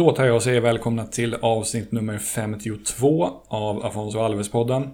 Då 0.00 0.12
tar 0.12 0.26
jag 0.26 0.36
och 0.36 0.42
säger 0.42 0.60
välkomna 0.60 1.06
till 1.06 1.34
avsnitt 1.34 1.92
nummer 1.92 2.18
52 2.18 3.30
av 3.48 3.86
Afonso 3.86 4.18
Alves-podden. 4.18 4.90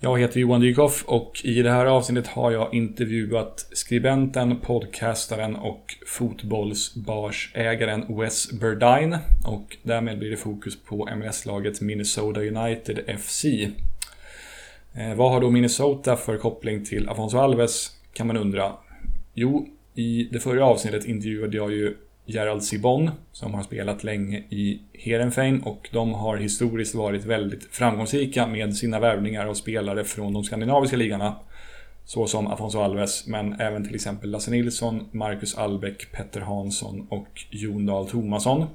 Jag 0.00 0.20
heter 0.20 0.40
Johan 0.40 0.60
Dykhoff 0.60 1.04
och 1.06 1.40
i 1.44 1.62
det 1.62 1.70
här 1.70 1.86
avsnittet 1.86 2.26
har 2.26 2.50
jag 2.50 2.74
intervjuat 2.74 3.66
skribenten, 3.72 4.60
podcastaren 4.60 5.56
och 5.56 5.94
fotbollsbarsägaren 6.06 8.18
Wes 8.18 8.52
Burdine. 8.52 9.18
Och 9.46 9.76
därmed 9.82 10.18
blir 10.18 10.30
det 10.30 10.36
fokus 10.36 10.84
på 10.84 11.08
MLS-laget 11.16 11.80
Minnesota 11.80 12.40
United 12.40 13.18
FC. 13.20 13.44
Eh, 14.94 15.14
vad 15.16 15.30
har 15.30 15.40
då 15.40 15.50
Minnesota 15.50 16.16
för 16.16 16.38
koppling 16.38 16.84
till 16.84 17.08
Afonso 17.08 17.38
Alves, 17.38 17.90
kan 18.12 18.26
man 18.26 18.36
undra. 18.36 18.72
Jo, 19.34 19.68
i 19.94 20.28
det 20.32 20.40
förra 20.40 20.64
avsnittet 20.64 21.04
intervjuade 21.04 21.56
jag 21.56 21.72
ju 21.72 21.96
Gerald 22.26 22.64
Sibon 22.64 23.10
som 23.32 23.54
har 23.54 23.62
spelat 23.62 24.04
länge 24.04 24.38
i 24.38 24.80
Heerenveen 24.92 25.62
och 25.62 25.88
de 25.92 26.14
har 26.14 26.36
historiskt 26.36 26.94
varit 26.94 27.24
väldigt 27.24 27.64
framgångsrika 27.64 28.46
med 28.46 28.76
sina 28.76 29.00
värvningar 29.00 29.46
av 29.46 29.54
spelare 29.54 30.04
från 30.04 30.32
de 30.32 30.44
skandinaviska 30.44 30.96
ligarna. 30.96 31.36
Såsom 32.04 32.46
Afonso 32.46 32.80
Alves, 32.80 33.26
men 33.26 33.60
även 33.60 33.84
till 33.84 33.94
exempel 33.94 34.30
Lasse 34.30 34.50
Nilsson, 34.50 35.08
Marcus 35.10 35.58
Albeck, 35.58 36.12
Petter 36.12 36.40
Hansson 36.40 37.06
och 37.10 37.44
Jon 37.50 37.86
Dahl 37.86 38.08
Tomasson. 38.08 38.66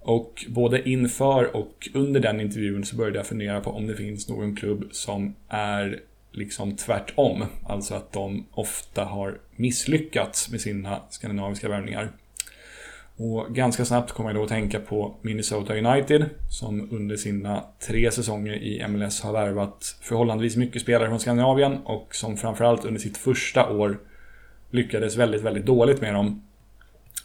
Och 0.00 0.44
både 0.48 0.88
inför 0.88 1.56
och 1.56 1.88
under 1.94 2.20
den 2.20 2.40
intervjun 2.40 2.84
så 2.84 2.96
började 2.96 3.18
jag 3.18 3.26
fundera 3.26 3.60
på 3.60 3.70
om 3.70 3.86
det 3.86 3.96
finns 3.96 4.28
någon 4.28 4.56
klubb 4.56 4.88
som 4.92 5.34
är 5.48 6.00
liksom 6.32 6.76
tvärtom. 6.76 7.44
Alltså 7.66 7.94
att 7.94 8.12
de 8.12 8.46
ofta 8.50 9.04
har 9.04 9.38
misslyckats 9.56 10.50
med 10.50 10.60
sina 10.60 11.02
skandinaviska 11.10 11.68
värvningar. 11.68 12.12
Och 13.18 13.54
ganska 13.54 13.84
snabbt 13.84 14.12
kommer 14.12 14.30
jag 14.30 14.36
då 14.36 14.42
att 14.42 14.48
tänka 14.48 14.80
på 14.80 15.14
Minnesota 15.22 15.74
United 15.74 16.24
som 16.50 16.88
under 16.92 17.16
sina 17.16 17.64
tre 17.86 18.10
säsonger 18.10 18.54
i 18.54 18.88
MLS 18.88 19.20
har 19.20 19.32
värvat 19.32 19.96
förhållandevis 20.00 20.56
mycket 20.56 20.82
spelare 20.82 21.08
från 21.08 21.20
Skandinavien 21.20 21.78
och 21.84 22.14
som 22.14 22.36
framförallt 22.36 22.84
under 22.84 23.00
sitt 23.00 23.16
första 23.16 23.70
år 23.70 23.98
lyckades 24.70 25.16
väldigt, 25.16 25.42
väldigt 25.42 25.66
dåligt 25.66 26.00
med 26.00 26.14
dem. 26.14 26.42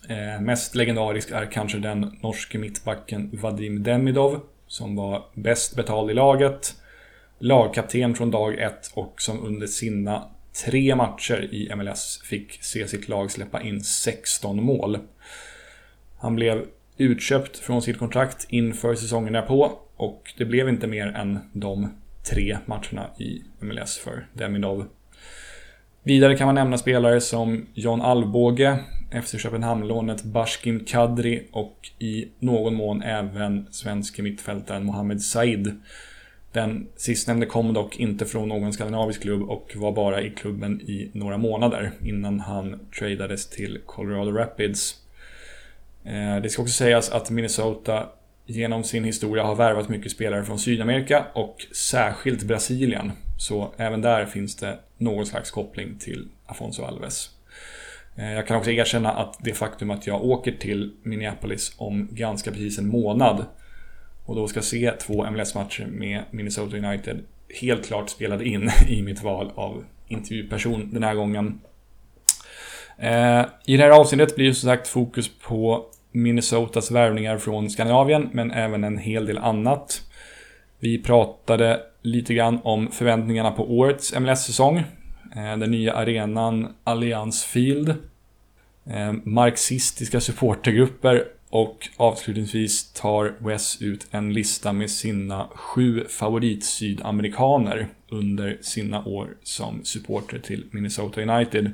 Eh, 0.10 0.42
mest 0.42 0.76
legendarisk 0.76 1.32
är 1.32 1.52
kanske 1.52 1.78
den 1.78 2.18
norske 2.22 2.58
mittbacken 2.58 3.30
Vadim 3.34 3.84
Demidov 3.84 4.40
som 4.68 4.96
var 4.96 5.24
bäst 5.34 5.76
betald 5.76 6.12
i 6.12 6.14
laget, 6.14 6.76
lagkapten 7.40 8.16
från 8.16 8.32
dag 8.32 8.60
ett 8.60 8.92
och 8.94 9.22
som 9.22 9.46
under 9.46 9.68
sina 9.68 10.24
tre 10.66 10.96
matcher 10.96 11.50
i 11.52 11.76
MLS 11.76 12.22
fick 12.24 12.64
se 12.64 12.88
sitt 12.88 13.10
lag 13.10 13.32
släppa 13.32 13.62
in 13.62 13.84
16 13.84 14.64
mål. 14.64 14.98
Han 16.22 16.36
blev 16.36 16.66
utköpt 16.98 17.58
från 17.58 17.82
sitt 17.82 17.98
kontrakt 17.98 18.46
inför 18.50 18.96
säsongen 18.96 19.34
därpå 19.34 19.72
och 19.96 20.34
det 20.38 20.46
blev 20.46 20.70
inte 20.70 20.88
mer 20.88 21.08
än 21.08 21.40
de 21.54 21.90
tre 22.30 22.58
matcherna 22.66 23.10
i 23.18 23.42
MLS 23.60 23.98
för 23.98 24.28
Demidov. 24.34 24.86
Vidare 26.04 26.38
kan 26.38 26.46
man 26.46 26.56
nämna 26.56 26.78
spelare 26.78 27.22
som 27.22 27.66
John 27.74 28.02
Alvbåge, 28.02 28.80
FC 29.24 29.36
Köpenhamn-lånet 29.40 30.24
Bashkim 30.24 30.86
Kadri 30.86 31.48
och 31.52 31.90
i 32.00 32.28
någon 32.40 32.76
mån 32.76 33.02
även 33.02 33.68
svenske 33.72 34.22
mittfältaren 34.22 34.86
Mohamed 34.86 35.22
Said. 35.22 35.82
Den 36.52 36.88
sistnämnde 36.96 37.46
kom 37.46 37.74
dock 37.74 38.00
inte 38.00 38.26
från 38.26 38.50
någon 38.50 38.74
skandinavisk 38.74 39.22
klubb 39.22 39.50
och 39.50 39.72
var 39.76 39.92
bara 39.92 40.22
i 40.22 40.30
klubben 40.30 40.82
i 40.82 41.12
några 41.14 41.38
månader 41.38 41.92
innan 42.04 42.40
han 42.40 42.80
tradades 43.00 43.50
till 43.50 43.80
Colorado 43.86 44.32
Rapids. 44.32 45.01
Eh, 46.04 46.42
det 46.42 46.50
ska 46.50 46.62
också 46.62 46.74
sägas 46.74 47.10
att 47.10 47.30
Minnesota 47.30 48.10
genom 48.46 48.84
sin 48.84 49.04
historia 49.04 49.44
har 49.44 49.56
värvat 49.56 49.90
mycket 49.90 50.12
spelare 50.12 50.44
från 50.44 50.60
Sydamerika 50.60 51.26
och 51.34 51.66
särskilt 51.76 52.44
Brasilien. 52.44 53.12
Så 53.38 53.74
även 53.78 54.02
där 54.02 54.26
finns 54.26 54.56
det 54.56 54.80
någon 54.98 55.26
slags 55.26 55.52
koppling 55.52 55.98
till 56.00 56.28
Afonso 56.46 56.84
Alves. 56.84 57.30
Eh, 58.16 58.34
jag 58.34 58.48
kan 58.48 58.58
också 58.58 58.72
erkänna 58.72 59.12
att 59.12 59.38
det 59.40 59.54
faktum 59.54 59.92
att 59.92 60.08
jag 60.08 60.26
åker 60.26 60.52
till 60.52 60.94
Minneapolis 61.04 61.74
om 61.78 62.08
ganska 62.12 62.52
precis 62.52 62.80
en 62.80 62.88
månad 62.88 63.46
och 64.26 64.36
då 64.36 64.48
ska 64.48 64.62
se 64.62 64.92
två 64.92 65.32
MLS-matcher 65.32 65.86
med 65.86 66.24
Minnesota 66.32 66.78
United 66.78 67.20
helt 67.62 67.86
klart 67.86 68.10
spelade 68.10 68.46
in 68.46 68.72
i 68.90 69.02
mitt 69.02 69.24
val 69.24 69.52
av 69.56 69.84
intervjuperson 70.08 70.94
den 70.94 71.04
här 71.04 71.16
gången. 71.16 71.62
Eh, 72.98 73.46
I 73.66 73.78
det 73.78 73.84
här 73.84 73.90
avsnittet 73.90 74.36
blir 74.36 74.48
det 74.48 74.54
som 74.54 74.70
sagt 74.70 74.88
fokus 74.88 75.32
på 75.42 75.86
Minnesotas 76.12 76.92
värvningar 76.92 77.38
från 77.38 77.70
Skandinavien, 77.70 78.30
men 78.32 78.52
även 78.52 78.84
en 78.84 78.98
hel 78.98 79.26
del 79.26 79.38
annat. 79.38 80.02
Vi 80.80 80.98
pratade 81.04 81.80
lite 82.02 82.34
grann 82.34 82.60
om 82.64 82.92
förväntningarna 82.92 83.52
på 83.52 83.78
årets 83.78 84.20
MLS-säsong. 84.20 84.78
Eh, 85.36 85.58
den 85.58 85.72
nya 85.72 85.94
arenan 85.94 86.74
Allianz 86.84 87.44
Field. 87.44 87.90
Eh, 88.86 89.14
marxistiska 89.24 90.22
supportergrupper 90.22 91.26
och 91.50 91.90
avslutningsvis 91.98 92.94
tar 92.94 93.36
Wes 93.40 93.82
ut 93.82 94.08
en 94.12 94.34
lista 94.34 94.74
med 94.74 94.92
sina 94.92 95.48
sju 95.56 96.06
favorit-sydamerikaner 96.10 97.88
under 98.10 98.58
sina 98.62 99.06
år 99.06 99.38
som 99.44 99.84
supporter 99.84 100.40
till 100.40 100.66
Minnesota 100.72 101.22
United. 101.22 101.72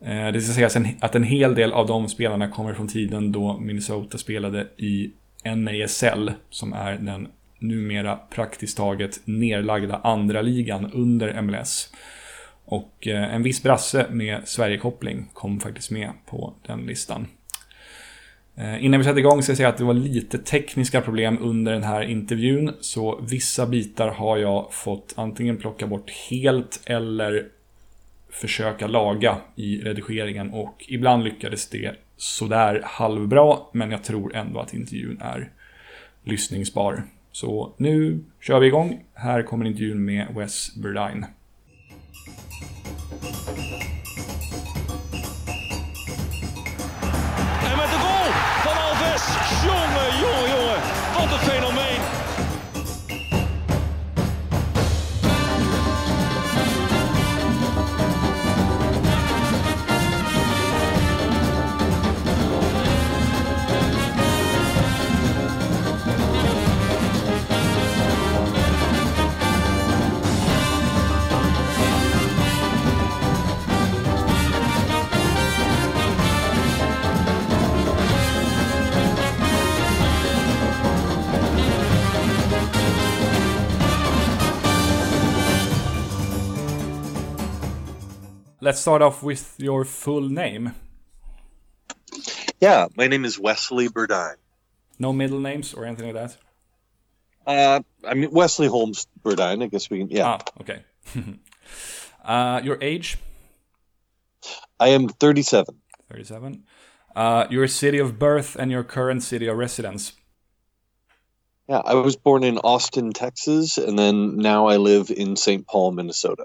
Eh, 0.00 0.32
det 0.32 0.40
ska 0.40 0.52
sägas 0.52 0.76
att 1.00 1.14
en 1.14 1.24
hel 1.24 1.54
del 1.54 1.72
av 1.72 1.86
de 1.86 2.08
spelarna 2.08 2.48
kommer 2.48 2.74
från 2.74 2.88
tiden 2.88 3.32
då 3.32 3.58
Minnesota 3.58 4.18
spelade 4.18 4.66
i 4.76 5.10
NASL, 5.44 6.32
som 6.50 6.72
är 6.72 6.96
den 6.96 7.28
numera 7.58 8.16
praktiskt 8.16 8.76
taget 8.76 9.20
nerlagda 9.24 10.00
andra 10.04 10.42
ligan 10.42 10.92
under 10.92 11.42
MLS. 11.42 11.92
Och 12.64 13.08
eh, 13.08 13.34
en 13.34 13.42
viss 13.42 13.62
brasse 13.62 14.06
med 14.10 14.48
Sverigekoppling 14.48 15.30
kom 15.32 15.60
faktiskt 15.60 15.90
med 15.90 16.10
på 16.26 16.54
den 16.66 16.80
listan. 16.80 17.26
Eh, 18.56 18.84
innan 18.84 19.00
vi 19.00 19.04
sätter 19.04 19.18
igång 19.18 19.42
ska 19.42 19.50
jag 19.50 19.56
säga 19.56 19.68
att 19.68 19.76
det 19.76 19.84
var 19.84 19.94
lite 19.94 20.38
tekniska 20.38 21.00
problem 21.00 21.38
under 21.40 21.72
den 21.72 21.82
här 21.82 22.02
intervjun, 22.02 22.72
så 22.80 23.20
vissa 23.30 23.66
bitar 23.66 24.08
har 24.08 24.36
jag 24.36 24.72
fått 24.72 25.14
antingen 25.16 25.56
plocka 25.56 25.86
bort 25.86 26.10
helt 26.10 26.80
eller 26.84 27.46
försöka 28.30 28.86
laga 28.86 29.36
i 29.56 29.80
redigeringen 29.80 30.50
och 30.50 30.84
ibland 30.88 31.24
lyckades 31.24 31.68
det 31.68 31.94
sådär 32.16 32.80
halvbra, 32.84 33.56
men 33.72 33.90
jag 33.90 34.04
tror 34.04 34.36
ändå 34.36 34.60
att 34.60 34.74
intervjun 34.74 35.18
är 35.20 35.50
lyssningsbar. 36.24 37.02
Så 37.32 37.74
nu 37.76 38.24
kör 38.40 38.60
vi 38.60 38.66
igång. 38.66 39.04
Här 39.14 39.42
kommer 39.42 39.64
intervjun 39.64 40.04
med 40.04 40.34
Wes 40.34 40.76
Burdine. 40.76 41.26
Let's 88.68 88.80
start 88.80 89.00
off 89.00 89.22
with 89.22 89.54
your 89.56 89.86
full 89.86 90.28
name. 90.28 90.74
Yeah, 92.60 92.88
my 92.98 93.06
name 93.06 93.24
is 93.24 93.38
Wesley 93.38 93.88
Burdine. 93.88 94.36
No 94.98 95.10
middle 95.10 95.40
names 95.40 95.72
or 95.72 95.86
anything 95.86 96.12
like 96.12 96.16
that? 96.16 96.36
Uh, 97.46 97.80
I 98.04 98.12
mean 98.12 98.30
Wesley 98.30 98.66
Holmes 98.66 99.06
Burdine. 99.24 99.62
I 99.62 99.68
guess 99.68 99.88
we 99.88 100.00
can. 100.00 100.10
Yeah, 100.10 100.26
Ah, 100.26 100.38
okay. 100.60 100.82
uh, 102.26 102.60
your 102.62 102.76
age? 102.82 103.16
I 104.78 104.88
am 104.88 105.08
37. 105.08 105.74
37. 106.10 106.64
Uh, 107.16 107.46
your 107.48 107.68
city 107.68 107.98
of 107.98 108.18
birth 108.18 108.54
and 108.54 108.70
your 108.70 108.84
current 108.84 109.22
city 109.22 109.46
of 109.46 109.56
residence? 109.56 110.12
Yeah, 111.70 111.80
I 111.82 111.94
was 111.94 112.16
born 112.16 112.44
in 112.44 112.58
Austin, 112.58 113.14
Texas, 113.14 113.78
and 113.78 113.98
then 113.98 114.36
now 114.36 114.66
I 114.66 114.76
live 114.76 115.10
in 115.10 115.36
St. 115.36 115.66
Paul, 115.66 115.92
Minnesota. 115.92 116.44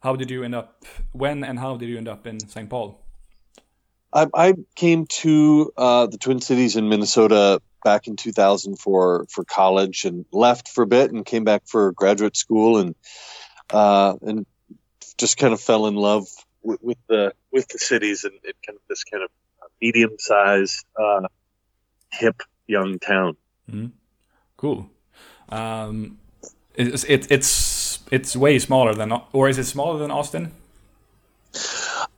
How 0.00 0.16
did 0.16 0.30
you 0.30 0.44
end 0.44 0.54
up, 0.54 0.84
when 1.12 1.44
and 1.44 1.58
how 1.58 1.76
did 1.76 1.88
you 1.88 1.98
end 1.98 2.08
up 2.08 2.26
in 2.26 2.40
St. 2.40 2.68
Paul? 2.70 3.00
I, 4.12 4.26
I 4.32 4.54
came 4.74 5.06
to 5.06 5.72
uh, 5.76 6.06
the 6.06 6.18
Twin 6.18 6.40
Cities 6.40 6.76
in 6.76 6.88
Minnesota 6.88 7.60
back 7.84 8.06
in 8.06 8.16
2000 8.16 8.76
for 8.76 9.26
for 9.30 9.44
college 9.44 10.04
and 10.04 10.24
left 10.32 10.68
for 10.68 10.82
a 10.82 10.86
bit 10.86 11.12
and 11.12 11.24
came 11.24 11.44
back 11.44 11.62
for 11.66 11.92
graduate 11.92 12.36
school 12.36 12.78
and 12.78 12.94
uh, 13.70 14.14
and 14.22 14.46
just 15.18 15.36
kind 15.36 15.52
of 15.52 15.60
fell 15.60 15.86
in 15.86 15.94
love 15.94 16.26
with, 16.62 16.82
with 16.82 16.98
the 17.08 17.32
with 17.52 17.68
the 17.68 17.78
cities 17.78 18.24
and, 18.24 18.34
and, 18.44 18.54
kind 18.66 18.76
of 18.76 18.82
this 18.88 19.04
kind 19.04 19.22
of 19.22 19.30
medium 19.80 20.16
sized 20.18 20.84
uh, 20.98 21.26
hip 22.12 22.42
young 22.66 22.98
town. 22.98 23.36
Mm. 23.70 23.92
Cool. 24.56 24.90
Um, 25.50 26.18
it's 26.74 27.04
it, 27.04 27.30
it's 27.30 27.46
it's 28.10 28.36
way 28.36 28.58
smaller 28.58 28.94
than 28.94 29.12
or 29.32 29.48
is 29.48 29.58
it 29.58 29.64
smaller 29.64 29.98
than 29.98 30.10
Austin? 30.10 30.52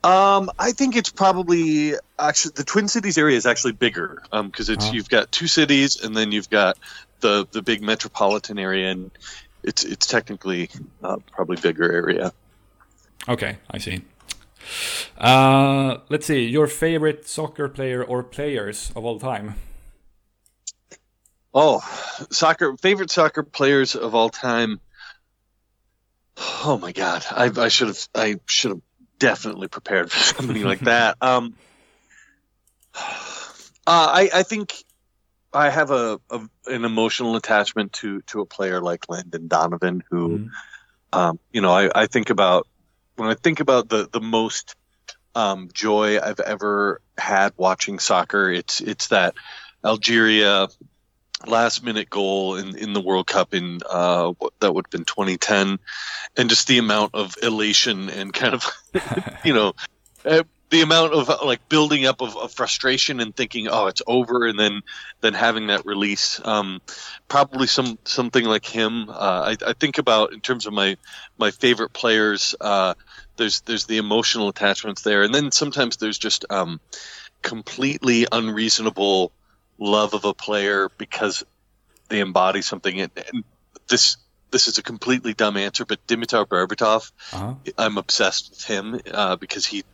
Um, 0.02 0.50
I 0.58 0.72
think 0.72 0.96
it's 0.96 1.10
probably 1.10 1.94
actually 2.18 2.52
the 2.56 2.64
Twin 2.64 2.88
Cities 2.88 3.18
area 3.18 3.36
is 3.36 3.46
actually 3.46 3.72
bigger 3.72 4.22
because 4.30 4.68
um, 4.68 4.74
it's 4.74 4.88
oh. 4.88 4.92
you've 4.92 5.10
got 5.10 5.30
two 5.30 5.46
cities 5.46 6.02
and 6.02 6.16
then 6.16 6.32
you've 6.32 6.50
got 6.50 6.78
the 7.20 7.46
the 7.52 7.62
big 7.62 7.82
metropolitan 7.82 8.58
area 8.58 8.90
and 8.90 9.10
it's 9.62 9.84
it's 9.84 10.06
technically 10.06 10.70
uh, 11.02 11.16
probably 11.32 11.56
bigger 11.56 11.90
area. 11.92 12.32
Okay, 13.28 13.58
I 13.70 13.78
see. 13.78 14.02
Uh, 15.18 15.98
let's 16.08 16.26
see 16.26 16.46
your 16.46 16.66
favorite 16.66 17.28
soccer 17.28 17.68
player 17.68 18.02
or 18.02 18.22
players 18.22 18.90
of 18.96 19.04
all 19.04 19.18
time. 19.18 19.56
Oh, 21.52 21.80
soccer 22.30 22.76
favorite 22.76 23.10
soccer 23.10 23.42
players 23.42 23.96
of 23.96 24.14
all 24.14 24.30
time. 24.30 24.80
Oh 26.36 26.78
my 26.80 26.92
god, 26.92 27.24
I, 27.30 27.50
I 27.56 27.68
should 27.68 27.88
have 27.88 28.08
I 28.14 28.36
should 28.46 28.70
have 28.72 28.80
definitely 29.18 29.68
prepared 29.68 30.10
for 30.10 30.18
something 30.34 30.62
like 30.62 30.80
that. 30.80 31.16
Um, 31.20 31.54
uh, 32.94 33.00
I, 33.86 34.30
I 34.34 34.42
think 34.42 34.74
I 35.52 35.70
have 35.70 35.90
a, 35.90 36.20
a, 36.30 36.40
an 36.66 36.84
emotional 36.84 37.36
attachment 37.36 37.92
to 37.94 38.22
to 38.22 38.40
a 38.40 38.46
player 38.46 38.80
like 38.80 39.08
Landon 39.08 39.48
Donovan, 39.48 40.02
who, 40.10 40.28
mm-hmm. 40.28 41.18
um, 41.18 41.38
you 41.52 41.60
know, 41.60 41.70
I, 41.70 41.90
I 41.94 42.06
think 42.06 42.30
about 42.30 42.66
when 43.16 43.28
I 43.28 43.34
think 43.34 43.60
about 43.60 43.88
the 43.88 44.08
the 44.10 44.20
most 44.20 44.74
um, 45.34 45.68
joy 45.72 46.20
I've 46.20 46.40
ever 46.40 47.00
had 47.16 47.52
watching 47.56 47.98
soccer. 47.98 48.50
It's 48.50 48.80
it's 48.80 49.08
that 49.08 49.34
Algeria 49.84 50.68
last 51.46 51.82
minute 51.82 52.10
goal 52.10 52.56
in, 52.56 52.76
in 52.76 52.92
the 52.92 53.00
World 53.00 53.26
Cup 53.26 53.54
in 53.54 53.80
uh, 53.88 54.32
that 54.60 54.74
would 54.74 54.86
have 54.86 54.90
been 54.90 55.04
2010, 55.04 55.78
and 56.36 56.50
just 56.50 56.66
the 56.66 56.78
amount 56.78 57.14
of 57.14 57.34
elation 57.42 58.10
and 58.10 58.32
kind 58.32 58.54
of 58.54 58.66
you 59.44 59.54
know 59.54 59.72
uh, 60.24 60.42
the 60.70 60.82
amount 60.82 61.12
of 61.12 61.28
like 61.44 61.68
building 61.68 62.06
up 62.06 62.20
of, 62.20 62.36
of, 62.36 62.52
frustration 62.52 63.18
and 63.18 63.34
thinking 63.34 63.66
oh 63.68 63.88
it's 63.88 64.02
over 64.06 64.46
and 64.46 64.58
then 64.58 64.82
then 65.20 65.34
having 65.34 65.68
that 65.68 65.86
release. 65.86 66.40
Um, 66.44 66.80
probably 67.28 67.66
some 67.66 67.98
something 68.04 68.44
like 68.44 68.64
him. 68.64 69.08
Uh, 69.08 69.54
I, 69.54 69.56
I, 69.66 69.72
think 69.72 69.98
about 69.98 70.32
in 70.32 70.40
terms 70.40 70.66
of 70.66 70.72
my 70.72 70.96
my 71.38 71.50
favorite 71.50 71.92
players 71.92 72.54
uh, 72.60 72.94
there's 73.40 73.62
there's 73.62 73.86
the 73.86 73.96
emotional 73.96 74.48
attachments 74.48 75.02
there. 75.02 75.22
And 75.22 75.34
then 75.34 75.50
sometimes 75.50 75.96
there's 75.96 76.18
just 76.18 76.44
um, 76.50 76.80
completely 77.42 78.26
unreasonable 78.30 79.32
love 79.80 80.14
of 80.14 80.24
a 80.24 80.34
player 80.34 80.88
because 80.98 81.42
they 82.08 82.20
embody 82.20 82.62
something. 82.62 83.00
And, 83.00 83.10
and 83.32 83.44
this 83.88 84.16
this 84.50 84.68
is 84.68 84.78
a 84.78 84.82
completely 84.82 85.34
dumb 85.34 85.56
answer, 85.56 85.84
but 85.84 86.04
Dimitar 86.06 86.46
Berbatov, 86.46 87.12
uh-huh. 87.32 87.54
I'm 87.78 87.98
obsessed 87.98 88.50
with 88.50 88.64
him 88.64 89.00
uh, 89.12 89.36
because 89.36 89.66
he 89.66 89.84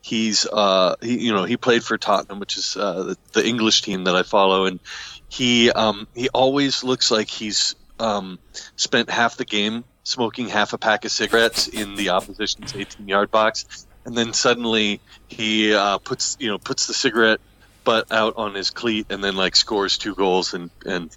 he's 0.00 0.46
uh, 0.46 0.96
he 1.00 1.26
you 1.26 1.32
know 1.32 1.44
he 1.44 1.56
played 1.56 1.84
for 1.84 1.98
Tottenham, 1.98 2.40
which 2.40 2.56
is 2.56 2.76
uh, 2.76 3.02
the, 3.02 3.16
the, 3.32 3.46
English 3.46 3.82
team 3.82 4.04
that 4.04 4.16
I 4.16 4.22
follow, 4.22 4.64
and 4.64 4.80
he 5.28 5.70
um, 5.70 6.08
he 6.14 6.28
always 6.30 6.82
looks 6.84 7.10
like 7.10 7.28
he's 7.28 7.74
um, 7.98 8.38
spent 8.76 9.10
half 9.10 9.36
the 9.36 9.44
game 9.44 9.84
smoking 10.04 10.48
half 10.48 10.72
a 10.72 10.78
pack 10.78 11.04
of 11.04 11.10
cigarettes 11.10 11.68
in 11.68 11.94
the 11.94 12.10
opposition's 12.10 12.74
18 12.74 13.08
yard 13.08 13.30
box, 13.30 13.86
and 14.04 14.16
then 14.16 14.32
suddenly 14.32 15.00
he 15.28 15.74
uh, 15.74 15.98
puts 15.98 16.36
you 16.40 16.48
know 16.48 16.58
puts 16.58 16.86
the 16.86 16.94
cigarette 16.94 17.40
butt 17.88 18.12
out 18.12 18.34
on 18.36 18.54
his 18.54 18.68
cleat 18.68 19.06
and 19.08 19.24
then 19.24 19.34
like 19.34 19.56
scores 19.56 19.96
two 19.96 20.14
goals 20.14 20.52
and 20.52 20.70
and 20.84 21.16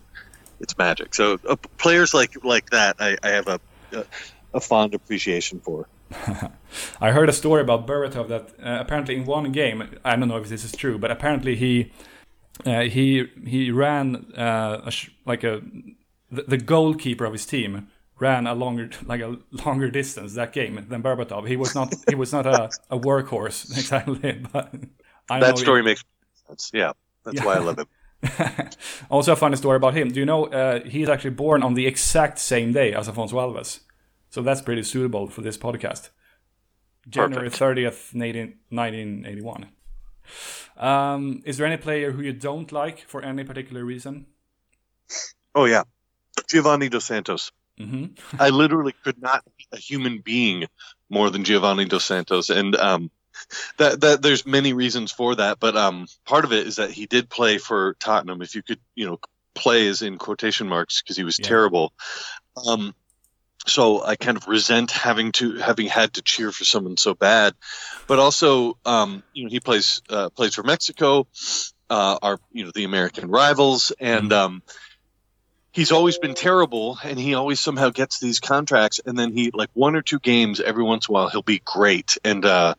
it's 0.62 0.78
magic. 0.78 1.14
So 1.14 1.38
uh, 1.50 1.58
players 1.78 2.14
like 2.14 2.32
like 2.46 2.70
that, 2.70 2.96
I, 3.00 3.18
I 3.22 3.30
have 3.30 3.48
a, 3.48 3.60
a, 3.92 4.06
a 4.54 4.60
fond 4.62 4.94
appreciation 4.94 5.60
for. 5.60 5.88
I 7.02 7.12
heard 7.12 7.28
a 7.28 7.34
story 7.34 7.62
about 7.62 7.88
Berbatov 7.88 8.28
that 8.30 8.46
uh, 8.66 8.80
apparently 8.80 9.16
in 9.16 9.26
one 9.26 9.52
game, 9.52 9.78
I 10.06 10.16
don't 10.16 10.30
know 10.30 10.38
if 10.38 10.48
this 10.48 10.64
is 10.64 10.72
true, 10.72 10.98
but 10.98 11.12
apparently 11.12 11.56
he 11.56 11.92
uh, 12.66 12.84
he 12.96 13.26
he 13.46 13.72
ran 13.72 14.32
uh, 14.38 14.90
a 14.90 14.92
like 15.26 15.44
a 15.44 15.62
the, 16.32 16.44
the, 16.54 16.58
goalkeeper 16.58 17.26
of 17.26 17.34
his 17.34 17.46
team 17.46 17.88
ran 18.20 18.48
a 18.48 18.54
longer 18.54 18.90
like 19.06 19.22
a 19.22 19.38
longer 19.66 19.90
distance 19.90 20.36
that 20.36 20.54
game 20.54 20.86
than 20.88 21.04
Berbatov. 21.04 21.50
He 21.50 21.58
was 21.58 21.76
not 21.76 21.94
he 22.08 22.16
was 22.16 22.32
not 22.32 22.46
a, 22.46 22.70
a 22.90 22.98
workhorse 22.98 23.60
exactly, 23.78 24.42
but 24.54 24.74
I 25.30 25.40
that 25.40 25.58
story 25.58 25.84
makes 25.84 26.04
that's 26.52 26.70
yeah. 26.74 26.92
That's 27.24 27.38
yeah. 27.38 27.46
why 27.46 27.56
I 27.56 27.60
love 27.60 27.80
him. 27.80 27.88
also, 29.10 29.34
a 29.34 29.36
funny 29.36 29.56
story 29.56 29.78
about 29.78 29.96
him. 29.96 30.10
Do 30.10 30.20
you 30.20 30.26
know 30.26 30.46
uh, 30.46 30.84
he's 30.84 31.10
actually 31.10 31.32
born 31.32 31.64
on 31.64 31.74
the 31.74 31.88
exact 31.88 32.38
same 32.40 32.74
day 32.74 32.94
as 32.94 33.08
Afonso 33.08 33.34
Alves? 33.34 33.80
So 34.30 34.42
that's 34.42 34.62
pretty 34.62 34.84
suitable 34.84 35.28
for 35.28 35.42
this 35.42 35.58
podcast. 35.58 36.10
January 37.10 37.50
thirtieth, 37.50 38.14
nineteen 38.14 39.26
eighty 39.26 39.42
one. 39.42 39.70
Um, 40.78 41.42
is 41.46 41.58
there 41.58 41.66
any 41.66 41.78
player 41.78 42.12
who 42.12 42.22
you 42.22 42.34
don't 42.34 42.72
like 42.72 43.00
for 43.08 43.24
any 43.24 43.44
particular 43.44 43.84
reason? 43.84 44.28
Oh 45.56 45.66
yeah, 45.66 45.84
Giovanni 46.48 46.90
dos 46.90 47.06
Santos. 47.06 47.52
Mm-hmm. 47.80 48.40
I 48.40 48.50
literally 48.50 48.94
could 49.04 49.20
not 49.22 49.44
be 49.58 49.66
a 49.72 49.78
human 49.78 50.20
being 50.20 50.68
more 51.10 51.30
than 51.30 51.44
Giovanni 51.44 51.86
dos 51.86 52.06
Santos, 52.06 52.50
and 52.50 52.76
um, 52.76 53.10
that 53.78 54.02
that 54.02 54.22
there's 54.22 54.46
many 54.46 54.74
reasons 54.74 55.12
for 55.12 55.36
that, 55.36 55.60
but 55.60 55.76
um, 55.76 56.08
part 56.26 56.46
of 56.46 56.54
it 56.54 56.68
is 56.68 56.78
that 56.78 56.92
he 56.92 57.06
did 57.06 57.30
play 57.30 57.58
for 57.58 57.96
Tottenham. 58.00 58.42
If 58.42 58.56
you 58.56 58.64
could, 58.64 58.80
you 58.96 59.06
know, 59.06 59.20
play 59.54 59.88
is 59.88 60.02
in 60.02 60.18
quotation 60.18 60.68
marks 60.68 61.02
because 61.02 61.18
he 61.18 61.24
was 61.24 61.40
yeah. 61.40 61.48
terrible. 61.48 61.94
Um, 62.68 62.96
so 63.68 64.04
I 64.04 64.16
kind 64.16 64.38
of 64.38 64.48
resent 64.48 64.92
having 64.92 65.32
to 65.34 65.58
having 65.58 65.88
had 65.88 66.14
to 66.14 66.22
cheer 66.22 66.52
for 66.52 66.66
someone 66.66 66.98
so 66.98 67.14
bad, 67.14 67.54
but 68.08 68.20
also, 68.20 68.78
um, 68.86 69.24
you 69.34 69.44
know, 69.44 69.50
he 69.50 69.60
plays 69.60 70.02
uh, 70.10 70.30
plays 70.30 70.56
for 70.56 70.64
Mexico, 70.64 71.28
uh, 71.90 72.18
our 72.22 72.40
you 72.52 72.66
know 72.66 72.72
the 72.74 72.86
American 72.86 73.30
rivals, 73.30 73.92
and 74.00 74.32
mm-hmm. 74.32 74.46
um, 74.46 74.64
he's 75.72 75.92
always 75.92 76.18
been 76.18 76.34
terrible 76.34 76.98
and 77.04 77.18
he 77.18 77.34
always 77.34 77.60
somehow 77.60 77.90
gets 77.90 78.20
these 78.20 78.40
contracts 78.40 79.00
and 79.06 79.18
then 79.18 79.32
he 79.32 79.52
like 79.54 79.70
one 79.74 79.96
or 79.96 80.02
two 80.02 80.20
games 80.20 80.60
every 80.60 80.84
once 80.84 81.08
in 81.08 81.12
a 81.12 81.14
while 81.14 81.30
he'll 81.30 81.42
be 81.42 81.62
great 81.64 82.18
and 82.24 82.46
uh 82.46 82.74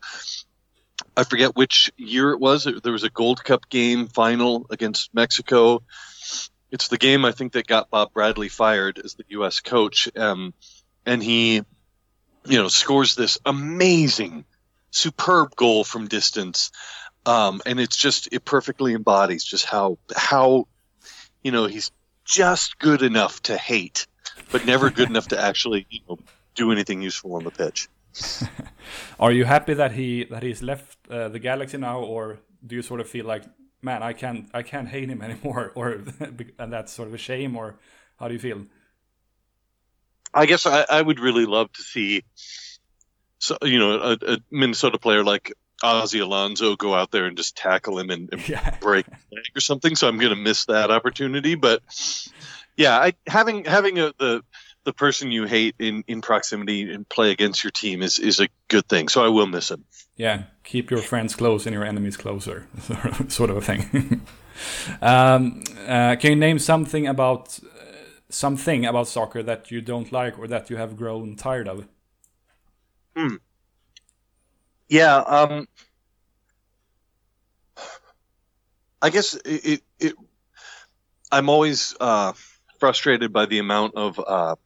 I 1.17 1.25
forget 1.25 1.57
which 1.57 1.93
year 1.97 2.31
it 2.31 2.41
was. 2.41 2.65
There 2.65 2.93
was 2.93 3.05
a 3.05 3.11
Gold 3.11 3.45
Cup 3.45 3.69
game 3.69 4.09
final 4.09 4.67
against 4.71 5.13
Mexico. 5.15 5.83
It's 6.71 6.89
the 6.89 6.99
game 6.99 7.25
I 7.25 7.33
think 7.33 7.53
that 7.53 7.67
got 7.67 7.91
Bob 7.91 8.13
Bradley 8.15 8.49
fired 8.49 8.99
as 8.99 9.15
the 9.15 9.25
U.S. 9.31 9.61
coach, 9.61 10.09
um, 10.17 10.55
and 11.05 11.23
he, 11.23 11.57
you 12.47 12.59
know, 12.59 12.69
scores 12.69 13.15
this 13.15 13.37
amazing, 13.45 14.47
superb 14.91 15.55
goal 15.55 15.85
from 15.85 16.09
distance, 16.09 16.71
um, 17.27 17.61
and 17.67 17.79
it's 17.79 17.97
just 17.97 18.29
it 18.33 18.47
perfectly 18.47 18.95
embodies 18.95 19.45
just 19.45 19.67
how 19.67 19.99
how, 20.17 20.67
you 21.43 21.53
know, 21.53 21.67
he's 21.67 21.91
just 22.25 22.79
good 22.79 23.03
enough 23.03 23.43
to 23.43 23.57
hate, 23.59 24.07
but 24.51 24.65
never 24.65 24.89
good 24.89 25.11
enough 25.11 25.29
to 25.29 25.39
actually 25.39 25.87
you 25.91 26.01
know, 26.09 26.19
do 26.55 26.73
anything 26.73 27.03
useful 27.03 27.35
on 27.35 27.45
the 27.45 27.51
pitch. 27.51 27.89
Are 29.21 29.33
you 29.33 29.45
happy 29.45 29.75
that 29.75 29.93
he 29.93 30.25
that 30.25 30.43
he's 30.43 30.63
left 30.63 30.99
uh, 31.11 31.29
the 31.29 31.39
galaxy 31.39 31.79
now, 31.79 32.01
or 32.01 32.41
do 32.67 32.77
you 32.77 32.83
sort 32.83 33.01
of 33.01 33.09
feel 33.09 33.27
like, 33.27 33.45
man, 33.81 34.03
I 34.03 34.13
can't 34.13 34.49
I 34.53 34.63
can't 34.63 34.89
hate 34.89 35.09
him 35.09 35.23
anymore, 35.29 35.73
or 35.75 36.03
and 36.59 36.73
that's 36.73 36.93
sort 36.93 37.09
of 37.09 37.15
a 37.15 37.19
shame, 37.19 37.57
or 37.57 37.79
how 38.19 38.29
do 38.29 38.35
you 38.35 38.41
feel? 38.41 38.67
I 40.35 40.47
guess 40.47 40.67
I, 40.67 40.87
I 40.89 41.03
would 41.03 41.21
really 41.21 41.45
love 41.45 41.71
to 41.73 41.83
see, 41.83 42.25
so 43.39 43.59
you 43.63 43.79
know, 43.79 43.99
a, 43.99 44.19
a 44.27 44.39
Minnesota 44.51 44.99
player 44.99 45.23
like 45.23 45.53
Ozzy 45.83 46.23
Alonso 46.23 46.77
go 46.77 46.95
out 46.95 47.11
there 47.11 47.27
and 47.27 47.37
just 47.37 47.57
tackle 47.57 47.99
him 47.99 48.11
and, 48.11 48.33
and 48.33 48.49
yeah. 48.49 48.77
break 48.81 49.07
leg 49.09 49.45
or 49.55 49.61
something. 49.61 49.97
So 49.97 50.09
I'm 50.09 50.19
going 50.19 50.35
to 50.35 50.41
miss 50.41 50.67
that 50.67 50.91
opportunity. 50.91 51.55
But 51.55 51.83
yeah, 52.77 52.99
I, 52.99 53.15
having 53.27 53.65
having 53.65 53.99
a, 53.99 54.13
the 54.19 54.43
the 54.85 54.93
person 54.93 55.31
you 55.31 55.45
hate 55.45 55.75
in, 55.79 56.05
in 56.09 56.21
proximity 56.21 56.93
and 56.93 57.09
play 57.09 57.31
against 57.31 57.63
your 57.63 57.71
team 57.71 58.03
is, 58.03 58.19
is 58.19 58.41
a 58.41 58.49
good 58.69 58.87
thing. 58.89 59.09
So 59.09 59.25
I 59.25 59.29
will 59.29 59.47
miss 59.47 59.71
him. 59.71 59.85
Yeah, 60.17 60.45
keep 60.65 60.91
your 60.91 61.01
friends 61.01 61.35
close 61.35 61.67
and 61.67 61.75
your 61.75 61.85
enemies 61.85 62.17
closer, 62.17 62.67
sort 63.29 63.51
of 63.51 63.57
a 63.57 63.61
thing. 63.61 64.23
um, 65.03 65.65
uh, 65.87 66.17
can 66.17 66.31
you 66.31 66.37
name 66.37 66.59
something 66.59 67.07
about 67.07 67.59
uh, 67.65 67.95
something 68.29 68.85
about 68.85 69.09
soccer 69.09 69.43
that 69.43 69.71
you 69.71 69.81
don't 69.81 70.13
like 70.13 70.39
or 70.39 70.47
that 70.49 70.69
you 70.69 70.77
have 70.77 70.97
grown 70.97 71.37
tired 71.37 71.69
of? 71.69 71.87
Hmm. 73.17 73.37
Yeah. 74.89 75.17
Um, 75.17 75.69
I 79.01 79.11
guess 79.11 79.35
it, 79.35 79.67
it, 79.67 79.83
it 79.99 80.15
I'm 81.31 81.49
always 81.49 81.97
uh, 81.99 82.35
frustrated 82.79 83.33
by 83.33 83.47
the 83.47 83.59
amount 83.59 83.95
of 83.95 84.21
uh, 84.21 84.57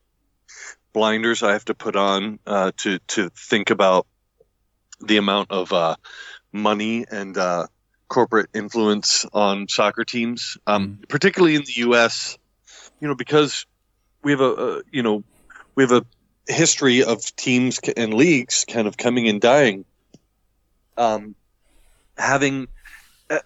blinders 0.97 1.43
I 1.43 1.53
have 1.53 1.67
to 1.67 1.75
put 1.75 1.95
on 1.95 2.39
uh, 2.47 2.73
to 2.79 2.99
to 3.09 3.29
think 3.29 3.69
about 3.69 4.07
the 4.99 5.19
amount 5.19 5.51
of 5.51 5.71
uh, 5.71 5.97
money 6.53 7.05
and 7.11 7.37
uh, 7.37 7.67
corporate 8.09 8.49
influence 8.55 9.27
on 9.31 9.69
soccer 9.69 10.05
teams, 10.05 10.57
um, 10.67 11.01
mm. 11.03 11.09
particularly 11.11 11.55
in 11.55 11.65
the 11.65 11.75
U.S. 11.89 12.39
You 12.99 13.09
know, 13.09 13.15
because 13.15 13.67
we 14.23 14.33
have 14.33 14.41
a, 14.41 14.53
a, 14.55 14.83
you 14.91 15.03
know 15.03 15.23
we 15.75 15.83
have 15.83 15.93
a 15.93 16.07
history 16.49 17.05
of 17.05 17.21
teams 17.37 17.79
and 17.95 18.15
leagues 18.15 18.65
kind 18.65 18.89
of 18.89 18.97
coming 18.97 19.29
and 19.29 19.39
dying. 19.39 19.85
Um, 20.97 21.35
having 22.17 22.69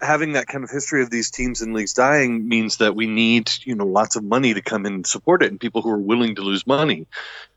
having 0.01 0.33
that 0.33 0.47
kind 0.47 0.63
of 0.63 0.69
history 0.69 1.01
of 1.01 1.09
these 1.09 1.31
teams 1.31 1.61
and 1.61 1.73
leagues 1.73 1.93
dying 1.93 2.47
means 2.47 2.77
that 2.77 2.95
we 2.95 3.07
need 3.07 3.51
you 3.63 3.75
know 3.75 3.85
lots 3.85 4.15
of 4.15 4.23
money 4.23 4.53
to 4.53 4.61
come 4.61 4.85
in 4.85 4.93
and 4.93 5.07
support 5.07 5.41
it 5.41 5.49
and 5.49 5.59
people 5.59 5.81
who 5.81 5.89
are 5.89 5.97
willing 5.97 6.35
to 6.35 6.41
lose 6.41 6.67
money 6.67 7.07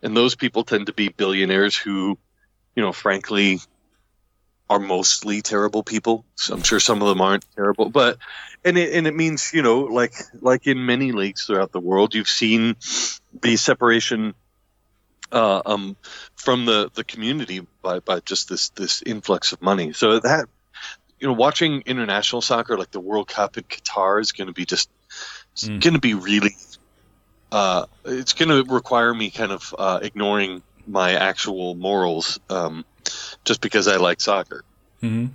and 0.03 0.17
those 0.17 0.35
people 0.35 0.65
tend 0.65 0.87
to 0.87 0.93
be 0.93 1.09
billionaires 1.09 1.77
who 1.77 2.19
you 2.75 2.83
know 2.83 2.93
frankly 2.93 3.61
are 4.71 4.79
mostly 4.79 5.43
terrible 5.43 5.83
people 5.83 6.25
so 6.35 6.55
i'm 6.55 6.63
sure 6.63 6.81
some 6.81 7.03
of 7.03 7.09
them 7.09 7.21
aren't 7.21 7.45
terrible 7.55 7.91
but 7.91 8.17
and 8.65 8.79
it, 8.79 8.95
and 8.95 9.07
it 9.07 9.15
means 9.15 9.53
you 9.53 9.63
know 9.63 9.81
like 9.81 10.15
like 10.41 10.67
in 10.67 10.87
many 10.87 11.13
leagues 11.13 11.45
throughout 11.45 11.73
the 11.73 11.81
world 11.81 12.15
you've 12.15 12.29
seen 12.29 12.75
the 13.43 13.57
separation 13.57 14.35
uh, 15.33 15.63
um, 15.67 15.97
from 16.37 16.65
the, 16.65 16.91
the 16.95 17.03
community 17.03 17.67
by, 17.83 17.99
by 17.99 18.21
just 18.21 18.49
this 18.49 18.69
this 18.71 19.03
influx 19.03 19.53
of 19.53 19.61
money. 19.61 19.93
So 19.93 20.21
that 20.21 20.49
you 21.21 21.27
know, 21.27 21.33
watching 21.33 21.83
international 21.87 22.43
soccer 22.43 22.77
like 22.77 22.91
the 22.91 23.01
World 23.01 23.29
Cup 23.29 23.57
in 23.57 23.65
Qatar 23.65 24.21
is 24.21 24.33
going 24.33 24.49
to 24.49 24.53
be 24.53 24.65
just 24.65 24.89
mm. 25.57 25.81
going 25.81 25.95
to 25.95 26.01
be 26.01 26.15
really. 26.15 26.57
Uh, 27.53 27.87
it's 28.05 28.33
going 28.33 28.49
to 28.49 28.73
require 28.73 29.15
me 29.15 29.31
kind 29.31 29.53
of 29.53 29.75
uh, 29.79 30.01
ignoring 30.03 30.61
my 30.89 31.13
actual 31.13 31.77
morals 31.77 32.41
um, 32.51 32.85
just 33.45 33.61
because 33.61 33.87
I 33.87 33.97
like 33.97 34.21
soccer. 34.21 34.65
Mm-hmm. 35.03 35.27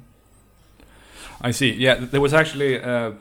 I 1.42 1.52
see. 1.52 1.72
Yeah, 1.72 1.96
there 1.96 2.20
was 2.20 2.34
actually 2.34 2.82
uh, 2.82 3.14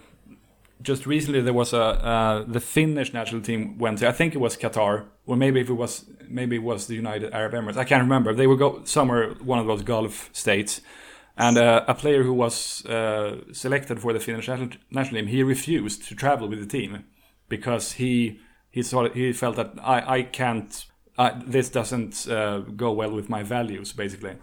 just 0.82 1.06
recently 1.06 1.40
there 1.40 1.52
was 1.52 1.72
a 1.72 1.82
uh, 1.82 2.44
the 2.46 2.60
Finnish 2.60 3.12
national 3.12 3.42
team 3.42 3.78
went 3.78 3.98
to 3.98 4.08
I 4.08 4.12
think 4.12 4.34
it 4.34 4.38
was 4.38 4.56
Qatar 4.56 5.04
or 5.26 5.36
maybe 5.36 5.60
if 5.60 5.68
it 5.68 5.74
was 5.74 6.04
maybe 6.28 6.56
it 6.56 6.62
was 6.62 6.86
the 6.86 6.94
United 6.94 7.32
Arab 7.32 7.52
Emirates 7.52 7.76
I 7.76 7.84
can't 7.84 8.02
remember 8.02 8.34
they 8.34 8.46
would 8.46 8.58
go 8.58 8.82
somewhere 8.84 9.30
one 9.34 9.58
of 9.58 9.66
those 9.66 9.82
Gulf 9.82 10.30
states 10.32 10.80
and 11.38 11.56
uh, 11.56 11.84
a 11.86 11.94
player 11.94 12.24
who 12.24 12.34
was 12.34 12.84
uh, 12.86 13.36
selected 13.52 14.00
for 14.00 14.12
the 14.12 14.18
Finnish 14.18 14.48
national 14.48 15.20
team, 15.20 15.28
he 15.28 15.44
refused 15.44 16.08
to 16.08 16.14
travel 16.16 16.48
with 16.48 16.58
the 16.58 16.66
team 16.66 17.04
because 17.48 17.92
he 17.92 18.40
he 18.70 18.82
thought 18.82 19.14
he 19.14 19.32
felt 19.32 19.56
that 19.56 19.72
I 19.80 20.16
I 20.16 20.22
can't. 20.24 20.86
this 21.46 21.68
doesn't 21.70 22.28
uh, 22.28 22.58
go 22.76 22.92
well 22.92 23.12
with 23.12 23.28
my 23.28 23.42
values, 23.44 23.92
basically. 23.92 24.36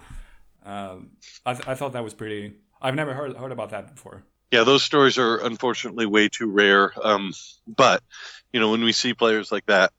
Uh, 0.65 0.97
I, 1.45 1.53
th 1.53 1.67
I 1.67 1.75
thought 1.75 1.91
that 1.93 2.03
was 2.03 2.13
pretty. 2.13 2.55
I've 2.81 2.95
never 2.95 3.13
heard 3.13 3.35
heard 3.35 3.51
about 3.51 3.69
that 3.69 3.93
before. 3.95 4.23
Yeah, 4.51 4.63
those 4.63 4.83
stories 4.83 5.17
are 5.17 5.37
unfortunately 5.45 6.05
way 6.05 6.29
too 6.29 6.49
rare. 6.49 6.93
Um, 7.03 7.33
but 7.67 8.01
you 8.53 8.59
know, 8.61 8.71
when 8.71 8.83
we 8.83 8.93
see 8.93 9.13
players 9.13 9.51
like 9.51 9.65
that, 9.65 9.91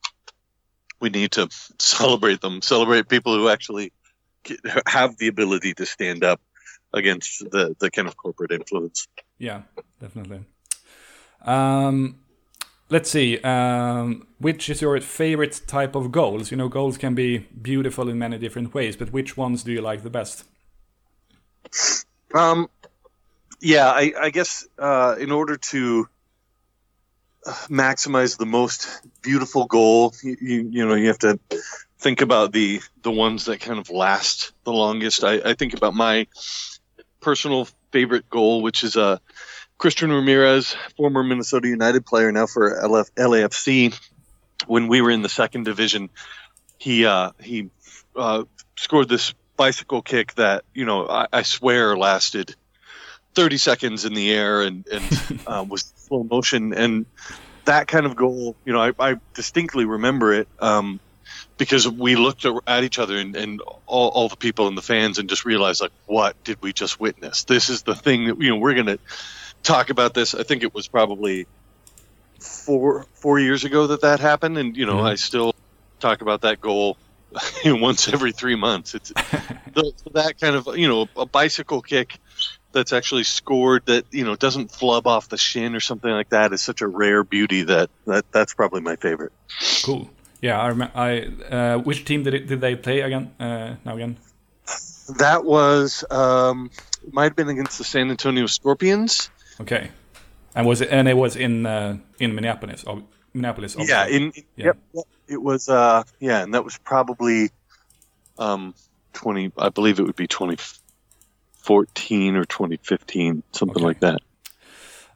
we 1.00 1.10
need 1.10 1.32
to 1.32 1.48
celebrate 1.78 2.40
them, 2.40 2.62
celebrate 2.62 3.08
people 3.08 3.34
who 3.36 3.48
actually 3.48 3.92
have 4.86 5.16
the 5.18 5.28
ability 5.28 5.74
to 5.74 5.84
stand 5.84 6.24
up 6.24 6.40
against 6.96 7.50
the 7.50 7.76
the 7.78 7.90
kind 7.90 8.08
of 8.08 8.16
corporate 8.16 8.52
influence. 8.52 9.08
Yeah, 9.38 9.62
definitely. 10.00 10.40
Um, 11.42 12.20
let's 12.90 13.10
see. 13.10 13.38
Um, 13.40 14.26
which 14.38 14.68
is 14.68 14.80
your 14.82 15.00
favorite 15.00 15.62
type 15.66 15.94
of 15.94 16.10
goals? 16.10 16.50
You 16.50 16.56
know, 16.56 16.68
goals 16.68 16.98
can 16.98 17.14
be 17.14 17.38
beautiful 17.38 18.08
in 18.08 18.18
many 18.18 18.38
different 18.38 18.74
ways, 18.74 18.96
but 18.96 19.12
which 19.12 19.36
ones 19.36 19.62
do 19.62 19.72
you 19.72 19.80
like 19.80 20.02
the 20.02 20.10
best? 20.10 20.44
Um, 22.34 22.68
yeah, 23.60 23.90
I, 23.90 24.12
I 24.20 24.30
guess 24.30 24.66
uh, 24.78 25.16
in 25.18 25.30
order 25.30 25.56
to 25.56 26.08
maximize 27.68 28.36
the 28.36 28.46
most 28.46 28.88
beautiful 29.22 29.66
goal, 29.66 30.12
you, 30.22 30.36
you, 30.40 30.68
you 30.70 30.86
know, 30.86 30.94
you 30.94 31.06
have 31.06 31.18
to 31.20 31.38
think 31.98 32.20
about 32.20 32.52
the 32.52 32.80
the 33.02 33.10
ones 33.10 33.44
that 33.46 33.60
kind 33.60 33.78
of 33.78 33.90
last 33.90 34.52
the 34.64 34.72
longest. 34.72 35.24
I, 35.24 35.34
I 35.44 35.54
think 35.54 35.74
about 35.74 35.94
my 35.94 36.26
personal 37.26 37.66
favorite 37.90 38.30
goal, 38.30 38.62
which 38.62 38.84
is 38.84 38.94
a 38.94 39.02
uh, 39.02 39.18
Christian 39.78 40.12
Ramirez, 40.12 40.76
former 40.96 41.24
Minnesota 41.24 41.66
United 41.66 42.06
player, 42.06 42.30
now 42.30 42.46
for 42.46 42.80
LF, 42.80 43.10
LAFC. 43.16 43.98
When 44.68 44.86
we 44.86 45.02
were 45.02 45.10
in 45.10 45.22
the 45.22 45.28
second 45.28 45.64
division, 45.64 46.08
he 46.78 47.04
uh, 47.04 47.32
he 47.40 47.68
uh, 48.14 48.44
scored 48.76 49.08
this 49.08 49.34
bicycle 49.56 50.02
kick 50.02 50.34
that 50.34 50.64
you 50.72 50.84
know 50.84 51.08
I, 51.08 51.26
I, 51.32 51.42
swear 51.42 51.96
lasted 51.96 52.54
30 53.34 53.56
seconds 53.56 54.04
in 54.04 54.14
the 54.14 54.32
air 54.32 54.62
and 54.62 54.86
and 54.86 55.40
uh, 55.48 55.64
was 55.68 55.92
slow 55.96 56.22
motion 56.22 56.74
and 56.74 57.06
that 57.64 57.88
kind 57.88 58.06
of 58.06 58.14
goal. 58.14 58.54
You 58.64 58.72
know, 58.72 58.80
I, 58.80 58.92
I 59.00 59.16
distinctly 59.34 59.84
remember 59.84 60.32
it. 60.32 60.46
Um, 60.60 61.00
because 61.58 61.88
we 61.88 62.16
looked 62.16 62.46
at 62.66 62.84
each 62.84 62.98
other 62.98 63.16
and, 63.16 63.34
and 63.36 63.60
all, 63.86 64.08
all, 64.08 64.28
the 64.28 64.36
people 64.36 64.68
and 64.68 64.76
the 64.76 64.82
fans 64.82 65.18
and 65.18 65.28
just 65.28 65.44
realized 65.44 65.80
like 65.80 65.92
what 66.06 66.42
did 66.44 66.60
we 66.62 66.72
just 66.72 67.00
witness? 67.00 67.44
This 67.44 67.70
is 67.70 67.82
the 67.82 67.94
thing 67.94 68.26
that 68.26 68.40
you 68.40 68.50
know 68.50 68.56
we're 68.56 68.74
going 68.74 68.86
to 68.86 68.98
talk 69.62 69.90
about 69.90 70.14
this. 70.14 70.34
I 70.34 70.42
think 70.42 70.62
it 70.62 70.74
was 70.74 70.86
probably 70.88 71.46
four 72.38 73.06
four 73.14 73.38
years 73.38 73.64
ago 73.64 73.88
that 73.88 74.02
that 74.02 74.20
happened. 74.20 74.58
And 74.58 74.76
you 74.76 74.86
know 74.86 74.96
mm-hmm. 74.96 75.06
i 75.06 75.14
still 75.14 75.54
talk 75.98 76.20
about 76.20 76.42
that 76.42 76.60
goal 76.60 76.98
once 77.64 78.08
every 78.08 78.32
three 78.32 78.56
months. 78.56 78.94
It's 78.94 79.10
that 80.12 80.34
kind 80.40 80.56
of 80.56 80.76
you 80.76 80.88
know 80.88 81.08
a 81.16 81.26
bicycle 81.26 81.80
kick 81.80 82.18
that's 82.72 82.92
actually 82.92 83.24
scored 83.24 83.86
that 83.86 84.04
you 84.10 84.24
know 84.24 84.36
doesn't 84.36 84.70
flub 84.70 85.06
off 85.06 85.30
the 85.30 85.38
shin 85.38 85.74
or 85.74 85.80
something 85.80 86.10
like 86.10 86.28
that 86.30 86.52
is 86.52 86.60
such 86.60 86.82
a 86.82 86.86
rare 86.86 87.24
beauty 87.24 87.62
that, 87.62 87.88
that 88.06 88.30
that's 88.30 88.52
probably 88.52 88.82
my 88.82 88.96
favorite. 88.96 89.32
Cool 89.82 90.10
yeah, 90.46 90.60
I. 90.60 90.70
I 90.94 91.08
uh, 91.56 91.78
which 91.78 92.04
team 92.04 92.22
did 92.22 92.34
it, 92.34 92.46
did 92.46 92.60
they 92.60 92.76
play 92.76 93.00
again? 93.00 93.32
Uh, 93.38 93.76
now 93.84 93.94
again. 93.96 94.16
That 95.18 95.44
was 95.44 96.04
um, 96.10 96.70
might 97.12 97.24
have 97.24 97.36
been 97.36 97.48
against 97.48 97.78
the 97.78 97.84
San 97.84 98.10
Antonio 98.10 98.46
Scorpions. 98.46 99.30
Okay, 99.60 99.90
and 100.54 100.66
was 100.66 100.80
it? 100.80 100.90
And 100.90 101.08
it 101.08 101.16
was 101.16 101.36
in 101.36 101.66
uh, 101.66 101.98
in 102.18 102.34
Minneapolis. 102.34 102.84
Oh, 102.86 103.02
Minneapolis. 103.34 103.76
Obviously. 103.76 103.94
Yeah, 103.94 104.06
in 104.06 104.32
yeah. 104.56 104.72
Yep, 104.94 105.06
it 105.28 105.42
was. 105.42 105.68
Uh, 105.68 106.02
yeah, 106.20 106.42
and 106.42 106.54
that 106.54 106.64
was 106.64 106.78
probably 106.78 107.50
um, 108.38 108.74
twenty. 109.12 109.52
I 109.58 109.68
believe 109.70 110.00
it 110.00 110.04
would 110.04 110.16
be 110.16 110.26
twenty 110.26 110.56
fourteen 111.58 112.36
or 112.36 112.44
twenty 112.44 112.78
fifteen, 112.82 113.42
something 113.52 113.78
okay. 113.78 113.84
like 113.84 114.00
that. 114.00 114.20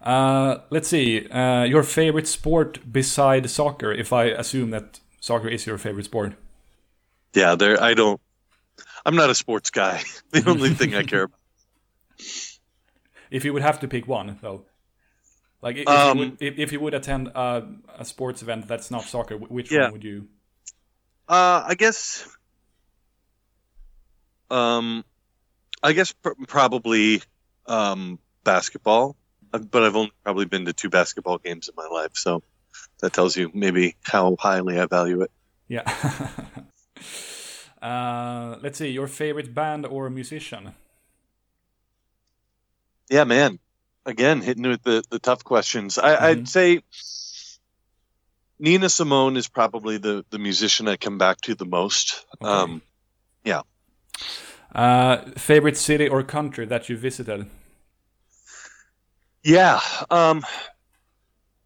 Uh, 0.02 0.58
let's 0.70 0.88
see. 0.88 1.28
Uh, 1.28 1.64
your 1.64 1.82
favorite 1.82 2.26
sport 2.26 2.78
beside 2.90 3.50
soccer? 3.50 3.92
If 3.92 4.12
I 4.12 4.24
assume 4.24 4.70
that 4.70 5.00
soccer 5.20 5.48
is 5.48 5.66
your 5.66 5.78
favorite 5.78 6.04
sport. 6.04 6.34
Yeah, 7.34 7.54
there. 7.54 7.80
I 7.80 7.94
don't. 7.94 8.20
I'm 9.06 9.14
not 9.14 9.30
a 9.30 9.34
sports 9.34 9.70
guy. 9.70 10.02
the 10.30 10.48
only 10.48 10.70
thing 10.70 10.94
I 10.94 11.04
care 11.04 11.24
about. 11.24 11.38
If 13.30 13.44
you 13.44 13.52
would 13.52 13.62
have 13.62 13.80
to 13.80 13.88
pick 13.88 14.08
one, 14.08 14.38
though, 14.42 14.64
like 15.62 15.76
if, 15.76 15.86
um, 15.86 16.18
you, 16.18 16.24
would, 16.24 16.42
if, 16.42 16.58
if 16.58 16.72
you 16.72 16.80
would 16.80 16.94
attend 16.94 17.28
a, 17.28 17.68
a, 17.98 18.04
sports 18.04 18.42
event 18.42 18.66
that's 18.66 18.90
not 18.90 19.04
soccer, 19.04 19.36
which 19.36 19.70
yeah. 19.70 19.84
one 19.84 19.92
would 19.92 20.04
you? 20.04 20.26
Uh, 21.28 21.62
I 21.66 21.74
guess. 21.76 22.26
Um, 24.50 25.04
I 25.82 25.92
guess 25.92 26.12
pr- 26.12 26.30
probably 26.48 27.22
um, 27.66 28.18
basketball, 28.42 29.16
but 29.52 29.82
I've 29.84 29.94
only 29.94 30.12
probably 30.24 30.46
been 30.46 30.64
to 30.64 30.72
two 30.72 30.90
basketball 30.90 31.38
games 31.38 31.68
in 31.68 31.74
my 31.76 31.86
life, 31.86 32.12
so 32.14 32.42
that 33.00 33.12
tells 33.12 33.36
you 33.36 33.50
maybe 33.54 33.96
how 34.02 34.36
highly 34.38 34.78
I 34.78 34.86
value 34.86 35.22
it. 35.22 35.30
Yeah. 35.68 35.82
uh, 37.82 38.56
let's 38.62 38.78
see, 38.78 38.88
your 38.88 39.06
favorite 39.06 39.54
band 39.54 39.86
or 39.86 40.10
musician? 40.10 40.74
Yeah, 43.08 43.24
man. 43.24 43.58
Again, 44.06 44.40
hitting 44.40 44.66
with 44.66 44.82
the, 44.82 45.02
the 45.10 45.18
tough 45.18 45.44
questions. 45.44 45.98
I, 45.98 46.14
mm-hmm. 46.14 46.24
I'd 46.24 46.48
say 46.48 46.80
Nina 48.58 48.88
Simone 48.88 49.36
is 49.36 49.48
probably 49.48 49.98
the, 49.98 50.24
the 50.30 50.38
musician 50.38 50.88
I 50.88 50.96
come 50.96 51.18
back 51.18 51.40
to 51.42 51.54
the 51.54 51.64
most. 51.64 52.24
Okay. 52.42 52.50
Um, 52.50 52.82
yeah. 53.44 53.62
Uh, 54.74 55.30
favorite 55.36 55.76
city 55.76 56.08
or 56.08 56.22
country 56.22 56.66
that 56.66 56.88
you 56.88 56.96
visited? 56.96 57.46
Yeah. 59.42 59.80
Um, 60.10 60.44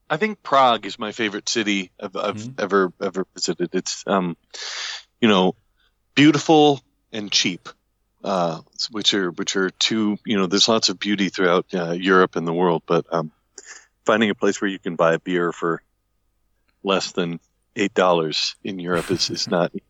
I 0.08 0.16
think 0.16 0.42
Prague 0.42 0.86
is 0.86 0.98
my 0.98 1.12
favorite 1.12 1.48
city 1.48 1.90
I've, 2.00 2.16
I've 2.16 2.36
mm-hmm. 2.36 2.60
ever 2.62 2.92
ever 3.02 3.26
visited. 3.34 3.70
It's 3.72 4.04
um, 4.06 4.36
you 5.20 5.28
know, 5.28 5.54
beautiful 6.14 6.80
and 7.12 7.30
cheap, 7.30 7.68
uh, 8.22 8.60
which 8.90 9.14
are 9.14 9.30
which 9.30 9.56
are 9.56 9.70
two. 9.70 10.18
You 10.24 10.36
know, 10.36 10.46
there's 10.46 10.68
lots 10.68 10.88
of 10.88 10.98
beauty 10.98 11.28
throughout 11.28 11.66
uh, 11.74 11.92
Europe 11.92 12.36
and 12.36 12.46
the 12.46 12.52
world, 12.52 12.82
but 12.86 13.06
um, 13.10 13.32
finding 14.04 14.30
a 14.30 14.34
place 14.34 14.60
where 14.60 14.70
you 14.70 14.78
can 14.78 14.96
buy 14.96 15.14
a 15.14 15.18
beer 15.18 15.52
for 15.52 15.82
less 16.82 17.12
than 17.12 17.40
eight 17.76 17.94
dollars 17.94 18.56
in 18.62 18.78
Europe 18.78 19.10
is, 19.10 19.30
is 19.30 19.48
not. 19.48 19.72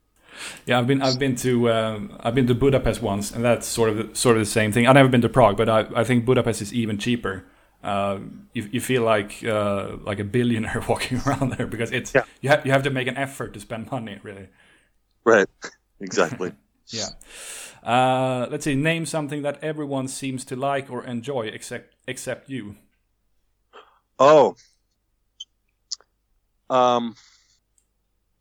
Yeah, 0.66 0.80
I've 0.80 0.88
been 0.88 1.00
I've 1.00 1.16
been 1.16 1.36
to 1.36 1.68
uh, 1.68 2.00
I've 2.18 2.34
been 2.34 2.48
to 2.48 2.56
Budapest 2.56 3.00
once, 3.00 3.30
and 3.30 3.44
that's 3.44 3.68
sort 3.68 3.90
of 3.90 4.16
sort 4.16 4.36
of 4.36 4.40
the 4.40 4.50
same 4.50 4.72
thing. 4.72 4.84
I've 4.84 4.94
never 4.94 5.08
been 5.08 5.20
to 5.20 5.28
Prague, 5.28 5.56
but 5.56 5.68
I, 5.68 5.86
I 5.94 6.02
think 6.02 6.24
Budapest 6.24 6.60
is 6.60 6.74
even 6.74 6.98
cheaper. 6.98 7.44
Uh, 7.84 8.20
you, 8.54 8.68
you 8.72 8.80
feel 8.80 9.02
like 9.02 9.44
uh, 9.44 9.96
like 10.04 10.18
a 10.18 10.24
billionaire 10.24 10.82
walking 10.88 11.20
around 11.26 11.50
there 11.50 11.66
because 11.66 11.92
it's 11.92 12.14
yeah. 12.14 12.24
you 12.40 12.48
have 12.48 12.64
you 12.64 12.72
have 12.72 12.82
to 12.82 12.90
make 12.90 13.06
an 13.06 13.16
effort 13.16 13.52
to 13.52 13.60
spend 13.60 13.90
money, 13.90 14.18
really. 14.22 14.48
Right. 15.24 15.46
Exactly. 16.00 16.52
yeah. 16.88 17.06
Uh, 17.82 18.48
let's 18.50 18.64
see. 18.64 18.74
Name 18.74 19.06
something 19.06 19.42
that 19.42 19.62
everyone 19.62 20.08
seems 20.08 20.44
to 20.46 20.56
like 20.56 20.90
or 20.90 21.04
enjoy, 21.04 21.42
except 21.46 21.94
except 22.08 22.50
you. 22.50 22.76
Oh. 24.18 24.56
Um. 26.68 27.14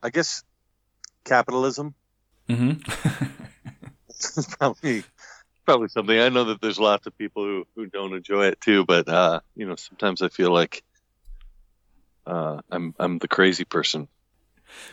I 0.02 0.10
guess 0.10 0.44
capitalism. 1.24 1.94
Mm-hmm. 2.50 2.82
probably 4.58 5.04
probably 5.66 5.88
something. 5.88 6.18
I 6.18 6.30
know 6.30 6.46
that 6.46 6.62
there's 6.62 6.80
lots 6.80 7.08
of 7.08 7.18
people 7.18 7.44
who, 7.44 7.66
who 7.76 7.86
don't 7.88 8.14
enjoy 8.14 8.48
it 8.48 8.62
too, 8.62 8.86
but 8.86 9.08
uh, 9.08 9.40
you 9.56 9.66
know, 9.66 9.76
sometimes 9.76 10.22
I 10.22 10.30
feel 10.30 10.52
like 10.52 10.84
uh, 12.26 12.62
I'm 12.72 12.94
I'm 13.00 13.18
the 13.20 13.28
crazy 13.28 13.66
person. 13.66 14.08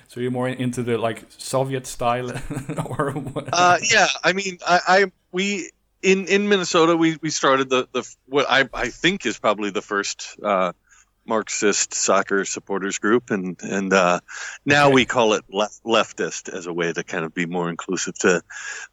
So 0.09 0.21
you're 0.21 0.31
more 0.31 0.49
into 0.49 0.83
the 0.83 0.99
like 0.99 1.25
Soviet 1.29 1.87
style, 1.87 2.31
or 2.87 3.13
what? 3.13 3.49
Uh, 3.53 3.79
yeah, 3.91 4.09
I 4.23 4.33
mean, 4.33 4.59
I, 4.67 4.81
I 4.87 5.13
we 5.33 5.71
in 6.03 6.27
in 6.27 6.49
Minnesota 6.49 6.97
we 6.97 7.19
we 7.23 7.31
started 7.31 7.71
the 7.71 7.89
the 7.93 8.09
what 8.27 8.47
I 8.49 8.69
I 8.75 8.89
think 8.89 9.27
is 9.27 9.39
probably 9.39 9.71
the 9.71 9.83
first 9.83 10.37
uh, 10.43 10.73
Marxist 11.31 11.95
soccer 11.95 12.45
supporters 12.45 12.99
group, 12.99 13.31
and 13.31 13.57
and 13.63 13.93
uh, 13.93 14.19
now 14.67 14.87
okay. 14.87 14.95
we 14.95 15.05
call 15.05 15.35
it 15.35 15.45
left, 15.49 15.85
leftist 15.85 16.53
as 16.53 16.67
a 16.67 16.73
way 16.73 16.93
to 16.93 17.05
kind 17.05 17.25
of 17.25 17.33
be 17.33 17.47
more 17.47 17.71
inclusive 17.71 18.19
to 18.19 18.43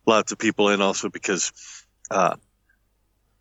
lots 0.05 0.31
of 0.31 0.37
people, 0.37 0.69
and 0.69 0.83
also 0.83 1.09
because, 1.09 1.51
uh, 2.11 2.35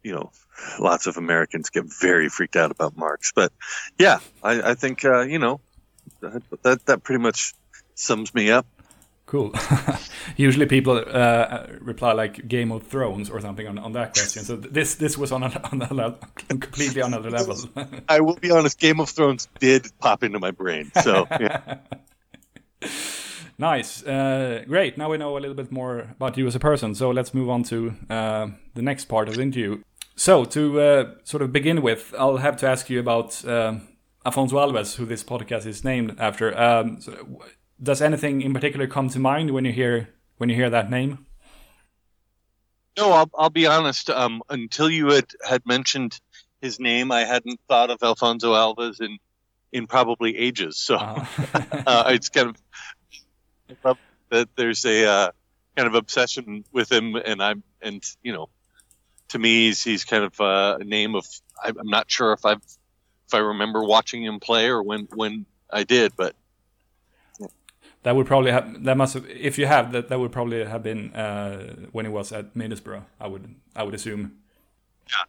you 0.03 0.15
know, 0.15 0.33
lots 0.81 1.07
of 1.07 1.19
Americans 1.19 1.69
get 1.69 1.85
very 1.85 2.31
freaked 2.31 2.57
out 2.57 2.71
about 2.71 2.97
Marx. 2.97 3.33
But 3.35 3.53
yeah, 3.99 4.21
I, 4.43 4.71
I 4.71 4.75
think 4.75 5.05
uh, 5.05 5.21
you 5.21 5.39
know 5.39 5.61
that 6.63 6.87
that 6.87 7.03
pretty 7.03 7.23
much 7.23 7.53
sums 7.95 8.35
me 8.35 8.51
up. 8.51 8.67
Cool. 9.27 9.53
Usually 10.37 10.67
people 10.67 11.03
uh, 11.05 11.67
reply 11.81 12.13
like 12.13 12.47
Game 12.47 12.71
of 12.71 12.85
Thrones 12.85 13.29
or 13.29 13.41
something 13.41 13.67
on, 13.67 13.77
on 13.77 13.93
that 13.93 14.15
question. 14.15 14.45
So 14.45 14.55
this 14.55 14.95
this 14.95 15.19
was 15.19 15.33
on 15.33 15.43
a, 15.43 15.61
on 15.73 15.83
a 15.83 16.17
completely 16.49 17.01
another 17.01 17.31
level. 17.31 17.57
I 18.09 18.21
will 18.21 18.37
be 18.37 18.53
honest. 18.53 18.79
Game 18.79 19.01
of 19.01 19.11
Thrones 19.11 19.49
did 19.59 19.91
pop 19.99 20.23
into 20.23 20.39
my 20.39 20.53
brain. 20.53 20.93
So 21.03 21.27
yeah. 21.41 21.79
nice, 23.59 24.05
uh, 24.05 24.63
great. 24.69 24.97
Now 24.97 25.11
we 25.11 25.19
know 25.19 25.37
a 25.37 25.41
little 25.41 25.57
bit 25.57 25.73
more 25.73 26.15
about 26.15 26.37
you 26.37 26.47
as 26.47 26.55
a 26.55 26.61
person. 26.61 26.95
So 26.95 27.11
let's 27.11 27.35
move 27.35 27.51
on 27.51 27.65
to 27.65 27.95
uh, 28.09 28.47
the 28.75 28.83
next 28.83 29.07
part 29.07 29.29
of 29.29 29.35
the 29.35 29.43
interview. 29.43 29.83
So 30.15 30.45
to 30.45 30.81
uh, 30.81 31.15
sort 31.25 31.43
of 31.43 31.53
begin 31.53 31.83
with, 31.83 32.15
I'll 32.17 32.37
have 32.37 32.57
to 32.59 32.69
ask 32.69 32.89
you 32.89 33.01
about 33.01 33.45
uh, 33.45 33.75
Afonso 34.25 34.53
Alves, 34.53 34.97
who 34.97 35.05
this 35.05 35.25
podcast 35.25 35.67
is 35.67 35.83
named 35.83 36.15
after. 36.19 36.57
Um, 36.57 37.01
so 37.01 37.13
does 37.83 38.01
anything 38.01 38.41
in 38.43 38.55
particular 38.55 38.87
come 38.87 39.09
to 39.11 39.19
mind 39.19 39.51
when 39.51 39.65
you 39.65 39.73
hear 39.73 40.09
when 40.39 40.49
you 40.49 40.57
hear 40.57 40.71
that 40.71 40.91
name? 40.91 41.27
No, 42.97 43.13
I'll, 43.13 43.31
I'll 43.37 43.51
be 43.51 43.67
honest. 43.67 44.09
Um, 44.09 44.43
until 44.49 44.89
you 44.89 45.09
had, 45.09 45.27
had 45.47 45.67
mentioned 45.67 46.19
his 46.63 46.81
name, 46.81 47.13
I 47.13 47.25
hadn't 47.25 47.61
thought 47.69 47.91
of 47.91 48.03
Alfonso 48.03 48.55
Alves 48.55 49.01
in 49.01 49.19
in 49.73 49.87
probably 49.87 50.37
ages. 50.37 50.79
So 50.79 50.97
uh-huh. 50.97 51.63
uh, 51.87 52.05
it's 52.09 52.29
kind 52.31 52.55
of 53.85 53.97
that 54.31 54.49
there's 54.57 54.85
a 54.85 55.07
uh, 55.07 55.31
kind 55.77 55.87
of 55.87 55.95
obsession 55.95 56.65
with 56.73 56.91
him, 56.91 57.17
and 57.17 57.43
I'm 57.43 57.63
and 57.83 58.03
you 58.23 58.33
know, 58.33 58.49
to 59.29 59.39
me, 59.39 59.67
he's, 59.67 59.83
he's 59.85 60.05
kind 60.05 60.25
of 60.25 60.41
uh, 60.41 60.79
a 60.81 60.85
name 60.85 61.15
of 61.15 61.27
I'm 61.63 61.89
not 61.89 62.11
sure 62.11 62.33
if 62.33 62.45
I've 62.45 62.63
if 63.27 63.35
I 63.35 63.39
remember 63.39 63.85
watching 63.85 64.25
him 64.25 64.41
play 64.41 64.69
or 64.69 64.83
when 64.83 65.09
when 65.15 65.47
I 65.71 65.85
did, 65.85 66.13
but 66.17 66.35
that 68.07 68.15
would 68.15 68.27
probably 68.29 68.53
have 68.53 68.85
that 68.85 68.97
must 68.97 69.15
have, 69.15 69.27
if 69.29 69.59
you 69.59 69.67
have 69.67 69.91
that 69.91 70.09
that 70.09 70.21
would 70.21 70.31
probably 70.31 70.65
have 70.65 70.85
been 70.85 71.13
uh, 71.13 71.75
when 71.91 72.05
he 72.05 72.11
was 72.11 72.31
at 72.31 72.55
Middlesbrough. 72.55 73.05
I 73.19 73.27
would 73.27 73.57
I 73.75 73.83
would 73.83 73.95
assume. 73.95 74.37
Yeah. 75.09 75.25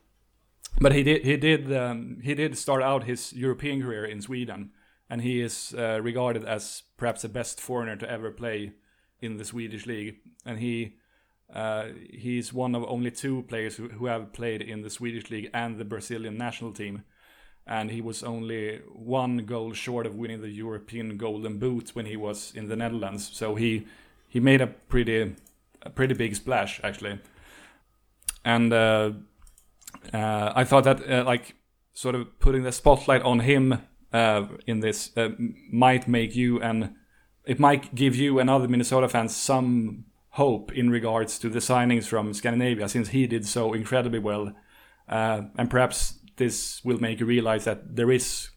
But 0.79 0.91
he 0.91 1.01
did 1.01 1.25
he 1.25 1.37
did 1.37 1.73
um, 1.75 2.19
he 2.23 2.35
did 2.35 2.55
start 2.55 2.83
out 2.83 3.05
his 3.05 3.33
European 3.33 3.81
career 3.81 4.05
in 4.05 4.21
Sweden, 4.21 4.69
and 5.09 5.23
he 5.23 5.41
is 5.41 5.73
uh, 5.75 5.99
regarded 6.03 6.45
as 6.45 6.83
perhaps 6.97 7.23
the 7.23 7.29
best 7.29 7.59
foreigner 7.59 7.95
to 7.95 8.07
ever 8.07 8.29
play 8.29 8.73
in 9.21 9.37
the 9.37 9.45
Swedish 9.45 9.87
league. 9.87 10.17
And 10.45 10.59
he 10.59 10.97
uh, 11.51 11.85
he's 12.11 12.53
one 12.53 12.75
of 12.75 12.83
only 12.83 13.09
two 13.09 13.41
players 13.49 13.77
who, 13.77 13.89
who 13.89 14.05
have 14.05 14.33
played 14.33 14.61
in 14.61 14.83
the 14.83 14.91
Swedish 14.91 15.31
league 15.31 15.49
and 15.51 15.79
the 15.79 15.85
Brazilian 15.85 16.37
national 16.37 16.73
team 16.73 17.03
and 17.67 17.91
he 17.91 18.01
was 18.01 18.23
only 18.23 18.79
one 18.93 19.45
goal 19.45 19.73
short 19.73 20.05
of 20.05 20.15
winning 20.15 20.41
the 20.41 20.49
European 20.49 21.17
Golden 21.17 21.59
Boot 21.59 21.91
when 21.93 22.05
he 22.05 22.15
was 22.15 22.53
in 22.55 22.69
the 22.69 22.75
Netherlands. 22.75 23.29
So 23.33 23.55
he 23.55 23.85
he 24.27 24.39
made 24.39 24.61
a 24.61 24.67
pretty 24.67 25.35
a 25.81 25.89
pretty 25.89 26.13
big 26.13 26.35
splash 26.35 26.79
actually, 26.83 27.19
and 28.45 28.71
uh, 28.73 29.11
uh, 30.13 30.53
I 30.55 30.63
thought 30.63 30.85
that 30.85 31.09
uh, 31.09 31.23
like 31.25 31.55
sort 31.93 32.15
of 32.15 32.39
putting 32.39 32.63
the 32.63 32.71
spotlight 32.71 33.21
on 33.23 33.39
him 33.41 33.81
uh, 34.13 34.45
in 34.65 34.79
this 34.79 35.11
uh, 35.17 35.29
might 35.71 36.07
make 36.07 36.35
you 36.35 36.61
and 36.61 36.93
it 37.45 37.59
might 37.59 37.95
give 37.95 38.15
you 38.15 38.39
and 38.39 38.49
other 38.49 38.67
Minnesota 38.67 39.09
fans 39.09 39.35
some 39.35 40.05
hope 40.31 40.71
in 40.71 40.89
regards 40.89 41.39
to 41.39 41.49
the 41.49 41.59
signings 41.59 42.05
from 42.05 42.33
Scandinavia 42.33 42.87
since 42.87 43.09
he 43.09 43.25
did 43.25 43.45
so 43.45 43.73
incredibly 43.73 44.19
well. 44.19 44.53
Uh, 45.09 45.43
and 45.57 45.69
perhaps 45.69 46.19
this 46.37 46.81
will 46.83 46.99
make 46.99 47.19
you 47.19 47.25
realize 47.25 47.65
that 47.65 47.95
there 47.95 48.11
is 48.11 48.49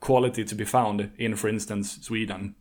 quality 0.00 0.44
to 0.44 0.54
be 0.54 0.64
found 0.64 1.10
in, 1.18 1.36
for 1.36 1.48
instance, 1.48 1.98
Sweden. 2.02 2.54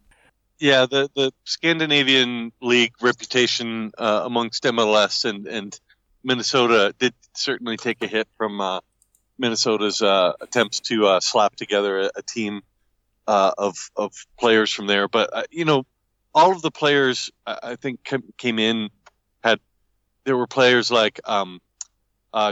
Yeah, 0.59 0.85
the, 0.85 1.09
the 1.15 1.31
Scandinavian 1.43 2.51
league 2.61 2.93
reputation 3.01 3.91
uh, 3.97 4.21
amongst 4.23 4.63
MLS 4.63 5.25
and, 5.25 5.47
and 5.47 5.77
Minnesota 6.23 6.93
did 6.97 7.13
certainly 7.33 7.77
take 7.77 8.01
a 8.01 8.07
hit 8.07 8.27
from 8.37 8.61
uh, 8.61 8.79
Minnesota's 9.37 10.01
uh, 10.01 10.33
attempts 10.39 10.79
to 10.81 11.07
uh, 11.07 11.19
slap 11.19 11.55
together 11.55 12.01
a, 12.01 12.11
a 12.15 12.21
team 12.21 12.61
uh, 13.27 13.51
of 13.57 13.75
of 13.95 14.13
players 14.39 14.71
from 14.71 14.87
there. 14.87 15.07
But 15.07 15.29
uh, 15.33 15.43
you 15.51 15.65
know, 15.65 15.85
all 16.33 16.51
of 16.51 16.61
the 16.61 16.71
players 16.71 17.31
I 17.45 17.75
think 17.75 17.99
came 18.37 18.59
in 18.59 18.89
had 19.43 19.59
there 20.23 20.37
were 20.37 20.47
players 20.47 20.89
like 20.89 21.19
um, 21.25 21.59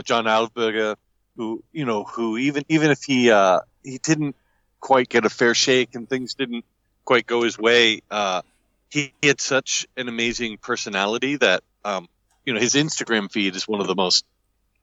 John 0.04 0.24
Alvbåge, 0.24 0.96
who 1.36 1.62
you 1.72 1.84
know 1.84 2.04
who 2.04 2.36
even 2.36 2.64
even 2.68 2.90
if 2.90 3.02
he 3.02 3.30
uh, 3.30 3.60
he 3.82 3.98
didn't 3.98 4.36
quite 4.80 5.08
get 5.08 5.24
a 5.24 5.30
fair 5.30 5.54
shake 5.54 5.94
and 5.94 6.08
things 6.08 6.34
didn't 6.34 6.64
quite 7.04 7.26
go 7.26 7.42
his 7.42 7.58
way, 7.58 8.02
uh, 8.10 8.42
he, 8.90 9.12
he, 9.20 9.28
had 9.28 9.40
such 9.40 9.86
an 9.96 10.08
amazing 10.08 10.58
personality 10.58 11.36
that 11.36 11.62
um, 11.84 12.08
you 12.44 12.52
know 12.52 12.60
his 12.60 12.74
Instagram 12.74 13.30
feed 13.30 13.56
is 13.56 13.66
one 13.66 13.80
of 13.80 13.86
the 13.86 13.94
most 13.94 14.24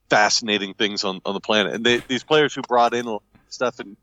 fascinating 0.10 0.74
things 0.74 1.04
on, 1.04 1.22
on 1.26 1.34
the 1.34 1.40
planet. 1.40 1.74
And 1.74 1.86
they, 1.86 1.98
these 1.98 2.24
players 2.24 2.54
who 2.54 2.62
brought 2.62 2.94
in 2.94 3.20
stuff 3.50 3.80
and 3.80 3.96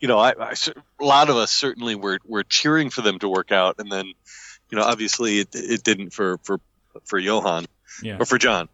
you 0.00 0.08
know 0.08 0.18
I, 0.18 0.34
I, 0.38 0.54
a 1.00 1.04
lot 1.04 1.30
of 1.30 1.36
us 1.36 1.50
certainly 1.50 1.94
were 1.94 2.18
were 2.24 2.44
cheering 2.44 2.90
for 2.90 3.02
them 3.02 3.18
to 3.20 3.28
work 3.28 3.52
out, 3.52 3.76
and 3.78 3.90
then 3.90 4.06
you 4.70 4.78
know 4.78 4.82
obviously 4.82 5.40
it, 5.40 5.48
it 5.54 5.82
didn't 5.82 6.10
for 6.10 6.38
for 6.42 6.60
for 7.04 7.18
Johan 7.18 7.66
yeah. 8.02 8.18
or 8.18 8.24
for 8.24 8.38
John. 8.38 8.68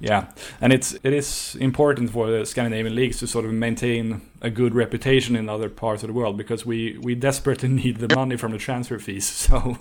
Yeah, 0.00 0.26
and 0.60 0.72
it's 0.72 0.94
it 1.02 1.12
is 1.12 1.56
important 1.60 2.10
for 2.10 2.30
the 2.30 2.46
Scandinavian 2.46 2.94
leagues 2.94 3.18
to 3.18 3.26
sort 3.26 3.44
of 3.44 3.52
maintain 3.52 4.20
a 4.40 4.50
good 4.50 4.74
reputation 4.74 5.36
in 5.36 5.48
other 5.48 5.68
parts 5.68 6.02
of 6.02 6.08
the 6.08 6.12
world 6.12 6.36
because 6.36 6.64
we 6.64 6.98
we 7.00 7.14
desperately 7.14 7.68
need 7.82 7.96
the 7.98 8.14
money 8.14 8.36
from 8.36 8.52
the 8.52 8.58
transfer 8.58 8.98
fees. 8.98 9.28
So, 9.48 9.78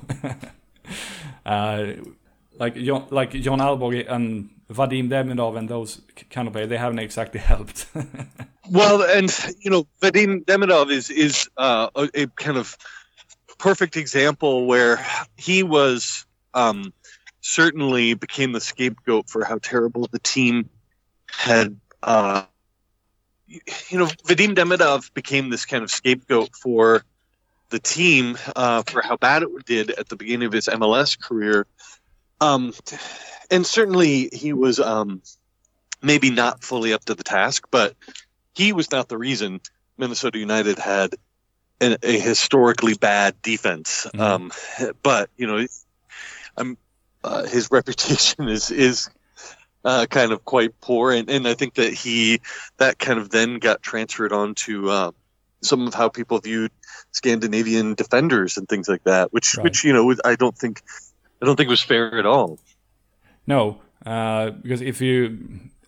uh, 1.46 1.88
like 2.58 2.76
John, 2.76 3.08
like 3.10 3.32
John 3.32 3.60
Alvbåge 3.60 4.10
and 4.10 4.50
Vadim 4.70 5.10
Demidov 5.10 5.58
and 5.58 5.70
those 5.70 6.02
kind 6.30 6.48
of 6.48 6.54
players, 6.54 6.70
they 6.70 6.78
haven't 6.78 7.00
exactly 7.00 7.40
helped. 7.52 7.86
well, 8.70 9.02
and 9.04 9.30
you 9.60 9.70
know, 9.72 9.88
Vadim 10.02 10.46
Demidov 10.46 10.92
is 10.92 11.10
is 11.10 11.50
uh, 11.58 11.90
a, 11.96 12.10
a, 12.14 12.28
kind 12.28 12.58
of 12.58 12.78
perfect 13.58 13.98
example 13.98 14.66
where 14.66 15.06
he 15.38 15.64
was. 15.64 16.26
Um, 16.54 16.94
certainly 17.42 18.14
became 18.14 18.52
the 18.52 18.62
scapegoat 18.62 19.30
for 19.30 19.44
how 19.44 19.58
terrible 19.58 20.08
the 20.12 20.20
team 20.20 20.70
had. 21.30 21.80
Uh, 22.02 22.44
you 23.48 23.98
know, 23.98 24.06
Vadim 24.06 24.56
Demidov 24.56 25.14
became 25.14 25.50
this 25.50 25.66
kind 25.66 25.84
of 25.84 25.90
scapegoat 25.90 26.56
for 26.56 27.04
the 27.70 27.80
team 27.80 28.38
uh, 28.56 28.84
for 28.84 29.02
how 29.02 29.18
bad 29.18 29.44
it 29.44 29.66
did 29.66 29.92
at 29.92 30.10
the 30.10 30.16
beginning 30.16 30.48
of 30.48 30.54
his 30.54 30.68
MLS 30.68 31.20
career. 31.20 31.66
Um, 32.40 32.74
and 33.50 33.66
certainly 33.66 34.30
he 34.32 34.54
was 34.54 34.80
um, 34.80 35.22
maybe 36.02 36.30
not 36.30 36.64
fully 36.64 36.94
up 36.94 37.06
to 37.06 37.16
the 37.16 37.24
task, 37.24 37.68
but 37.72 37.96
he 38.54 38.74
was 38.74 38.92
not 38.92 39.10
the 39.10 39.18
reason 39.18 39.62
Minnesota 39.98 40.38
United 40.38 40.78
had 40.80 41.16
an, 41.82 41.98
a 42.04 42.20
historically 42.20 42.96
bad 42.96 43.42
defense. 43.42 44.08
Mm-hmm. 44.14 44.22
Um, 44.22 44.94
but 45.02 45.30
you 45.38 45.48
know, 45.48 45.66
um, 46.58 46.78
uh, 47.28 47.46
his 47.46 47.70
reputation 47.72 48.48
is 48.48 48.72
is 48.72 49.10
uh, 49.84 50.06
kind 50.10 50.32
of 50.32 50.44
quite 50.46 50.80
poor, 50.82 51.12
and, 51.12 51.30
and 51.30 51.48
I 51.48 51.54
think 51.54 51.76
that 51.76 51.94
he 51.94 52.42
that 52.78 53.00
kind 53.00 53.20
of 53.20 53.30
then 53.30 53.60
got 53.60 53.82
transferred 53.82 54.34
on 54.34 54.56
to 54.56 54.90
uh, 54.90 55.12
some 55.62 55.88
of 55.88 55.94
how 55.94 56.10
people 56.10 56.40
viewed 56.40 56.72
Scandinavian 57.12 57.94
defenders 57.94 58.58
and 58.58 58.68
things 58.68 58.88
like 58.88 59.04
that, 59.04 59.32
which 59.34 59.56
right. 59.58 59.64
which 59.64 59.84
you 59.84 59.94
know 59.94 60.14
I 60.26 60.36
don't 60.36 60.58
think 60.58 60.82
I 61.42 61.46
don't 61.46 61.56
think 61.56 61.70
was 61.70 61.82
fair 61.82 62.18
at 62.18 62.26
all. 62.26 62.60
No, 63.46 63.80
uh, 64.06 64.52
because 64.52 64.82
if 64.82 65.00
you 65.00 65.38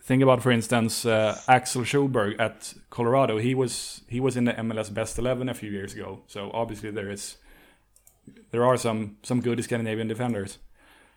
think 0.02 0.24
about, 0.24 0.42
for 0.42 0.52
instance, 0.52 1.06
uh, 1.06 1.40
Axel 1.48 1.84
Sjoberg 1.84 2.40
at 2.40 2.74
Colorado, 2.90 3.38
he 3.38 3.54
was 3.54 4.02
he 4.08 4.20
was 4.20 4.38
in 4.38 4.46
the 4.46 4.54
MLS 4.54 4.94
Best 4.94 5.18
Eleven 5.20 5.50
a 5.50 5.54
few 5.54 5.72
years 5.72 5.94
ago. 5.94 6.22
So 6.28 6.52
obviously 6.54 6.92
there 6.92 7.12
is 7.12 7.38
there 8.52 8.66
are 8.66 8.78
some 8.78 9.18
some 9.24 9.42
good 9.42 9.64
Scandinavian 9.64 10.08
defenders. 10.08 10.58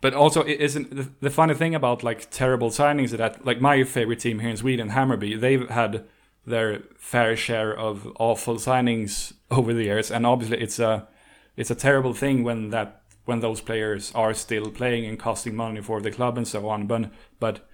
But 0.03 0.13
also, 0.13 0.41
it 0.41 0.59
isn't 0.59 0.93
the, 0.93 1.09
the 1.21 1.29
funny 1.29 1.53
thing 1.53 1.73
about 1.73 2.03
like 2.03 2.29
terrible 2.29 2.71
signings 2.71 3.11
that 3.11 3.45
like 3.45 3.61
my 3.61 3.85
favorite 3.85 4.19
team 4.19 4.39
here 4.39 4.49
in 4.49 4.57
Sweden, 4.57 4.89
Hammarby, 4.89 5.39
they've 5.39 5.69
had 5.69 6.03
their 6.45 6.81
fair 6.97 7.37
share 7.37 7.73
of 7.73 8.11
awful 8.19 8.55
signings 8.55 9.31
over 9.49 9.73
the 9.73 9.83
years, 9.83 10.11
and 10.11 10.25
obviously 10.25 10.59
it's 10.59 10.77
a 10.77 11.07
it's 11.55 11.71
a 11.71 11.75
terrible 11.75 12.13
thing 12.13 12.43
when 12.43 12.69
that 12.71 13.01
when 13.23 13.39
those 13.39 13.61
players 13.61 14.11
are 14.13 14.33
still 14.33 14.69
playing 14.71 15.05
and 15.05 15.17
costing 15.17 15.55
money 15.55 15.79
for 15.79 16.01
the 16.01 16.11
club 16.11 16.37
and 16.37 16.49
so 16.49 16.67
on. 16.67 16.85
But 16.85 17.09
but 17.39 17.65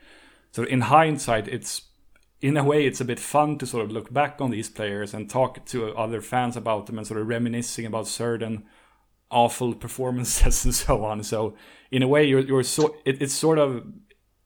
so 0.52 0.62
in 0.62 0.82
hindsight, 0.82 1.48
it's 1.48 1.82
in 2.42 2.58
a 2.58 2.64
way 2.64 2.86
it's 2.86 3.02
a 3.02 3.06
bit 3.06 3.20
fun 3.20 3.58
to 3.58 3.66
sort 3.66 3.86
of 3.86 3.92
look 3.92 4.14
back 4.14 4.40
on 4.40 4.52
these 4.52 4.70
players 4.70 5.16
and 5.16 5.32
talk 5.32 5.66
to 5.66 5.98
other 5.98 6.22
fans 6.22 6.56
about 6.56 6.86
them 6.86 7.00
and 7.00 7.08
sort 7.08 7.22
of 7.22 7.28
reminiscing 7.28 7.88
about 7.88 8.06
certain 8.06 8.66
awful 9.32 9.74
performances 9.74 10.66
and 10.66 10.76
so 10.76 11.04
on. 11.04 11.24
So 11.24 11.56
in 11.92 12.04
a 12.04 12.08
way, 12.08 12.26
you're 12.26 12.42
you're 12.42 12.64
so 12.64 12.96
it, 13.06 13.22
it's 13.22 13.34
sort 13.34 13.60
of 13.60 13.86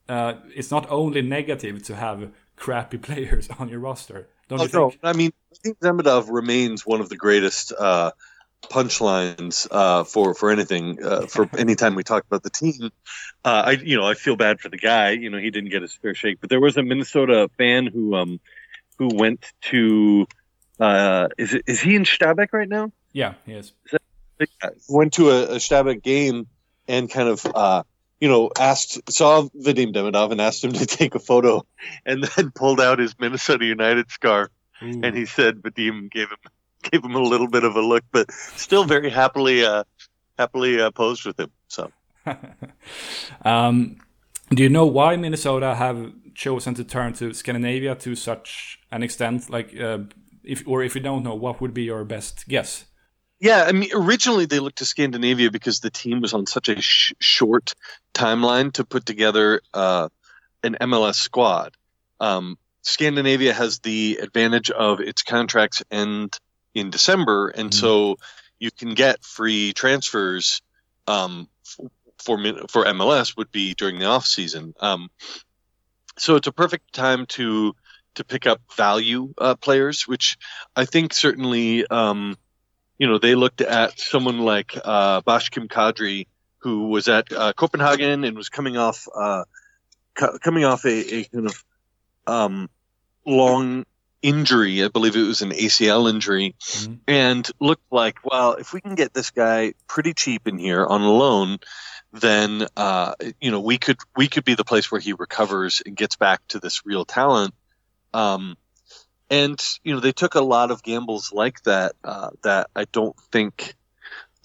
uh, 0.10 0.34
it's 0.56 0.72
not 0.72 0.90
only 0.90 1.22
negative 1.22 1.84
to 1.84 1.96
have 1.96 2.32
crappy 2.56 2.98
players 3.02 3.50
on 3.60 3.70
your 3.70 3.80
roster. 3.80 4.30
Don't 4.50 4.60
oh, 4.60 4.64
you 4.64 4.70
think? 4.70 5.04
No. 5.04 5.10
I 5.10 5.14
mean, 5.14 5.32
I 5.52 5.56
think 5.64 5.80
Demidov 5.80 6.28
remains 6.30 6.86
one 6.86 7.02
of 7.02 7.10
the 7.10 7.16
greatest 7.16 7.72
uh, 7.78 8.12
punchlines 8.64 9.68
uh, 9.72 10.04
for 10.04 10.34
for 10.34 10.52
anything 10.52 11.04
uh, 11.04 11.26
for 11.28 11.50
any 11.58 11.76
time 11.76 11.96
we 11.96 12.04
talk 12.04 12.26
about 12.26 12.44
the 12.44 12.50
team. 12.50 12.92
Uh, 13.46 13.64
I 13.66 13.72
you 13.72 13.98
know 13.98 14.08
I 14.08 14.14
feel 14.14 14.36
bad 14.36 14.60
for 14.60 14.70
the 14.70 14.78
guy. 14.78 15.12
You 15.12 15.30
know 15.30 15.38
he 15.38 15.52
didn't 15.52 15.70
get 15.70 15.82
his 15.82 15.94
fair 15.94 16.14
shake, 16.14 16.40
but 16.42 16.50
there 16.50 16.62
was 16.62 16.78
a 16.78 16.84
Minnesota 16.84 17.50
fan 17.58 17.88
who 17.88 18.16
um 18.16 18.40
who 18.98 19.10
went 19.14 19.52
to 19.64 20.28
uh, 20.80 21.28
is 21.38 21.54
it 21.54 21.64
is 21.68 21.80
he 21.80 21.96
in 21.96 22.04
Stabæk 22.04 22.54
right 22.54 22.70
now? 22.70 22.92
Yeah, 23.12 23.36
he 23.46 23.54
is. 23.54 23.74
is 23.86 23.92
that, 23.92 24.02
went 24.90 25.14
to 25.14 25.30
a, 25.30 25.44
a 25.44 25.56
Stabæk 25.56 26.04
game 26.04 26.48
and 26.88 27.10
kind 27.10 27.30
of 27.30 27.46
uh, 27.46 27.84
you 28.20 28.28
know 28.28 28.52
asked 28.60 29.12
saw 29.12 29.44
Vadim 29.44 29.94
Demidov 29.94 30.32
and 30.32 30.42
asked 30.42 30.64
him 30.64 30.74
to 30.74 30.86
take 31.00 31.16
a 31.16 31.20
photo, 31.20 31.66
and 32.06 32.24
then 32.24 32.52
pulled 32.52 32.82
out 32.82 33.00
his 33.00 33.16
Minnesota 33.20 33.66
United 33.66 34.10
scarf, 34.12 34.50
Ooh. 34.82 35.02
and 35.04 35.16
he 35.16 35.26
said 35.26 35.58
Vadim 35.58 36.12
gave 36.12 36.30
him 36.30 36.38
gave 36.84 37.04
him 37.04 37.16
a 37.16 37.22
little 37.22 37.48
bit 37.48 37.64
of 37.64 37.76
a 37.76 37.82
look, 37.82 38.04
but 38.12 38.32
still 38.32 38.84
very 38.84 39.10
happily 39.10 39.66
uh, 39.66 39.84
happily 40.38 40.82
uh, 40.82 40.92
posed 40.92 41.26
with 41.26 41.40
him. 41.40 41.52
So, 41.68 41.92
um, 43.46 43.98
do 44.50 44.64
you 44.64 44.70
know 44.70 44.86
why 44.86 45.16
Minnesota 45.16 45.76
have 45.76 46.12
chosen 46.36 46.74
to 46.76 46.84
turn 46.84 47.14
to 47.14 47.34
Scandinavia 47.34 47.96
to 47.96 48.16
such 48.16 48.80
an 48.92 49.04
extent? 49.04 49.50
Like, 49.50 49.80
uh, 49.80 50.00
if 50.44 50.64
or 50.68 50.84
if 50.84 50.96
you 50.96 51.02
don't 51.02 51.24
know, 51.24 51.36
what 51.36 51.62
would 51.62 51.74
be 51.74 51.84
your 51.84 52.04
best 52.04 52.48
guess? 52.48 52.86
Yeah, 53.44 53.66
I 53.68 53.74
mean, 53.74 53.90
originally 53.94 54.46
they 54.46 54.62
looked 54.62 54.78
to 54.78 54.86
Scandinavia 54.86 55.52
because 55.52 55.82
the 55.82 55.90
team 55.90 56.22
was 56.22 56.34
on 56.34 56.46
such 56.46 56.70
a 56.70 56.82
sh- 56.82 57.12
short 57.20 57.74
timeline 58.14 58.72
to 58.76 58.86
put 58.86 59.06
together 59.06 59.60
uh, 59.74 60.08
an 60.64 60.78
MLS 60.80 61.16
squad. 61.16 61.76
Um, 62.22 62.58
Scandinavia 62.84 63.52
has 63.52 63.80
the 63.80 64.20
advantage 64.22 64.72
of 64.72 65.02
its 65.02 65.24
contracts 65.24 65.84
end 65.92 66.40
in 66.74 66.90
December, 66.90 67.50
and 67.50 67.72
mm-hmm. 67.72 67.80
so 67.82 68.16
you 68.60 68.72
can 68.72 68.94
get 68.94 69.26
free 69.26 69.74
transfers 69.74 70.62
um, 71.08 71.50
for 72.24 72.38
for 72.70 72.86
MLS 72.86 73.36
would 73.36 73.52
be 73.52 73.74
during 73.74 74.00
the 74.00 74.06
off 74.06 74.26
season. 74.26 74.74
Um, 74.80 75.10
so 76.18 76.38
it's 76.38 76.48
a 76.48 76.54
perfect 76.54 76.94
time 76.94 77.26
to 77.26 77.76
to 78.16 78.24
pick 78.24 78.48
up 78.48 78.62
value 78.78 79.34
uh, 79.38 79.56
players, 79.56 80.08
which 80.08 80.38
I 80.78 80.86
think 80.86 81.14
certainly 81.14 81.86
um, 81.88 82.38
you 83.04 83.10
know 83.10 83.18
they 83.18 83.36
looked 83.36 83.60
at 83.60 84.00
someone 84.00 84.40
like 84.40 84.78
uh, 84.82 85.20
Bashkim 85.24 85.68
Kadri, 85.68 86.28
who 86.60 86.88
was 86.88 87.10
at 87.10 87.34
uh, 87.34 87.52
Copenhagen 87.52 88.24
and 88.24 88.38
was 88.38 88.48
coming 88.48 88.78
off 88.78 89.10
uh, 89.14 89.44
co- 90.16 90.38
coming 90.38 90.64
off 90.64 90.86
a, 90.86 91.16
a 91.16 91.24
kind 91.26 91.48
of 91.48 91.64
um, 92.26 92.70
long 93.26 93.86
injury. 94.22 94.86
I 94.86 94.88
believe 94.88 95.18
it 95.18 95.24
was 95.24 95.42
an 95.42 95.52
ACL 95.52 96.10
injury, 96.10 96.56
mm-hmm. 96.62 96.94
and 97.06 97.46
looked 97.60 97.92
like, 97.92 98.20
well, 98.24 98.54
if 98.54 98.72
we 98.72 98.80
can 98.80 98.96
get 98.96 99.14
this 99.14 99.32
guy 99.32 99.74
pretty 99.86 100.14
cheap 100.14 100.48
in 100.48 100.58
here 100.58 100.86
on 100.86 101.02
a 101.02 101.12
loan, 101.12 101.58
then 102.14 102.66
uh, 102.78 103.16
you 103.42 103.52
know 103.52 103.60
we 103.60 103.78
could 103.78 103.98
we 104.16 104.30
could 104.30 104.46
be 104.46 104.56
the 104.56 104.64
place 104.64 104.90
where 104.90 105.02
he 105.02 105.12
recovers 105.12 105.82
and 105.86 105.98
gets 105.98 106.16
back 106.16 106.40
to 106.48 106.60
this 106.60 106.86
real 106.86 107.04
talent. 107.04 107.54
Um, 108.14 108.56
and 109.34 109.60
you 109.84 109.96
know 109.96 110.00
they 110.00 110.12
took 110.12 110.36
a 110.36 110.42
lot 110.42 110.70
of 110.70 110.84
gambles 110.84 111.34
like 111.34 111.64
that 111.64 111.94
uh, 112.04 112.30
that 112.44 112.70
I 112.76 112.86
don't 112.86 113.18
think 113.32 113.74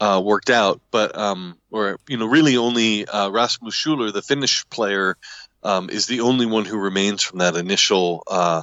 uh, 0.01 0.23
worked 0.25 0.49
out. 0.49 0.81
But 0.91 1.17
um, 1.17 1.59
or 1.71 1.99
you 2.09 2.17
know 2.17 2.27
really 2.27 2.57
only 2.57 3.07
uh, 3.07 3.29
Rasmus 3.29 3.75
Schüller, 3.75 4.11
the 4.11 4.23
Finnish 4.23 4.67
player, 4.71 5.19
um, 5.63 5.91
is 5.91 6.07
the 6.07 6.21
only 6.21 6.47
one 6.47 6.65
who 6.65 6.79
remains 6.79 7.23
from 7.23 7.41
that 7.41 7.55
initial 7.55 8.23
uh, 8.27 8.63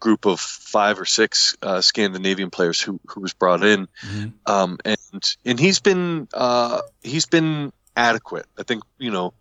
group 0.00 0.24
of 0.24 0.40
five 0.40 0.98
or 0.98 1.04
six 1.04 1.58
uh, 1.60 1.82
Scandinavian 1.82 2.50
players 2.50 2.80
who, 2.80 2.98
who 3.08 3.20
was 3.20 3.34
brought 3.34 3.62
in, 3.62 3.86
mm-hmm. 4.02 4.28
um, 4.46 4.78
and 4.82 5.36
and 5.44 5.60
he's 5.60 5.80
been 5.80 6.26
uh, 6.32 6.80
he's 7.02 7.26
been 7.26 7.70
adequate. 7.94 8.46
I 8.58 8.62
think 8.62 8.82
you 8.96 9.10
know 9.10 9.34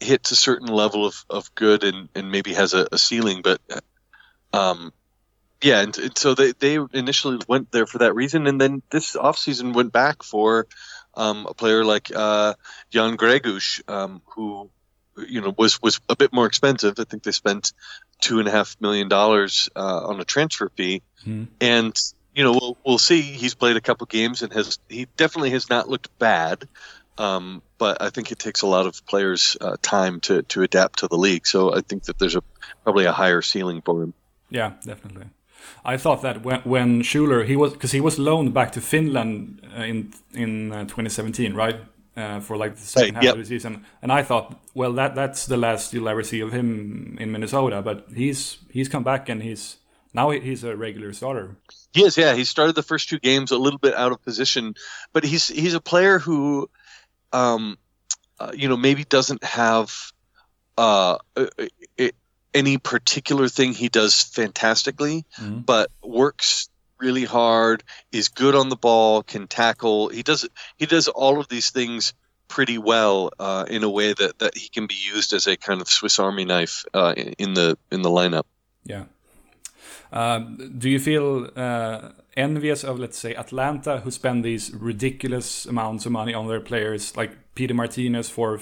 hits 0.00 0.32
a 0.32 0.36
certain 0.36 0.68
level 0.68 1.06
of, 1.06 1.24
of 1.28 1.52
good 1.54 1.82
and, 1.82 2.08
and 2.14 2.30
maybe 2.30 2.52
has 2.54 2.72
a, 2.72 2.86
a 2.92 2.98
ceiling, 2.98 3.42
but 3.42 3.60
um, 4.52 4.92
yeah, 5.62 5.80
and, 5.80 5.96
and, 5.98 6.18
so 6.18 6.34
they, 6.34 6.52
they 6.52 6.78
initially 6.92 7.38
went 7.48 7.72
there 7.72 7.86
for 7.86 7.98
that 7.98 8.14
reason, 8.14 8.46
and 8.46 8.60
then 8.60 8.82
this 8.90 9.16
offseason 9.16 9.74
went 9.74 9.92
back 9.92 10.22
for 10.22 10.66
um, 11.14 11.46
a 11.48 11.54
player 11.54 11.84
like 11.84 12.10
uh, 12.14 12.54
Jan 12.90 13.16
Gregus, 13.16 13.80
um, 13.88 14.22
who 14.26 14.70
you 15.16 15.40
know 15.40 15.54
was 15.56 15.80
was 15.80 16.00
a 16.08 16.16
bit 16.16 16.32
more 16.32 16.46
expensive. 16.46 16.94
I 16.98 17.04
think 17.04 17.22
they 17.22 17.32
spent 17.32 17.72
two 18.20 18.38
and 18.38 18.48
a 18.48 18.50
half 18.50 18.76
million 18.80 19.08
dollars 19.08 19.68
uh, 19.74 20.06
on 20.06 20.20
a 20.20 20.24
transfer 20.24 20.70
fee, 20.76 21.02
hmm. 21.24 21.44
and 21.60 21.98
you 22.34 22.44
know 22.44 22.52
we'll 22.52 22.76
we'll 22.84 22.98
see. 22.98 23.22
He's 23.22 23.54
played 23.54 23.76
a 23.76 23.80
couple 23.80 24.06
games 24.06 24.42
and 24.42 24.52
has 24.52 24.78
he 24.88 25.06
definitely 25.16 25.50
has 25.50 25.70
not 25.70 25.88
looked 25.88 26.16
bad. 26.18 26.68
Um, 27.18 27.62
but 27.78 28.02
I 28.02 28.10
think 28.10 28.30
it 28.30 28.38
takes 28.38 28.60
a 28.60 28.66
lot 28.66 28.84
of 28.84 29.06
players' 29.06 29.56
uh, 29.58 29.76
time 29.80 30.20
to, 30.20 30.42
to 30.42 30.62
adapt 30.62 30.98
to 30.98 31.08
the 31.08 31.16
league. 31.16 31.46
So 31.46 31.74
I 31.74 31.80
think 31.80 32.04
that 32.04 32.18
there's 32.18 32.36
a 32.36 32.42
probably 32.82 33.06
a 33.06 33.12
higher 33.12 33.40
ceiling 33.40 33.80
for 33.80 34.02
him. 34.02 34.12
Yeah, 34.50 34.74
definitely. 34.84 35.26
I 35.84 35.96
thought 35.96 36.22
that 36.22 36.44
when 36.44 36.60
when 36.60 37.02
Schüller 37.02 37.46
he 37.46 37.56
was 37.56 37.72
because 37.72 37.92
he 37.92 38.00
was 38.00 38.18
loaned 38.18 38.52
back 38.54 38.72
to 38.72 38.80
Finland 38.80 39.60
uh, 39.76 39.82
in 39.82 40.12
in 40.34 40.72
uh, 40.72 40.84
2017, 40.84 41.54
right? 41.54 41.76
uh, 42.16 42.40
for 42.40 42.56
like 42.56 42.76
the 42.76 42.82
second 42.82 43.16
half 43.16 43.24
yep. 43.24 43.34
of 43.34 43.40
the 43.40 43.44
season. 43.44 43.84
And 44.02 44.10
I 44.10 44.22
thought, 44.22 44.58
well, 44.74 44.92
that 44.94 45.14
that's 45.14 45.46
the 45.46 45.56
last 45.56 45.92
you'll 45.92 46.08
ever 46.08 46.22
see 46.22 46.40
of 46.40 46.52
him 46.52 47.16
in 47.20 47.30
Minnesota. 47.30 47.82
But 47.82 48.06
he's 48.14 48.58
he's 48.70 48.88
come 48.88 49.04
back 49.04 49.28
and 49.28 49.42
he's 49.42 49.76
now 50.14 50.30
he's 50.30 50.64
a 50.64 50.76
regular 50.76 51.12
starter. 51.12 51.56
He 51.92 52.04
is, 52.04 52.16
yeah. 52.16 52.34
He 52.34 52.44
started 52.44 52.74
the 52.74 52.82
first 52.82 53.08
two 53.08 53.18
games 53.18 53.50
a 53.50 53.58
little 53.58 53.78
bit 53.78 53.94
out 53.94 54.12
of 54.12 54.22
position, 54.22 54.74
but 55.12 55.24
he's 55.24 55.48
he's 55.48 55.74
a 55.74 55.80
player 55.80 56.18
who, 56.18 56.70
um, 57.32 57.78
uh, 58.40 58.52
you 58.54 58.68
know, 58.68 58.76
maybe 58.76 59.04
doesn't 59.04 59.44
have 59.44 60.12
uh, 60.78 61.18
any 62.56 62.78
particular 62.78 63.48
thing 63.48 63.74
he 63.74 63.88
does 63.88 64.22
fantastically, 64.22 65.24
mm-hmm. 65.38 65.60
but 65.60 65.90
works 66.02 66.68
really 66.98 67.24
hard, 67.24 67.84
is 68.10 68.28
good 68.28 68.54
on 68.54 68.68
the 68.70 68.76
ball, 68.76 69.22
can 69.22 69.46
tackle. 69.46 70.08
He 70.08 70.22
does 70.22 70.48
he 70.78 70.86
does 70.86 71.08
all 71.08 71.38
of 71.40 71.46
these 71.48 71.70
things 71.70 72.14
pretty 72.48 72.78
well 72.78 73.30
uh, 73.38 73.64
in 73.68 73.84
a 73.84 73.90
way 73.90 74.14
that, 74.14 74.38
that 74.38 74.56
he 74.56 74.68
can 74.68 74.86
be 74.86 74.98
used 75.14 75.32
as 75.32 75.46
a 75.46 75.56
kind 75.56 75.80
of 75.82 75.88
Swiss 75.88 76.18
Army 76.18 76.44
knife 76.44 76.84
uh, 76.94 77.14
in 77.38 77.54
the 77.54 77.76
in 77.90 78.02
the 78.02 78.10
lineup. 78.10 78.46
Yeah. 78.84 79.04
Uh, 80.12 80.38
do 80.78 80.88
you 80.88 81.00
feel 81.00 81.50
uh, 81.56 82.12
envious 82.36 82.84
of, 82.84 82.98
let's 82.98 83.18
say, 83.18 83.34
Atlanta, 83.34 84.00
who 84.00 84.10
spend 84.10 84.44
these 84.44 84.72
ridiculous 84.72 85.66
amounts 85.66 86.06
of 86.06 86.12
money 86.12 86.32
on 86.32 86.46
their 86.46 86.60
players, 86.60 87.16
like 87.16 87.32
Pity 87.54 87.74
Martinez 87.74 88.30
for 88.30 88.60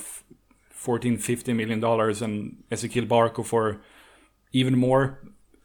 14, 0.84 1.16
15 1.18 1.56
million 1.56 1.80
dollars, 1.80 2.20
and 2.20 2.62
Ezequiel 2.70 3.08
Barco 3.08 3.44
for 3.44 3.80
even 4.52 4.78
more? 4.78 5.20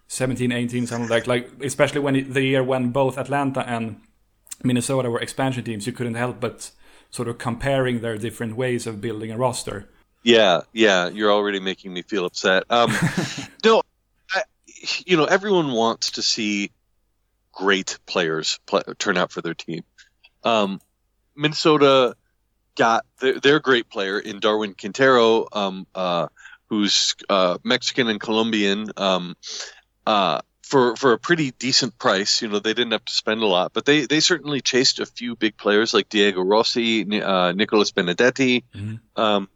17, 0.07 0.51
18, 0.51 0.87
something 0.87 1.09
like 1.09 1.27
like 1.27 1.49
especially 1.61 1.99
when 1.99 2.33
the 2.33 2.41
year 2.41 2.63
when 2.63 2.89
both 2.89 3.17
Atlanta 3.17 3.67
and 3.69 4.01
Minnesota 4.63 5.09
were 5.09 5.19
expansion 5.19 5.63
teams, 5.63 5.85
you 5.85 5.93
couldn't 5.93 6.15
help 6.15 6.39
but 6.39 6.71
sort 7.11 7.27
of 7.27 7.37
comparing 7.37 8.01
their 8.01 8.17
different 8.17 8.55
ways 8.55 8.87
of 8.87 9.01
building 9.01 9.31
a 9.31 9.37
roster. 9.37 9.89
Yeah, 10.23 10.61
yeah, 10.73 11.09
you're 11.09 11.31
already 11.31 11.59
making 11.59 11.93
me 11.93 12.01
feel 12.01 12.25
upset. 12.25 12.63
Um, 12.69 12.91
no, 13.65 13.81
I, 14.33 14.41
you 15.05 15.17
know, 15.17 15.25
everyone 15.25 15.71
wants 15.71 16.11
to 16.11 16.21
see 16.21 16.71
great 17.53 17.99
players 18.05 18.59
play, 18.65 18.81
turn 18.97 19.17
out 19.17 19.31
for 19.31 19.41
their 19.41 19.53
team. 19.53 19.83
Um, 20.43 20.81
Minnesota 21.35 22.15
got 22.79 23.05
their, 23.19 23.39
their, 23.39 23.59
great 23.59 23.89
player 23.89 24.17
in 24.17 24.39
Darwin 24.39 24.73
Quintero, 24.73 25.47
um, 25.51 25.85
uh, 25.93 26.27
who's 26.67 27.13
uh, 27.27 27.57
Mexican 27.63 28.07
and 28.07 28.21
Colombian, 28.21 28.87
um, 28.95 29.35
uh, 30.07 30.39
for 30.63 30.95
for 30.95 31.11
a 31.11 31.19
pretty 31.19 31.51
decent 31.51 31.97
price. 31.99 32.41
You 32.41 32.47
know, 32.47 32.59
they 32.59 32.73
didn't 32.73 32.93
have 32.93 33.03
to 33.03 33.13
spend 33.13 33.41
a 33.41 33.45
lot, 33.45 33.73
but 33.73 33.85
they 33.85 34.05
they 34.05 34.21
certainly 34.21 34.61
chased 34.61 34.99
a 34.99 35.05
few 35.05 35.35
big 35.35 35.57
players 35.57 35.93
like 35.93 36.07
Diego 36.07 36.41
Rossi, 36.41 37.21
uh, 37.21 37.51
Nicholas 37.51 37.91
Benedetti. 37.91 38.63
Mm-hmm. 38.73 39.21
Um, 39.21 39.49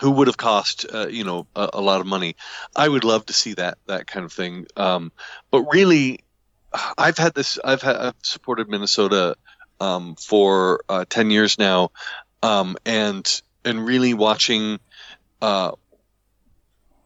who 0.00 0.12
would 0.12 0.28
have 0.28 0.38
cost 0.38 0.86
uh, 0.94 1.08
you 1.08 1.24
know 1.24 1.46
a, 1.54 1.70
a, 1.74 1.80
lot 1.80 2.00
of 2.00 2.06
money. 2.06 2.36
I 2.74 2.88
would 2.88 3.04
love 3.04 3.26
to 3.26 3.34
see 3.34 3.54
that 3.54 3.76
that 3.86 4.06
kind 4.06 4.24
of 4.24 4.32
thing. 4.32 4.66
Um, 4.76 5.12
but 5.50 5.64
really, 5.64 6.20
I've 6.96 7.18
had 7.18 7.34
this. 7.34 7.58
I've, 7.62 7.82
had, 7.82 7.96
I've 7.96 8.14
supported 8.22 8.68
Minnesota 8.70 9.36
um, 9.80 10.14
for 10.16 10.82
uh, 10.88 11.04
ten 11.08 11.30
years 11.30 11.58
now, 11.58 11.90
um, 12.42 12.76
and 12.84 13.42
and 13.64 13.84
really 13.84 14.14
watching. 14.14 14.78
Uh, 15.40 15.72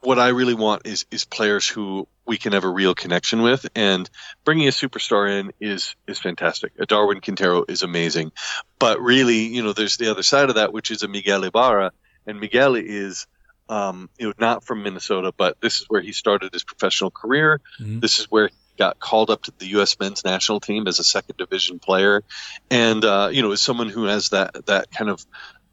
what 0.01 0.19
I 0.19 0.29
really 0.29 0.55
want 0.55 0.87
is 0.87 1.07
is 1.11 1.25
players 1.25 1.67
who 1.67 2.07
we 2.27 2.37
can 2.37 2.53
have 2.53 2.65
a 2.65 2.69
real 2.69 2.95
connection 2.95 3.43
with, 3.43 3.67
and 3.75 4.09
bringing 4.45 4.69
a 4.69 4.71
superstar 4.71 5.31
in 5.31 5.53
is 5.61 5.95
is 6.07 6.19
fantastic. 6.19 6.73
A 6.79 6.87
Darwin 6.87 7.21
Quintero 7.21 7.65
is 7.67 7.83
amazing, 7.83 8.33
but 8.79 9.01
really, 9.01 9.47
you 9.47 9.63
know, 9.63 9.73
there's 9.73 9.97
the 9.97 10.11
other 10.11 10.23
side 10.23 10.49
of 10.49 10.57
that, 10.57 10.73
which 10.73 10.91
is 10.91 11.03
a 11.03 11.09
Miguel 11.09 11.45
Ibarra, 11.45 11.93
and 12.27 12.41
Miguel 12.41 12.75
is 12.75 13.27
um, 13.69 14.11
you 14.19 14.27
know, 14.27 14.35
not 14.39 14.65
from 14.65 14.83
Minnesota, 14.83 15.33
but 15.37 15.61
this 15.61 15.81
is 15.81 15.87
where 15.89 16.03
he 16.03 16.13
started 16.13 16.53
his 16.53 16.65
professional 16.65 17.11
career. 17.11 17.61
Mm-hmm. 17.81 18.01
This 18.01 18.19
is 18.19 18.31
where 18.31 18.51
got 18.77 18.99
called 18.99 19.31
up 19.31 19.43
to 19.45 19.53
the 19.59 19.67
U.S. 19.69 19.99
men's 19.99 20.25
national 20.25 20.61
team 20.61 20.87
as 20.87 20.99
a 20.99 21.05
second 21.05 21.37
division 21.37 21.79
player, 21.79 22.23
and 22.71 23.05
uh, 23.05 23.29
you 23.33 23.43
know, 23.43 23.53
as 23.53 23.61
someone 23.61 23.89
who 23.89 24.05
has 24.05 24.31
that 24.31 24.67
that 24.67 24.91
kind 24.91 25.11
of 25.11 25.25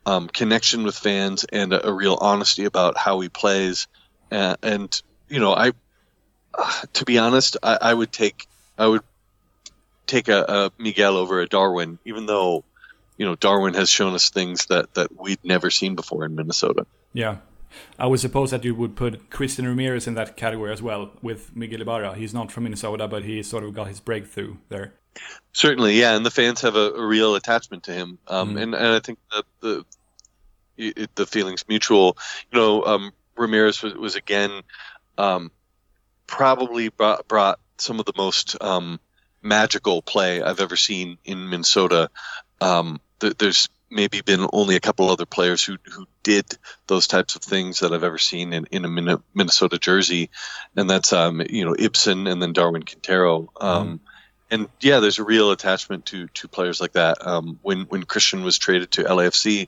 um, 0.05 0.27
connection 0.27 0.83
with 0.83 0.95
fans 0.95 1.45
and 1.51 1.73
a, 1.73 1.87
a, 1.87 1.93
real 1.93 2.17
honesty 2.19 2.65
about 2.65 2.97
how 2.97 3.19
he 3.19 3.29
plays, 3.29 3.87
uh, 4.31 4.55
and 4.63 5.01
you 5.29 5.39
know, 5.39 5.53
I 5.53 5.71
uh, 6.53 6.81
to 6.93 7.05
be 7.05 7.17
honest, 7.17 7.57
I, 7.61 7.77
I, 7.81 7.93
would 7.93 8.11
take 8.11 8.47
I 8.77 8.87
would 8.87 9.03
take 10.07 10.27
a, 10.27 10.43
a, 10.47 10.71
Miguel 10.77 11.17
over 11.17 11.41
a 11.41 11.47
Darwin, 11.47 11.99
even 12.05 12.25
though 12.25 12.63
you 13.17 13.25
know 13.25 13.35
Darwin 13.35 13.73
has 13.75 13.89
shown 13.89 14.13
us 14.13 14.29
things 14.29 14.67
that 14.67 14.93
that 14.95 15.19
we'd 15.19 15.43
never 15.43 15.69
seen 15.69 15.95
before 15.95 16.25
in 16.25 16.35
Minnesota. 16.35 16.85
Yeah, 17.13 17.37
I 17.99 18.07
would 18.07 18.19
suppose 18.19 18.51
that 18.51 18.63
you 18.63 18.75
would 18.75 18.95
put 18.95 19.29
Christian 19.29 19.67
Ramirez 19.67 20.07
in 20.07 20.13
that 20.15 20.37
category 20.37 20.71
as 20.71 20.81
well 20.81 21.11
with 21.21 21.55
Miguel 21.55 21.81
Ibarra. 21.81 22.15
He's 22.15 22.33
not 22.33 22.51
from 22.51 22.63
Minnesota, 22.63 23.07
but 23.07 23.23
he 23.23 23.41
sort 23.43 23.63
of 23.63 23.73
got 23.73 23.87
his 23.87 23.99
breakthrough 23.99 24.57
there. 24.69 24.93
Certainly, 25.53 25.99
yeah, 25.99 26.15
and 26.15 26.25
the 26.25 26.31
fans 26.31 26.61
have 26.61 26.75
a, 26.75 26.91
a 26.93 27.05
real 27.05 27.35
attachment 27.35 27.83
to 27.83 27.93
him, 27.93 28.17
um, 28.27 28.55
mm. 28.55 28.61
and, 28.61 28.75
and 28.75 28.87
I 28.87 28.99
think 28.99 29.19
that 29.33 29.43
the 29.59 29.85
it, 30.77 31.15
the 31.15 31.25
feelings 31.25 31.65
mutual. 31.67 32.17
You 32.51 32.59
know, 32.59 32.85
um, 32.85 33.11
Ramirez 33.35 33.81
was, 33.81 33.93
was 33.93 34.15
again 34.15 34.61
um, 35.17 35.51
probably 36.27 36.89
brought, 36.89 37.27
brought, 37.27 37.59
some 37.77 37.99
of 37.99 38.05
the 38.05 38.13
most 38.15 38.55
um, 38.61 38.99
magical 39.41 40.01
play 40.01 40.41
I've 40.41 40.59
ever 40.59 40.75
seen 40.75 41.17
in 41.25 41.49
Minnesota. 41.49 42.09
Um, 42.61 43.01
th- 43.19 43.37
there's 43.37 43.69
maybe 43.91 44.21
been 44.21 44.47
only 44.53 44.75
a 44.75 44.79
couple 44.79 45.09
other 45.09 45.25
players 45.25 45.63
who 45.63 45.77
who 45.83 46.07
did 46.23 46.45
those 46.87 47.07
types 47.07 47.35
of 47.35 47.43
things 47.43 47.79
that 47.79 47.93
I've 47.93 48.03
ever 48.03 48.17
seen 48.17 48.53
in, 48.53 48.65
in 48.71 48.85
a 48.85 49.19
Minnesota 49.33 49.77
jersey, 49.77 50.29
and 50.75 50.89
that's 50.89 51.13
um, 51.13 51.41
you 51.49 51.65
know 51.65 51.75
Ibson 51.77 52.27
and 52.27 52.41
then 52.41 52.53
Darwin 52.53 52.83
Quintero. 52.83 53.51
Um, 53.59 53.87
mm. 53.87 53.99
And 54.49 54.67
yeah, 54.81 54.99
there's 54.99 55.19
a 55.19 55.23
real 55.23 55.51
attachment 55.51 56.07
to 56.07 56.27
to 56.27 56.47
players 56.47 56.81
like 56.81 56.93
that. 56.93 57.25
Um, 57.25 57.59
when 57.61 57.81
when 57.83 58.03
Christian 58.03 58.43
was 58.43 58.57
traded 58.57 58.91
to 58.91 59.03
LAFC, 59.03 59.67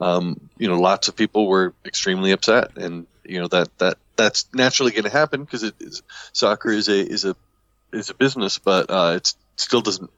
um, 0.00 0.48
you 0.58 0.68
know, 0.68 0.80
lots 0.80 1.08
of 1.08 1.16
people 1.16 1.46
were 1.46 1.74
extremely 1.84 2.32
upset, 2.32 2.76
and 2.76 3.06
you 3.24 3.40
know 3.40 3.48
that 3.48 3.76
that 3.78 3.98
that's 4.16 4.46
naturally 4.52 4.92
going 4.92 5.04
to 5.04 5.10
happen 5.10 5.44
because 5.44 5.62
it 5.62 5.74
is 5.80 6.02
soccer 6.32 6.70
is 6.70 6.88
a 6.88 6.98
is 6.98 7.24
a 7.24 7.36
is 7.92 8.10
a 8.10 8.14
business, 8.14 8.58
but 8.58 8.90
uh, 8.90 9.14
it 9.16 9.34
still 9.56 9.80
doesn't 9.80 10.10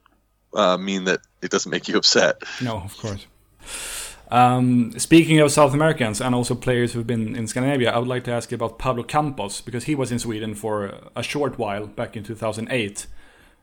uh, 0.55 0.77
mean 0.77 1.05
that 1.05 1.21
it 1.43 1.51
doesn't 1.51 1.71
make 1.71 1.89
you 1.89 1.97
upset. 1.97 2.43
No, 2.61 2.79
of 2.79 2.97
course. 2.97 3.27
Um, 4.31 4.93
speaking 4.97 5.41
of 5.41 5.51
South 5.51 5.75
Americans 5.75 6.21
and 6.21 6.35
also 6.35 6.55
players 6.55 6.93
who've 6.93 7.07
been 7.07 7.35
in 7.35 7.49
Scandinavia, 7.49 7.91
I 7.91 7.99
would 7.99 8.09
like 8.09 8.25
to 8.25 8.33
ask 8.33 8.51
you 8.53 8.55
about 8.55 8.79
Pablo 8.79 9.03
Campos 9.03 9.61
because 9.61 9.85
he 9.85 9.97
was 9.97 10.13
in 10.13 10.21
Sweden 10.21 10.55
for 10.55 10.95
a 11.17 11.23
short 11.23 11.59
while 11.59 11.87
back 11.87 12.17
in 12.17 12.23
2008 12.23 13.07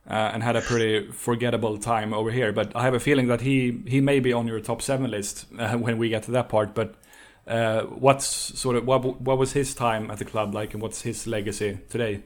uh, 0.08 0.12
and 0.12 0.42
had 0.42 0.56
a 0.56 0.60
pretty 0.60 1.10
forgettable 1.12 1.78
time 1.78 2.12
over 2.12 2.30
here. 2.30 2.52
But 2.52 2.74
I 2.74 2.82
have 2.82 2.94
a 2.94 3.00
feeling 3.00 3.28
that 3.28 3.40
he 3.40 3.82
he 3.86 4.00
may 4.00 4.20
be 4.20 4.32
on 4.32 4.46
your 4.46 4.60
top 4.60 4.82
seven 4.82 5.10
list 5.10 5.46
uh, 5.58 5.76
when 5.76 5.98
we 5.98 6.08
get 6.08 6.24
to 6.24 6.30
that 6.32 6.48
part. 6.48 6.74
But 6.74 6.94
uh, 7.46 7.82
what's 7.82 8.26
sort 8.26 8.76
of 8.76 8.86
what 8.86 9.20
what 9.20 9.38
was 9.38 9.52
his 9.52 9.74
time 9.74 10.10
at 10.10 10.18
the 10.18 10.24
club 10.24 10.54
like, 10.54 10.74
and 10.74 10.82
what's 10.82 11.02
his 11.02 11.26
legacy 11.26 11.78
today? 11.88 12.22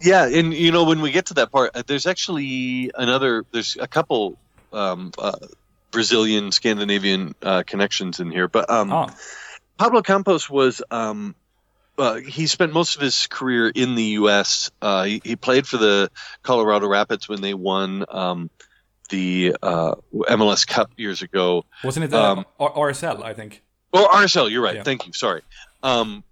Yeah, 0.00 0.26
and 0.26 0.54
you 0.54 0.72
know 0.72 0.84
when 0.84 1.00
we 1.02 1.10
get 1.10 1.26
to 1.26 1.34
that 1.34 1.52
part, 1.52 1.72
uh, 1.74 1.82
there's 1.86 2.06
actually 2.06 2.90
another. 2.94 3.44
There's 3.52 3.76
a 3.78 3.86
couple 3.86 4.38
um, 4.72 5.12
uh, 5.18 5.32
Brazilian 5.90 6.52
Scandinavian 6.52 7.34
uh, 7.42 7.62
connections 7.66 8.20
in 8.20 8.30
here. 8.30 8.48
But 8.48 8.70
um, 8.70 8.92
oh. 8.92 9.08
Pablo 9.78 10.02
Campos 10.02 10.48
was 10.48 10.82
um, 10.90 11.34
uh, 11.98 12.16
he 12.16 12.46
spent 12.46 12.72
most 12.72 12.96
of 12.96 13.02
his 13.02 13.26
career 13.26 13.68
in 13.68 13.94
the 13.94 14.04
U.S. 14.04 14.70
Uh, 14.80 15.04
he, 15.04 15.20
he, 15.24 15.36
played 15.36 15.66
for 15.66 15.76
the 15.76 16.10
Colorado 16.42 16.86
Rapids 16.86 17.28
when 17.28 17.40
they 17.40 17.54
won 17.54 18.04
um, 18.08 18.50
the 19.10 19.56
uh, 19.62 19.94
MLS 20.12 20.66
Cup 20.66 20.90
years 20.96 21.22
ago. 21.22 21.64
Wasn't 21.84 22.04
it 22.04 22.10
the 22.10 22.22
um, 22.22 22.46
RSL? 22.58 23.22
I 23.22 23.34
think. 23.34 23.62
Oh, 23.92 24.08
RSL. 24.12 24.50
You're 24.50 24.62
right. 24.62 24.76
Yeah. 24.76 24.82
Thank 24.82 25.06
you. 25.06 25.12
Sorry. 25.12 25.42
Um, 25.82 26.24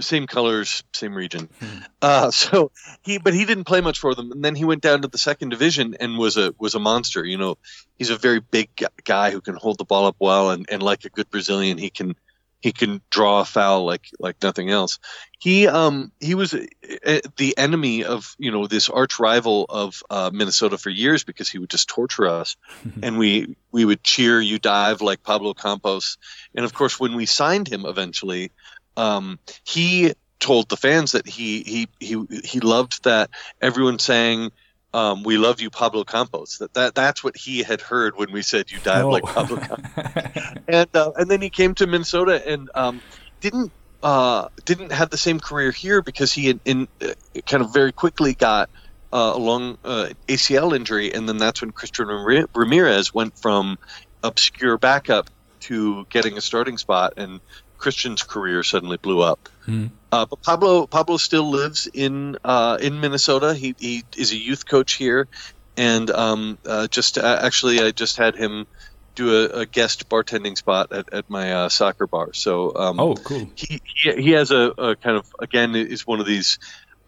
same 0.00 0.26
colors, 0.26 0.82
same 0.92 1.14
region. 1.14 1.48
Hmm. 1.58 1.78
Uh, 2.02 2.30
so 2.30 2.70
he, 3.02 3.18
but 3.18 3.34
he 3.34 3.44
didn't 3.44 3.64
play 3.64 3.80
much 3.80 3.98
for 3.98 4.14
them. 4.14 4.30
And 4.30 4.44
then 4.44 4.54
he 4.54 4.64
went 4.64 4.82
down 4.82 5.02
to 5.02 5.08
the 5.08 5.18
second 5.18 5.48
division 5.48 5.96
and 5.98 6.18
was 6.18 6.36
a 6.36 6.54
was 6.58 6.74
a 6.74 6.78
monster. 6.78 7.24
You 7.24 7.38
know, 7.38 7.58
he's 7.98 8.10
a 8.10 8.16
very 8.16 8.40
big 8.40 8.68
guy 9.04 9.30
who 9.30 9.40
can 9.40 9.56
hold 9.56 9.78
the 9.78 9.84
ball 9.84 10.06
up 10.06 10.16
well, 10.20 10.50
and, 10.50 10.66
and 10.70 10.82
like 10.82 11.04
a 11.04 11.08
good 11.08 11.30
Brazilian, 11.30 11.78
he 11.78 11.90
can 11.90 12.14
he 12.60 12.72
can 12.72 13.00
draw 13.10 13.40
a 13.40 13.44
foul 13.44 13.84
like 13.84 14.08
like 14.18 14.42
nothing 14.42 14.70
else. 14.70 14.98
He 15.38 15.68
um 15.68 16.10
he 16.20 16.34
was 16.34 16.54
a, 16.54 17.20
the 17.36 17.56
enemy 17.56 18.04
of 18.04 18.34
you 18.38 18.50
know 18.50 18.66
this 18.66 18.88
arch 18.88 19.18
rival 19.18 19.66
of 19.68 20.02
uh, 20.10 20.30
Minnesota 20.32 20.78
for 20.78 20.90
years 20.90 21.22
because 21.22 21.48
he 21.48 21.58
would 21.58 21.70
just 21.70 21.88
torture 21.88 22.26
us, 22.26 22.56
and 23.02 23.18
we 23.18 23.56
we 23.70 23.84
would 23.84 24.02
cheer 24.02 24.40
you 24.40 24.58
dive 24.58 25.00
like 25.00 25.22
Pablo 25.22 25.54
Campos, 25.54 26.18
and 26.54 26.64
of 26.64 26.74
course 26.74 26.98
when 26.98 27.14
we 27.14 27.26
signed 27.26 27.68
him 27.68 27.84
eventually 27.86 28.50
um, 28.96 29.38
he 29.64 30.14
told 30.38 30.68
the 30.68 30.76
fans 30.76 31.12
that 31.12 31.26
he 31.26 31.62
he 31.62 31.88
he 32.00 32.26
he 32.44 32.60
loved 32.60 33.04
that 33.04 33.30
everyone 33.60 33.98
saying 33.98 34.52
um, 34.94 35.22
"We 35.22 35.38
love 35.38 35.60
you, 35.60 35.70
Pablo 35.70 36.04
Campos." 36.04 36.58
That, 36.58 36.74
that 36.74 36.94
that's 36.94 37.22
what 37.22 37.36
he 37.36 37.62
had 37.62 37.80
heard 37.80 38.16
when 38.16 38.32
we 38.32 38.42
said 38.42 38.70
"You 38.70 38.78
died 38.78 39.02
oh. 39.02 39.10
like 39.10 39.24
Pablo 39.24 39.58
Campos," 39.58 40.62
and 40.68 40.88
uh, 40.94 41.12
and 41.16 41.30
then 41.30 41.42
he 41.42 41.50
came 41.50 41.74
to 41.76 41.86
Minnesota 41.86 42.46
and 42.46 42.70
um, 42.74 43.00
didn't 43.40 43.72
uh, 44.02 44.48
didn't 44.64 44.92
have 44.92 45.10
the 45.10 45.18
same 45.18 45.40
career 45.40 45.70
here 45.70 46.02
because 46.02 46.32
he 46.32 46.46
had 46.46 46.60
in 46.64 46.88
uh, 47.02 47.14
kind 47.46 47.62
of 47.62 47.72
very 47.72 47.92
quickly 47.92 48.34
got 48.34 48.70
uh, 49.12 49.32
a 49.34 49.38
long 49.38 49.78
uh, 49.84 50.10
ACL 50.28 50.74
injury, 50.74 51.12
and 51.12 51.28
then 51.28 51.38
that's 51.38 51.60
when 51.60 51.72
Christian 51.72 52.06
Ramirez 52.08 53.12
went 53.12 53.38
from 53.38 53.78
obscure 54.22 54.78
backup 54.78 55.30
to 55.66 56.06
getting 56.10 56.36
a 56.36 56.40
starting 56.40 56.78
spot 56.78 57.14
and 57.16 57.40
Christian's 57.78 58.22
career 58.22 58.62
suddenly 58.62 58.96
blew 58.96 59.20
up. 59.20 59.48
Hmm. 59.64 59.86
Uh, 60.10 60.26
but 60.26 60.42
Pablo 60.42 60.86
Pablo 60.86 61.16
still 61.16 61.50
lives 61.50 61.88
in 61.92 62.38
uh, 62.44 62.78
in 62.80 63.00
Minnesota. 63.00 63.54
He 63.54 63.74
he 63.78 64.04
is 64.16 64.32
a 64.32 64.36
youth 64.36 64.66
coach 64.66 64.94
here, 64.94 65.28
and 65.76 66.10
um, 66.10 66.58
uh, 66.66 66.86
just 66.88 67.18
uh, 67.18 67.40
actually 67.42 67.80
I 67.80 67.90
just 67.90 68.16
had 68.16 68.34
him 68.34 68.66
do 69.14 69.44
a, 69.44 69.60
a 69.60 69.66
guest 69.66 70.08
bartending 70.08 70.56
spot 70.56 70.92
at, 70.92 71.12
at 71.12 71.30
my 71.30 71.52
uh, 71.52 71.68
soccer 71.68 72.06
bar. 72.06 72.32
So 72.32 72.74
um, 72.76 73.00
oh, 73.00 73.14
cool. 73.14 73.50
He 73.54 73.80
he, 73.84 74.12
he 74.22 74.30
has 74.32 74.50
a, 74.50 74.72
a, 74.78 74.96
kind 74.96 75.16
of 75.16 75.26
again 75.38 75.74
is 75.74 76.06
one 76.06 76.20
of 76.20 76.26
these. 76.26 76.58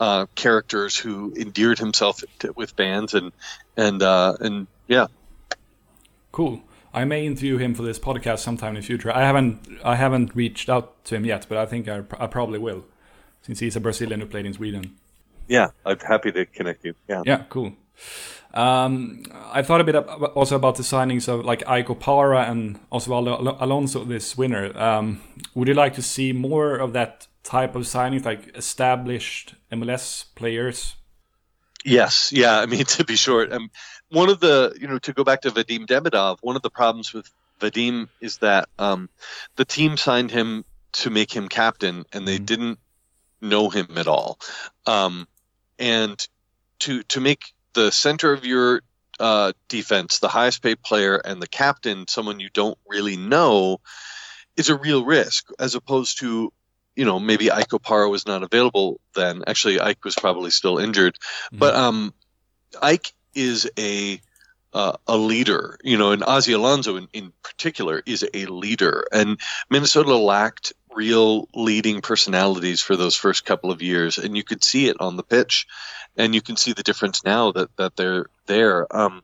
Uh, 0.00 0.26
characters 0.36 0.96
who 0.96 1.34
endeared 1.34 1.76
himself 1.76 2.22
to, 2.38 2.52
with 2.52 2.76
bands 2.76 3.14
and 3.14 3.32
and 3.76 4.00
and 4.00 4.68
yeah, 4.86 5.08
cool. 6.30 6.62
I 6.92 7.04
may 7.04 7.26
interview 7.26 7.58
him 7.58 7.74
for 7.74 7.82
this 7.82 7.98
podcast 7.98 8.40
sometime 8.40 8.76
in 8.76 8.80
the 8.82 8.86
future. 8.86 9.14
I 9.14 9.22
haven't 9.22 9.68
I 9.84 9.96
haven't 9.96 10.34
reached 10.34 10.68
out 10.68 11.04
to 11.06 11.16
him 11.16 11.24
yet, 11.24 11.46
but 11.48 11.58
I 11.58 11.66
think 11.66 11.88
I, 11.88 12.02
I 12.18 12.26
probably 12.26 12.58
will, 12.58 12.84
since 13.42 13.60
he's 13.60 13.76
a 13.76 13.80
Brazilian 13.80 14.20
who 14.20 14.26
played 14.26 14.46
in 14.46 14.54
Sweden. 14.54 14.96
yeah, 15.48 15.68
I'm 15.84 15.98
happy 15.98 16.32
to 16.32 16.46
connect 16.46 16.84
you. 16.84 16.94
Yeah. 17.08 17.22
Yeah. 17.24 17.42
Cool. 17.48 17.74
Um, 18.54 19.24
I 19.52 19.62
thought 19.62 19.80
a 19.80 19.84
bit 19.84 19.94
also 19.94 20.56
about 20.56 20.76
the 20.76 20.82
signings 20.82 21.28
of 21.28 21.44
like 21.44 21.62
Ike 21.68 21.88
Opara 21.88 22.48
and 22.48 22.80
Osvaldo 22.90 23.56
Alonso 23.60 24.04
this 24.04 24.38
winter. 24.38 24.76
Um, 24.78 25.20
would 25.54 25.68
you 25.68 25.74
like 25.74 25.94
to 25.94 26.02
see 26.02 26.32
more 26.32 26.76
of 26.76 26.92
that 26.94 27.26
type 27.42 27.74
of 27.74 27.82
signings, 27.82 28.24
like 28.24 28.56
established 28.56 29.54
MLS 29.70 30.24
players? 30.34 30.94
Yes, 31.84 32.32
yeah. 32.32 32.58
I 32.62 32.66
mean, 32.66 32.84
to 32.84 33.04
be 33.04 33.16
short, 33.16 33.52
um, 33.52 33.70
one 34.10 34.28
of 34.28 34.40
the 34.40 34.76
you 34.80 34.88
know 34.88 34.98
to 35.00 35.12
go 35.12 35.24
back 35.24 35.42
to 35.42 35.50
Vadim 35.50 35.86
Demidov, 35.86 36.38
one 36.40 36.56
of 36.56 36.62
the 36.62 36.70
problems 36.70 37.12
with 37.12 37.30
Vadim 37.60 38.08
is 38.20 38.38
that 38.38 38.68
um, 38.78 39.08
the 39.56 39.64
team 39.64 39.96
signed 39.96 40.30
him 40.30 40.64
to 40.92 41.10
make 41.10 41.34
him 41.34 41.48
captain, 41.48 42.04
and 42.12 42.26
they 42.26 42.36
mm-hmm. 42.36 42.44
didn't 42.44 42.78
know 43.40 43.68
him 43.68 43.88
at 43.96 44.08
all. 44.08 44.38
Um, 44.86 45.26
and 45.78 46.26
to 46.80 47.02
to 47.04 47.20
make 47.20 47.52
the 47.74 47.90
center 47.90 48.32
of 48.32 48.44
your 48.44 48.82
uh, 49.20 49.52
defense, 49.68 50.18
the 50.18 50.28
highest 50.28 50.62
paid 50.62 50.82
player, 50.82 51.16
and 51.16 51.42
the 51.42 51.48
captain, 51.48 52.06
someone 52.08 52.40
you 52.40 52.50
don't 52.52 52.78
really 52.88 53.16
know, 53.16 53.80
is 54.56 54.68
a 54.68 54.76
real 54.76 55.04
risk, 55.04 55.48
as 55.58 55.74
opposed 55.74 56.20
to, 56.20 56.52
you 56.96 57.04
know, 57.04 57.18
maybe 57.18 57.50
Ike 57.50 57.70
Opara 57.70 58.10
was 58.10 58.26
not 58.26 58.42
available 58.42 59.00
then. 59.14 59.42
Actually, 59.46 59.80
Ike 59.80 60.04
was 60.04 60.14
probably 60.14 60.50
still 60.50 60.78
injured, 60.78 61.14
mm-hmm. 61.14 61.58
but 61.58 61.74
um, 61.74 62.14
Ike 62.80 63.12
is 63.38 63.70
a 63.78 64.20
uh, 64.74 64.92
a 65.06 65.16
leader, 65.16 65.78
you 65.82 65.96
know, 65.96 66.12
and 66.12 66.22
Ozzy 66.22 66.54
Alonso 66.54 66.96
in, 66.96 67.08
in 67.14 67.32
particular 67.42 68.02
is 68.04 68.26
a 68.34 68.46
leader, 68.46 69.06
and 69.12 69.40
Minnesota 69.70 70.14
lacked 70.14 70.74
real 70.94 71.48
leading 71.54 72.00
personalities 72.00 72.82
for 72.82 72.96
those 72.96 73.16
first 73.16 73.44
couple 73.46 73.70
of 73.70 73.80
years, 73.80 74.18
and 74.18 74.36
you 74.36 74.42
could 74.42 74.62
see 74.62 74.88
it 74.88 74.96
on 75.00 75.16
the 75.16 75.22
pitch, 75.22 75.66
and 76.16 76.34
you 76.34 76.42
can 76.42 76.56
see 76.56 76.72
the 76.72 76.82
difference 76.82 77.24
now 77.24 77.52
that 77.52 77.74
that 77.76 77.96
they're 77.96 78.26
there. 78.46 78.94
Um, 78.94 79.22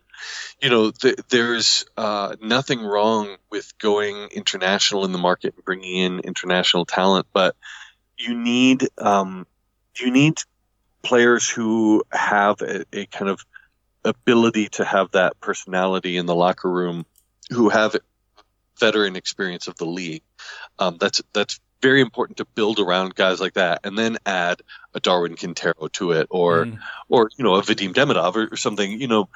you 0.63 0.71
know, 0.71 0.91
th- 0.91 1.19
there's 1.29 1.85
uh, 1.97 2.37
nothing 2.41 2.81
wrong 2.83 3.37
with 3.51 3.77
going 3.79 4.29
international 4.33 5.05
in 5.05 5.13
the 5.13 5.19
market 5.19 5.55
and 5.55 5.65
bringing 5.65 5.97
in 5.97 6.21
international 6.21 6.87
talent, 6.87 7.27
but 7.33 7.55
you 8.17 8.35
need 8.35 8.89
um, 8.99 9.47
you 9.97 10.11
need 10.11 10.39
players 11.03 11.49
who 11.49 12.03
have 12.11 12.61
a, 12.63 12.85
a 12.93 13.07
kind 13.07 13.31
of 13.31 13.45
ability 14.05 14.69
to 14.69 14.85
have 14.85 15.13
that 15.13 15.41
personality 15.41 16.17
in 16.17 16.27
the 16.27 16.35
locker 16.35 16.71
room, 16.71 17.07
who 17.51 17.69
have 17.69 17.97
veteran 18.79 19.17
experience 19.17 19.69
of 19.69 19.77
the 19.77 19.87
league. 19.87 20.23
Um, 20.79 20.97
that's 20.99 21.23
that's 21.33 21.61
very 21.81 22.01
important 22.01 22.39
to 22.39 22.47
build 22.47 22.79
around 22.79 23.15
guys 23.15 23.41
like 23.41 23.55
that, 23.55 23.81
and 23.85 23.97
then 23.99 24.19
add 24.25 24.63
a 24.95 25.01
Darwin 25.01 25.37
Quintero 25.37 25.89
to 25.93 26.13
it, 26.13 26.27
or 26.31 26.65
mm. 26.65 26.79
or 27.09 27.31
you 27.37 27.45
know 27.45 27.55
a 27.55 27.63
Vadim 27.63 27.93
Demidov 27.93 28.37
or, 28.37 28.53
or, 28.53 28.57
something. 28.57 29.01
You 29.01 29.09
know 29.09 29.29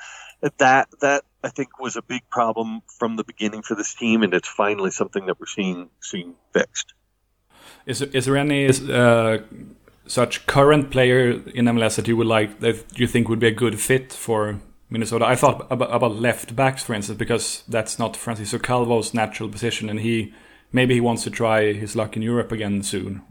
that 0.59 0.89
that 1.01 1.25
I 1.45 1.49
think 1.49 1.79
was 1.79 1.97
a 1.97 2.03
big 2.03 2.23
problem 2.31 2.83
from 2.99 3.17
the 3.17 3.25
beginning 3.25 3.63
for 3.63 3.75
this 3.75 3.95
team, 3.95 4.23
and 4.23 4.35
it's 4.35 4.49
finally 4.49 4.91
something 4.91 5.27
that 5.27 5.39
we're 5.39 5.47
seeing 5.47 5.91
seeing 6.01 6.35
fixed. 6.53 6.95
Is 7.87 8.03
is 8.03 8.25
there 8.25 8.37
any 8.37 8.67
uh, 8.67 9.39
such 10.09 10.47
current 10.47 10.91
player 10.91 11.31
in 11.55 11.67
MLS 11.67 11.97
that 11.97 12.09
you 12.09 12.17
would 12.17 12.27
like 12.27 12.61
that 12.61 12.99
you 12.99 13.07
think 13.07 13.29
would 13.29 13.39
be 13.39 13.49
a 13.49 13.53
good 13.53 13.79
fit 13.79 14.13
for 14.13 14.59
Minnesota? 14.91 15.27
I 15.27 15.37
thought 15.37 15.67
about, 15.71 15.95
about 15.95 16.17
left 16.17 16.57
backs, 16.57 16.83
for 16.83 16.95
instance, 16.95 17.19
because 17.19 17.63
that's 17.69 17.99
not 17.99 18.17
Francisco 18.17 18.59
Calvo's 18.59 19.15
natural 19.15 19.49
position, 19.49 19.89
and 19.89 20.01
he 20.01 20.33
maybe 20.73 20.95
he 20.95 21.01
wants 21.01 21.25
to 21.25 21.31
try 21.31 21.73
his 21.73 21.95
luck 21.95 22.17
in 22.17 22.23
Europe 22.23 22.51
again 22.51 22.83
soon. 22.83 23.23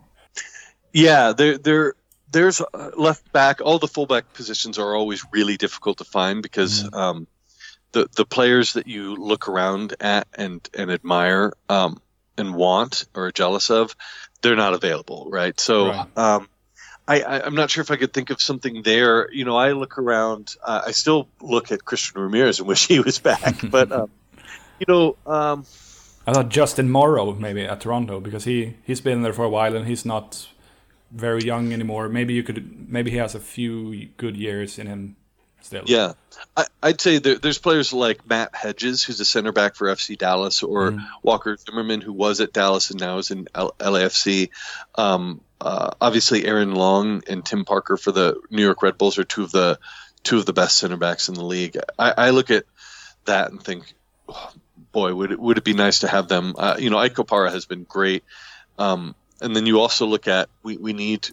Yeah, 0.93 1.33
there, 1.33 1.57
there, 1.57 1.93
there's 2.31 2.61
uh, 2.61 2.91
left 2.95 3.31
back. 3.31 3.59
All 3.61 3.79
the 3.79 3.87
fullback 3.87 4.33
positions 4.33 4.77
are 4.77 4.95
always 4.95 5.23
really 5.31 5.57
difficult 5.57 5.97
to 5.97 6.03
find 6.03 6.41
because 6.41 6.83
mm. 6.83 6.93
um, 6.95 7.27
the 7.91 8.07
the 8.15 8.25
players 8.25 8.73
that 8.73 8.87
you 8.87 9.15
look 9.15 9.47
around 9.47 9.95
at 9.99 10.27
and 10.33 10.67
and 10.77 10.91
admire 10.91 11.53
um, 11.69 12.01
and 12.37 12.53
want 12.53 13.05
or 13.15 13.25
are 13.25 13.31
jealous 13.31 13.71
of, 13.71 13.95
they're 14.41 14.55
not 14.55 14.73
available, 14.73 15.27
right? 15.31 15.59
So. 15.59 15.89
Right. 15.89 16.17
Um, 16.17 16.47
I, 17.07 17.21
I, 17.21 17.47
am 17.47 17.55
not 17.55 17.71
sure 17.71 17.81
if 17.81 17.91
I 17.91 17.95
could 17.95 18.13
think 18.13 18.29
of 18.29 18.41
something 18.41 18.81
there. 18.83 19.31
You 19.31 19.45
know, 19.45 19.55
I 19.55 19.71
look 19.71 19.97
around. 19.97 20.55
Uh, 20.63 20.83
I 20.87 20.91
still 20.91 21.27
look 21.41 21.71
at 21.71 21.85
Christian 21.85 22.21
Ramirez 22.21 22.59
and 22.59 22.67
wish 22.67 22.87
he 22.87 22.99
was 22.99 23.19
back. 23.19 23.55
but 23.69 23.91
um, 23.91 24.09
you 24.79 24.85
know, 24.87 25.15
um, 25.25 25.65
I 26.25 26.33
thought 26.33 26.49
Justin 26.49 26.89
Morrow 26.89 27.33
maybe 27.33 27.63
at 27.63 27.81
Toronto 27.81 28.19
because 28.19 28.43
he 28.43 28.75
he's 28.83 29.01
been 29.01 29.21
there 29.21 29.33
for 29.33 29.45
a 29.45 29.49
while 29.49 29.75
and 29.75 29.87
he's 29.87 30.05
not 30.05 30.47
very 31.11 31.43
young 31.43 31.71
anymore. 31.71 32.09
Maybe 32.09 32.33
you 32.33 32.43
could 32.43 32.89
maybe 32.89 33.11
he 33.11 33.17
has 33.17 33.35
a 33.35 33.39
few 33.39 34.07
good 34.17 34.35
years 34.35 34.77
in 34.77 34.87
him 34.87 35.15
still. 35.61 35.83
Yeah, 35.85 36.13
I, 36.55 36.65
would 36.83 37.01
say 37.01 37.19
there, 37.19 37.35
there's 37.35 37.57
players 37.57 37.93
like 37.93 38.27
Matt 38.27 38.55
Hedges, 38.55 39.03
who's 39.03 39.19
a 39.19 39.25
center 39.25 39.51
back 39.51 39.75
for 39.75 39.87
FC 39.87 40.17
Dallas, 40.17 40.63
or 40.63 40.91
mm. 40.91 41.07
Walker 41.23 41.55
Zimmerman, 41.57 42.01
who 42.01 42.13
was 42.13 42.41
at 42.41 42.53
Dallas 42.53 42.91
and 42.91 42.99
now 42.99 43.17
is 43.17 43.31
in 43.31 43.47
L- 43.55 43.75
LAFC. 43.79 44.49
Um, 44.95 45.41
uh, 45.59 45.91
obviously, 45.99 46.45
Aaron 46.45 46.75
Long 46.75 47.23
and 47.27 47.45
Tim 47.45 47.65
Parker 47.65 47.97
for 47.97 48.11
the 48.11 48.39
New 48.49 48.63
York 48.63 48.83
Red 48.83 48.97
Bulls 48.97 49.17
are 49.17 49.23
two 49.23 49.43
of 49.43 49.51
the 49.51 49.79
two 50.23 50.37
of 50.37 50.45
the 50.45 50.53
best 50.53 50.77
center 50.77 50.97
backs 50.97 51.29
in 51.29 51.35
the 51.35 51.43
league. 51.43 51.77
I, 51.97 52.13
I 52.17 52.29
look 52.31 52.51
at 52.51 52.65
that 53.25 53.51
and 53.51 53.63
think, 53.63 53.93
oh, 54.27 54.51
boy, 54.91 55.13
would 55.13 55.31
it, 55.31 55.39
would 55.39 55.57
it 55.57 55.63
be 55.63 55.73
nice 55.73 55.99
to 55.99 56.07
have 56.07 56.27
them? 56.27 56.55
Uh, 56.57 56.75
you 56.77 56.89
know, 56.89 56.97
Ike 56.97 57.15
Opara 57.15 57.51
has 57.51 57.65
been 57.65 57.83
great. 57.83 58.23
Um, 58.77 59.15
and 59.41 59.55
then 59.55 59.65
you 59.65 59.79
also 59.79 60.05
look 60.05 60.27
at 60.27 60.49
we, 60.63 60.77
we 60.77 60.93
need, 60.93 61.27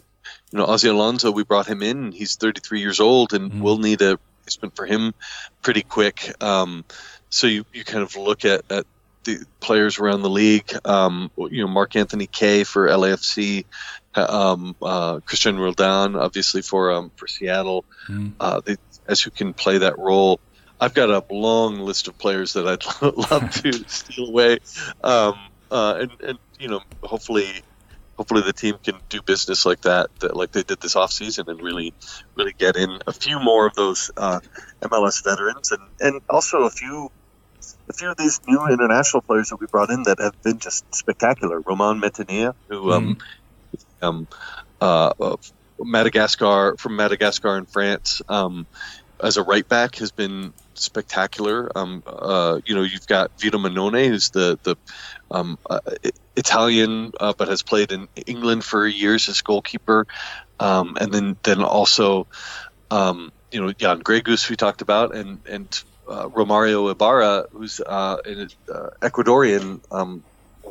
you 0.51 0.57
know, 0.57 0.65
Ozzy 0.65 0.89
Alonso. 0.89 1.31
We 1.31 1.43
brought 1.43 1.67
him 1.67 1.83
in. 1.83 2.11
He's 2.11 2.35
33 2.35 2.79
years 2.79 2.99
old, 2.99 3.33
and 3.33 3.51
mm. 3.51 3.61
we'll 3.61 3.77
need 3.77 4.01
a 4.01 4.17
replacement 4.39 4.75
for 4.75 4.85
him 4.85 5.13
pretty 5.61 5.81
quick. 5.81 6.31
Um, 6.43 6.85
so 7.29 7.47
you, 7.47 7.65
you 7.73 7.83
kind 7.83 8.03
of 8.03 8.15
look 8.15 8.45
at, 8.45 8.71
at 8.71 8.85
the 9.23 9.43
players 9.59 9.99
around 9.99 10.21
the 10.21 10.29
league. 10.29 10.71
Um, 10.85 11.31
you 11.37 11.61
know, 11.61 11.67
Mark 11.67 11.95
Anthony 11.95 12.27
Kaye 12.27 12.63
for 12.63 12.87
LAFC, 12.87 13.65
um, 14.15 14.75
uh, 14.81 15.19
Christian 15.21 15.57
Roldan, 15.59 16.15
obviously 16.15 16.61
for 16.61 16.91
um, 16.91 17.11
for 17.15 17.27
Seattle, 17.27 17.85
mm. 18.07 18.33
uh, 18.39 18.61
they, 18.61 18.77
as 19.07 19.21
who 19.21 19.31
can 19.31 19.53
play 19.53 19.79
that 19.79 19.97
role. 19.97 20.39
I've 20.79 20.93
got 20.93 21.09
a 21.09 21.23
long 21.33 21.79
list 21.79 22.07
of 22.07 22.17
players 22.17 22.53
that 22.53 22.67
I'd 22.67 22.83
love 23.31 23.51
to 23.61 23.73
steal 23.87 24.27
away, 24.27 24.59
um, 25.03 25.35
uh, 25.71 25.97
and, 26.01 26.11
and 26.21 26.39
you 26.59 26.67
know, 26.67 26.81
hopefully, 27.03 27.47
hopefully 28.17 28.41
the 28.41 28.53
team 28.53 28.75
can 28.83 28.95
do 29.09 29.21
business 29.21 29.65
like 29.65 29.81
that, 29.81 30.09
that 30.19 30.35
like 30.35 30.51
they 30.51 30.63
did 30.63 30.81
this 30.81 30.95
off 30.95 31.11
season, 31.11 31.49
and 31.49 31.61
really, 31.61 31.93
really 32.35 32.53
get 32.57 32.75
in 32.75 32.99
a 33.07 33.13
few 33.13 33.39
more 33.39 33.65
of 33.65 33.75
those 33.75 34.11
uh, 34.17 34.39
MLS 34.81 35.23
veterans, 35.23 35.71
and 35.71 35.83
and 35.99 36.21
also 36.29 36.63
a 36.63 36.69
few. 36.69 37.11
A 37.87 37.93
few 37.93 38.09
of 38.09 38.17
these 38.17 38.41
new 38.47 38.67
international 38.67 39.21
players 39.21 39.49
that 39.49 39.59
we 39.59 39.67
brought 39.67 39.89
in 39.89 40.03
that 40.03 40.19
have 40.19 40.39
been 40.43 40.59
just 40.59 40.85
spectacular. 40.93 41.59
Roman 41.61 41.99
Metanire, 41.99 42.53
who 42.67 42.91
um, 42.91 43.03
mm-hmm. 43.15 43.21
Um, 44.01 44.27
uh, 44.81 45.37
Madagascar 45.79 46.75
from 46.77 46.95
Madagascar 46.95 47.57
in 47.57 47.65
France, 47.65 48.21
um, 48.29 48.67
as 49.21 49.37
a 49.37 49.43
right 49.43 49.67
back 49.67 49.95
has 49.95 50.11
been 50.11 50.53
spectacular. 50.73 51.71
Um, 51.75 52.03
uh, 52.05 52.59
you 52.65 52.75
know, 52.75 52.83
you've 52.83 53.07
got 53.07 53.39
Vito 53.39 53.57
Mannone, 53.57 54.07
who's 54.07 54.29
the 54.29 54.59
the 54.63 54.75
um, 55.31 55.57
uh, 55.69 55.79
Italian, 56.35 57.11
uh, 57.19 57.33
but 57.37 57.47
has 57.47 57.63
played 57.63 57.91
in 57.91 58.07
England 58.25 58.63
for 58.63 58.87
years 58.87 59.29
as 59.29 59.41
goalkeeper, 59.41 60.07
um, 60.59 60.97
and 60.99 61.13
then 61.13 61.37
then 61.43 61.63
also, 61.63 62.27
um, 62.91 63.31
you 63.51 63.61
know, 63.61 63.71
Jan 63.71 64.01
Gregus 64.01 64.49
we 64.49 64.55
talked 64.55 64.81
about, 64.81 65.15
and 65.15 65.39
and 65.49 65.83
uh, 66.07 66.27
Romario 66.29 66.91
Ibarra, 66.91 67.47
who's 67.51 67.79
uh, 67.79 68.17
an 68.25 68.49
uh, 68.71 68.89
Ecuadorian. 69.01 69.81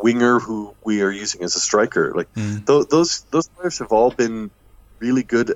Winger 0.04 0.38
who 0.38 0.74
we 0.84 1.02
are 1.04 1.10
using 1.10 1.42
as 1.42 1.56
a 1.56 1.60
striker 1.68 2.12
like 2.14 2.30
mm. 2.34 2.66
th- 2.66 2.88
those 2.94 3.10
those 3.32 3.48
players 3.48 3.78
have 3.78 3.92
all 3.92 4.10
been 4.10 4.50
really 4.98 5.22
good 5.22 5.48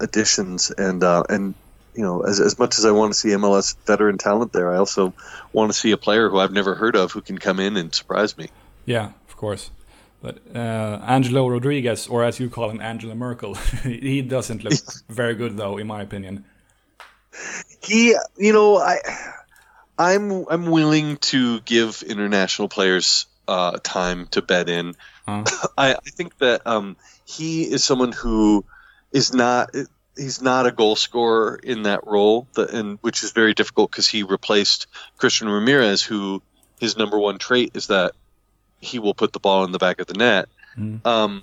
additions 0.00 0.70
and 0.70 1.02
uh, 1.02 1.24
and 1.28 1.54
you 1.94 2.02
know, 2.02 2.22
as, 2.22 2.40
as 2.40 2.58
much 2.58 2.78
as 2.78 2.84
I 2.84 2.92
want 2.92 3.12
to 3.12 3.18
see 3.18 3.28
MLS 3.30 3.76
veteran 3.86 4.18
talent 4.18 4.52
there, 4.52 4.72
I 4.72 4.76
also 4.76 5.12
want 5.52 5.72
to 5.72 5.78
see 5.78 5.90
a 5.90 5.96
player 5.96 6.28
who 6.28 6.38
I've 6.38 6.52
never 6.52 6.74
heard 6.74 6.96
of 6.96 7.12
who 7.12 7.20
can 7.20 7.38
come 7.38 7.58
in 7.60 7.76
and 7.76 7.94
surprise 7.94 8.36
me. 8.38 8.48
Yeah, 8.86 9.12
of 9.28 9.36
course. 9.36 9.70
But 10.22 10.38
uh, 10.54 11.00
Angelo 11.02 11.48
Rodriguez, 11.48 12.06
or 12.06 12.24
as 12.24 12.38
you 12.38 12.50
call 12.50 12.70
him, 12.70 12.80
Angela 12.80 13.14
Merkel, 13.14 13.54
he 13.82 14.22
doesn't 14.22 14.62
look 14.62 14.74
very 15.08 15.34
good, 15.34 15.56
though, 15.56 15.78
in 15.78 15.86
my 15.86 16.02
opinion. 16.02 16.44
He, 17.82 18.14
you 18.36 18.52
know, 18.52 18.76
I, 18.76 18.98
I'm 19.98 20.46
I'm 20.48 20.66
willing 20.70 21.16
to 21.32 21.60
give 21.60 22.02
international 22.02 22.68
players 22.68 23.26
uh, 23.50 23.78
time 23.82 24.28
to 24.28 24.40
bed 24.40 24.68
in. 24.68 24.94
Huh? 25.26 25.44
I, 25.78 25.94
I 25.94 26.10
think 26.10 26.38
that 26.38 26.66
um, 26.66 26.96
he 27.24 27.64
is 27.64 27.84
someone 27.84 28.12
who 28.12 28.64
is 29.12 29.34
not 29.34 29.74
he's 30.16 30.40
not 30.40 30.66
a 30.66 30.72
goal 30.72 30.96
scorer 30.96 31.58
in 31.62 31.82
that 31.82 32.06
role, 32.06 32.46
and 32.56 32.98
which 33.00 33.22
is 33.22 33.32
very 33.32 33.54
difficult 33.54 33.90
because 33.90 34.06
he 34.06 34.22
replaced 34.22 34.86
Christian 35.16 35.48
Ramirez, 35.48 36.02
who 36.02 36.42
his 36.78 36.96
number 36.96 37.18
one 37.18 37.38
trait 37.38 37.72
is 37.74 37.88
that 37.88 38.12
he 38.80 38.98
will 38.98 39.14
put 39.14 39.32
the 39.32 39.40
ball 39.40 39.64
in 39.64 39.72
the 39.72 39.78
back 39.78 40.00
of 40.00 40.06
the 40.06 40.14
net. 40.14 40.48
Mm. 40.78 41.04
Um, 41.04 41.42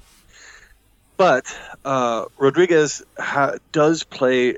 but 1.18 1.45
uh, 1.84 2.26
Rodriguez 2.38 3.03
ha- 3.20 3.55
does 3.72 4.03
play 4.03 4.55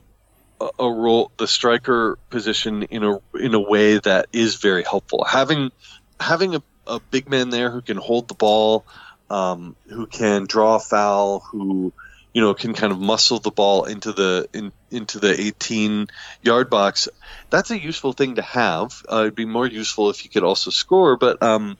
a, 0.62 0.70
a 0.78 0.92
role, 0.92 1.32
the 1.38 1.48
striker 1.48 2.20
position, 2.30 2.84
in 2.84 3.04
a 3.04 3.20
in 3.36 3.56
a 3.56 3.60
way 3.60 3.98
that 3.98 4.28
is 4.34 4.56
very 4.56 4.84
helpful. 4.84 5.24
Having 5.24 5.72
having 6.20 6.56
a, 6.56 6.62
a 6.90 7.00
big 7.12 7.30
man 7.30 7.50
there 7.50 7.70
who 7.70 7.82
can 7.82 7.98
hold 7.98 8.28
the 8.28 8.34
ball, 8.34 8.86
um, 9.30 9.76
who 9.88 10.08
can 10.08 10.46
draw 10.46 10.76
a 10.76 10.80
foul, 10.80 11.40
who 11.40 11.94
you 12.34 12.42
know 12.42 12.54
can 12.54 12.74
kind 12.74 12.92
of 12.92 13.00
muscle 13.00 13.40
the 13.40 13.52
ball 13.52 13.86
into 13.86 14.12
the 14.12 14.48
in, 14.54 14.72
into 14.92 15.20
the 15.20 15.40
18 15.40 16.08
yard 16.42 16.70
box. 16.70 17.08
That's 17.50 17.72
a 17.72 17.80
useful 17.80 18.14
thing 18.14 18.36
to 18.36 18.42
have. 18.42 19.02
Uh, 19.12 19.22
it'd 19.22 19.36
be 19.36 19.46
more 19.46 19.68
useful 19.68 20.10
if 20.10 20.24
you 20.24 20.30
could 20.30 20.44
also 20.44 20.72
score, 20.72 21.18
but 21.18 21.42
um, 21.42 21.78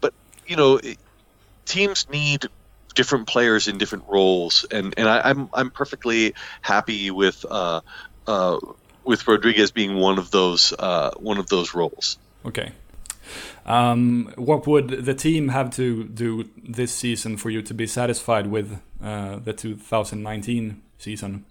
but 0.00 0.14
you 0.46 0.56
know, 0.56 0.76
it, 0.76 0.98
teams 1.64 2.08
need 2.10 2.46
different 2.94 3.26
players 3.26 3.68
in 3.68 3.78
different 3.78 4.04
roles, 4.08 4.64
and 4.70 4.94
and 4.96 5.08
I, 5.08 5.30
I'm 5.30 5.48
I'm 5.52 5.70
perfectly 5.70 6.34
happy 6.60 7.10
with 7.10 7.44
uh, 7.48 7.80
uh, 8.26 8.58
with 9.04 9.26
Rodriguez 9.26 9.70
being 9.70 9.96
one 9.96 10.18
of 10.18 10.30
those 10.30 10.72
uh, 10.78 11.12
one 11.16 11.38
of 11.38 11.48
those 11.48 11.74
roles. 11.74 12.18
Okay. 12.44 12.72
Um, 13.66 14.32
what 14.36 14.66
would 14.66 15.04
the 15.04 15.14
team 15.14 15.48
have 15.48 15.70
to 15.76 16.04
do 16.04 16.48
this 16.56 16.92
season 16.92 17.36
for 17.36 17.50
you 17.50 17.62
to 17.62 17.74
be 17.74 17.86
satisfied 17.86 18.48
with 18.48 18.80
uh, 19.02 19.36
the 19.36 19.52
2019 19.52 20.82
season? 20.98 21.44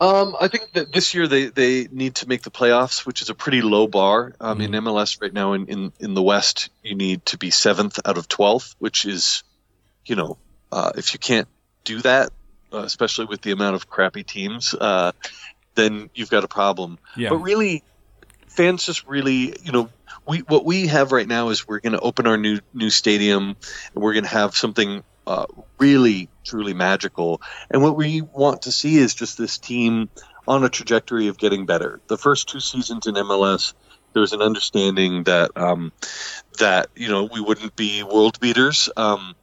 Um, 0.00 0.34
I 0.40 0.48
think 0.48 0.72
that 0.72 0.92
this 0.92 1.14
year 1.14 1.28
they, 1.28 1.46
they 1.46 1.86
need 1.92 2.14
to 2.16 2.28
make 2.28 2.42
the 2.42 2.50
playoffs, 2.50 3.04
which 3.04 3.20
is 3.20 3.28
a 3.28 3.34
pretty 3.34 3.60
low 3.60 3.86
bar. 3.86 4.32
Um, 4.40 4.58
mm. 4.58 4.64
In 4.64 4.70
MLS 4.84 5.20
right 5.20 5.32
now 5.32 5.52
in, 5.52 5.66
in, 5.66 5.92
in 6.00 6.14
the 6.14 6.22
West, 6.22 6.70
you 6.82 6.94
need 6.94 7.26
to 7.26 7.36
be 7.36 7.50
seventh 7.50 8.00
out 8.06 8.16
of 8.16 8.26
12th, 8.26 8.76
which 8.78 9.04
is, 9.04 9.44
you 10.06 10.16
know, 10.16 10.38
uh, 10.72 10.92
if 10.96 11.12
you 11.12 11.18
can't 11.18 11.48
do 11.84 12.00
that, 12.00 12.30
uh, 12.72 12.78
especially 12.78 13.26
with 13.26 13.42
the 13.42 13.50
amount 13.50 13.76
of 13.76 13.90
crappy 13.90 14.22
teams, 14.22 14.74
uh, 14.74 15.12
then 15.74 16.08
you've 16.14 16.30
got 16.30 16.44
a 16.44 16.48
problem. 16.48 16.98
Yeah. 17.14 17.28
But 17.30 17.38
really, 17.38 17.82
fans 18.48 18.86
just 18.86 19.06
really, 19.06 19.54
you 19.62 19.72
know, 19.72 19.90
we 20.26 20.38
what 20.38 20.64
we 20.64 20.86
have 20.88 21.12
right 21.12 21.26
now 21.26 21.48
is 21.48 21.66
we're 21.66 21.80
going 21.80 21.92
to 21.92 22.00
open 22.00 22.26
our 22.26 22.36
new 22.36 22.60
new 22.74 22.90
stadium, 22.90 23.56
and 23.94 24.02
we're 24.02 24.12
going 24.12 24.24
to 24.24 24.30
have 24.30 24.54
something 24.54 25.02
uh, 25.26 25.46
really 25.78 26.28
truly 26.44 26.74
magical. 26.74 27.40
And 27.70 27.82
what 27.82 27.96
we 27.96 28.20
want 28.20 28.62
to 28.62 28.72
see 28.72 28.96
is 28.96 29.14
just 29.14 29.38
this 29.38 29.58
team 29.58 30.08
on 30.48 30.64
a 30.64 30.68
trajectory 30.68 31.28
of 31.28 31.38
getting 31.38 31.66
better. 31.66 32.00
The 32.08 32.18
first 32.18 32.48
two 32.48 32.60
seasons 32.60 33.06
in 33.06 33.14
MLS, 33.14 33.74
there 34.12 34.20
was 34.20 34.32
an 34.32 34.42
understanding 34.42 35.24
that 35.24 35.52
um, 35.56 35.92
that 36.58 36.88
you 36.96 37.08
know 37.08 37.28
we 37.32 37.40
wouldn't 37.40 37.76
be 37.76 38.02
world 38.02 38.40
beaters, 38.40 38.88
um, 38.96 39.34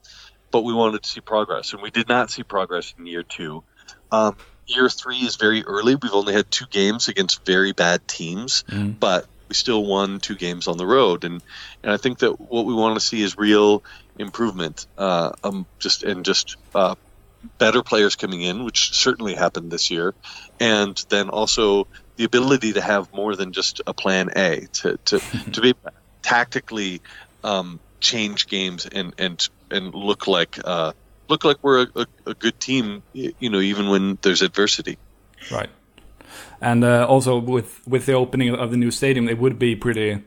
but 0.52 0.62
we 0.62 0.74
wanted 0.74 1.04
to 1.04 1.10
see 1.10 1.22
progress, 1.22 1.74
and 1.74 1.82
we 1.82 1.92
did 1.92 2.08
not 2.08 2.30
see 2.32 2.44
progress 2.44 2.94
in 2.98 3.06
year 3.06 3.24
two. 3.24 3.64
Um, 4.12 4.36
year 4.66 4.90
three 4.90 5.20
is 5.20 5.38
very 5.38 5.64
early. 5.64 5.96
We've 5.96 6.14
only 6.14 6.34
had 6.34 6.52
two 6.52 6.66
games 6.70 7.08
against 7.08 7.46
very 7.46 7.72
bad 7.72 8.08
teams, 8.08 8.64
mm. 8.70 9.00
but 9.00 9.26
we 9.48 9.56
still 9.56 9.86
won 9.86 10.20
two 10.20 10.36
games 10.36 10.68
on 10.68 10.78
the 10.78 10.86
road, 10.86 11.24
and 11.24 11.42
and 11.84 11.92
I 11.92 11.98
think 11.98 12.20
that 12.20 12.40
what 12.40 12.66
we 12.66 12.74
want 12.74 12.96
to 12.96 13.06
see 13.06 13.22
is 13.22 13.38
real 13.38 13.84
improvement, 14.18 14.88
uh, 14.98 15.32
um, 15.44 15.66
just 15.80 16.04
and 16.04 16.26
just 16.26 16.58
uh, 16.76 16.96
better 17.58 17.84
players 17.84 18.16
coming 18.16 18.42
in, 18.42 18.64
which 18.64 18.94
certainly 18.94 19.36
happened 19.36 19.72
this 19.72 19.90
year, 19.90 20.14
and 20.60 21.04
then 21.10 21.30
also 21.30 21.88
the 22.16 22.24
ability 22.24 22.74
to 22.74 22.82
have 22.82 23.14
more 23.14 23.36
than 23.36 23.54
just 23.54 23.82
a 23.88 23.94
plan 23.94 24.30
A 24.36 24.68
to 24.74 24.98
to 25.06 25.20
to 25.52 25.62
be 25.62 25.74
tactically 26.22 27.02
um, 27.44 27.80
change 28.00 28.48
games 28.48 28.86
and 28.86 29.14
and 29.18 29.48
and 29.72 29.94
look 29.94 30.28
like 30.28 30.60
uh, 30.64 30.94
look 31.30 31.44
like 31.44 31.58
we're 31.62 31.84
a, 31.84 31.88
a, 31.96 32.06
a 32.28 32.34
good 32.34 32.60
team, 32.60 33.04
you 33.14 33.50
know, 33.50 33.60
even 33.60 33.90
when 33.90 34.18
there's 34.22 34.42
adversity. 34.42 34.98
Right 35.52 35.70
and 36.62 36.84
uh, 36.84 37.06
also 37.08 37.38
with 37.38 37.86
with 37.88 38.06
the 38.06 38.14
opening 38.14 38.54
of 38.56 38.72
the 38.72 38.78
new 38.78 38.92
stadium, 38.92 39.30
it 39.30 39.38
would 39.38 39.60
be 39.60 39.76
pretty 39.76 40.24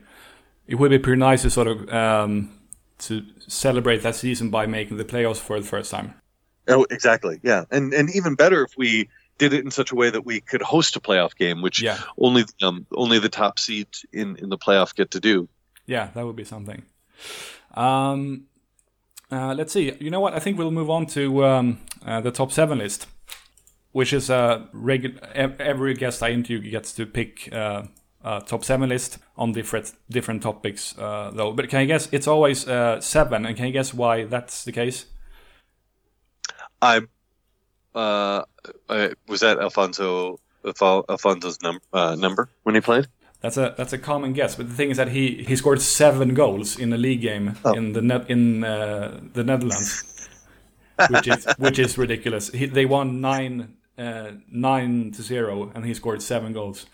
it 0.67 0.75
would 0.75 0.91
be 0.91 0.99
pretty 0.99 1.19
nice 1.19 1.41
to 1.43 1.49
sort 1.49 1.67
of 1.67 1.89
um, 1.89 2.51
to 2.99 3.23
celebrate 3.47 4.03
that 4.03 4.15
season 4.15 4.49
by 4.49 4.65
making 4.65 4.97
the 4.97 5.05
playoffs 5.05 5.37
for 5.37 5.59
the 5.59 5.67
first 5.67 5.91
time. 5.91 6.13
Oh, 6.67 6.85
exactly. 6.89 7.39
Yeah, 7.43 7.65
and 7.71 7.93
and 7.93 8.09
even 8.15 8.35
better 8.35 8.63
if 8.63 8.77
we 8.77 9.09
did 9.37 9.53
it 9.53 9.65
in 9.65 9.71
such 9.71 9.91
a 9.91 9.95
way 9.95 10.09
that 10.09 10.25
we 10.25 10.39
could 10.39 10.61
host 10.61 10.95
a 10.95 10.99
playoff 10.99 11.35
game, 11.35 11.61
which 11.61 11.81
yeah. 11.81 11.97
only 12.17 12.45
um, 12.61 12.85
only 12.93 13.19
the 13.19 13.29
top 13.29 13.59
seed 13.59 13.87
in 14.13 14.37
in 14.37 14.49
the 14.49 14.57
playoff 14.57 14.95
get 14.95 15.11
to 15.11 15.19
do. 15.19 15.49
Yeah, 15.85 16.09
that 16.13 16.25
would 16.25 16.35
be 16.35 16.43
something. 16.43 16.83
Um, 17.73 18.45
uh, 19.31 19.53
let's 19.55 19.73
see. 19.73 19.93
You 19.99 20.11
know 20.11 20.19
what? 20.19 20.33
I 20.33 20.39
think 20.39 20.57
we'll 20.57 20.71
move 20.71 20.89
on 20.89 21.05
to 21.07 21.45
um, 21.45 21.79
uh, 22.05 22.21
the 22.21 22.31
top 22.31 22.51
seven 22.51 22.77
list 22.77 23.07
which 23.91 24.13
is 24.13 24.29
a 24.29 24.67
regular. 24.73 25.19
Every 25.33 25.93
guest 25.93 26.23
I 26.23 26.31
interview 26.31 26.71
gets 26.71 26.93
to 26.93 27.05
pick 27.05 27.49
uh, 27.53 27.83
a 28.23 28.41
top 28.41 28.63
seven 28.63 28.89
list 28.89 29.17
on 29.37 29.51
different 29.51 29.93
different 30.09 30.43
topics, 30.43 30.97
uh, 30.97 31.31
though. 31.33 31.51
But 31.53 31.69
can 31.69 31.81
you 31.81 31.87
guess? 31.87 32.09
It's 32.11 32.27
always 32.27 32.67
uh, 32.67 33.01
seven, 33.01 33.45
and 33.45 33.55
can 33.55 33.65
you 33.65 33.73
guess 33.73 33.93
why 33.93 34.25
that's 34.25 34.63
the 34.63 34.71
case? 34.71 35.05
I, 36.81 37.01
uh, 37.93 38.43
I 38.89 39.13
was 39.27 39.41
that 39.41 39.57
Afonso 39.59 40.37
Afonso's 40.63 41.61
num- 41.61 41.81
uh, 41.93 42.15
number 42.15 42.49
when 42.63 42.75
he 42.75 42.81
played. 42.81 43.07
That's 43.41 43.57
a 43.57 43.73
that's 43.75 43.93
a 43.93 43.97
common 43.97 44.33
guess, 44.33 44.55
but 44.55 44.69
the 44.69 44.75
thing 44.75 44.91
is 44.91 44.97
that 44.97 45.09
he, 45.09 45.43
he 45.43 45.55
scored 45.55 45.81
seven 45.81 46.35
goals 46.35 46.77
in 46.77 46.93
a 46.93 46.97
league 46.97 47.21
game 47.21 47.57
oh. 47.65 47.73
in 47.73 47.93
the 47.93 48.01
ne- 48.01 48.25
in 48.27 48.63
uh, 48.63 49.19
the 49.33 49.43
Netherlands, 49.43 50.29
which 51.09 51.27
is 51.27 51.47
which 51.57 51.79
is 51.79 51.97
ridiculous. 51.97 52.49
He, 52.49 52.67
they 52.67 52.85
won 52.85 53.19
nine 53.19 53.77
uh, 54.01 54.31
nine 54.49 55.11
to 55.11 55.21
zero, 55.21 55.71
and 55.75 55.85
he 55.85 55.93
scored 55.93 56.21
seven 56.21 56.53
goals, 56.53 56.85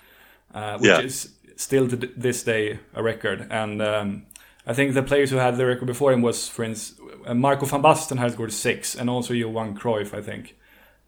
uh, 0.53 0.77
which 0.77 0.89
yeah. 0.89 0.99
is 0.99 1.33
still 1.55 1.87
to 1.87 1.95
this 1.95 2.43
day 2.43 2.79
a 2.93 3.01
record. 3.01 3.47
And 3.49 3.81
um, 3.81 4.25
I 4.65 4.73
think 4.73 4.93
the 4.93 5.03
players 5.03 5.29
who 5.31 5.37
had 5.37 5.57
the 5.57 5.65
record 5.65 5.85
before 5.85 6.11
him 6.11 6.21
was, 6.21 6.47
for 6.47 6.63
instance, 6.63 6.99
uh, 7.25 7.33
Marco 7.33 7.65
van 7.65 7.81
Basten 7.81 8.17
had 8.17 8.33
scored 8.33 8.53
six, 8.53 8.95
and 8.95 9.09
also 9.09 9.33
Johan 9.33 9.77
Cruyff, 9.77 10.13
I 10.13 10.21
think. 10.21 10.57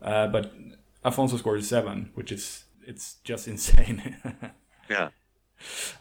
Uh, 0.01 0.27
but 0.27 0.53
Afonso 1.03 1.37
scored 1.37 1.63
seven, 1.63 2.11
which 2.15 2.31
is 2.31 2.63
it's 2.87 3.15
just 3.23 3.47
insane. 3.53 4.17
yeah. 4.89 5.09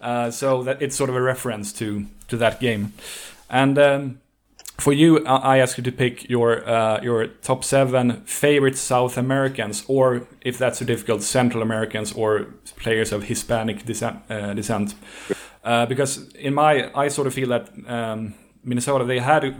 Uh, 0.01 0.31
so 0.31 0.63
that 0.63 0.81
it's 0.81 0.95
sort 0.95 1.11
of 1.11 1.17
a 1.17 1.23
reference 1.23 1.73
to 1.73 2.07
to 2.29 2.37
that 2.37 2.61
game, 2.61 2.93
and 3.51 3.77
um, 3.77 4.21
for 4.79 4.93
you, 4.93 5.25
I 5.27 5.59
ask 5.59 5.77
you 5.77 5.85
to 5.85 5.93
pick 5.93 6.31
your 6.31 6.69
uh, 6.69 7.01
your 7.03 7.27
top 7.27 7.65
seven 7.65 8.23
favorite 8.25 8.79
South 8.79 9.19
Americans, 9.19 9.85
or 9.89 10.27
if 10.41 10.57
that's 10.57 10.79
too 10.79 10.85
difficult, 10.85 11.23
Central 11.23 11.63
Americans 11.63 12.13
or 12.13 12.47
players 12.77 13.13
of 13.13 13.25
Hispanic 13.25 13.85
descent. 13.85 14.21
Uh, 14.31 14.55
descent. 14.55 14.95
Uh, 15.65 15.85
because 15.87 16.33
in 16.35 16.55
my, 16.55 16.91
I 16.95 17.09
sort 17.09 17.27
of 17.27 17.35
feel 17.35 17.49
that 17.49 17.71
um, 17.87 18.35
Minnesota 18.63 19.05
they 19.05 19.19
had 19.19 19.55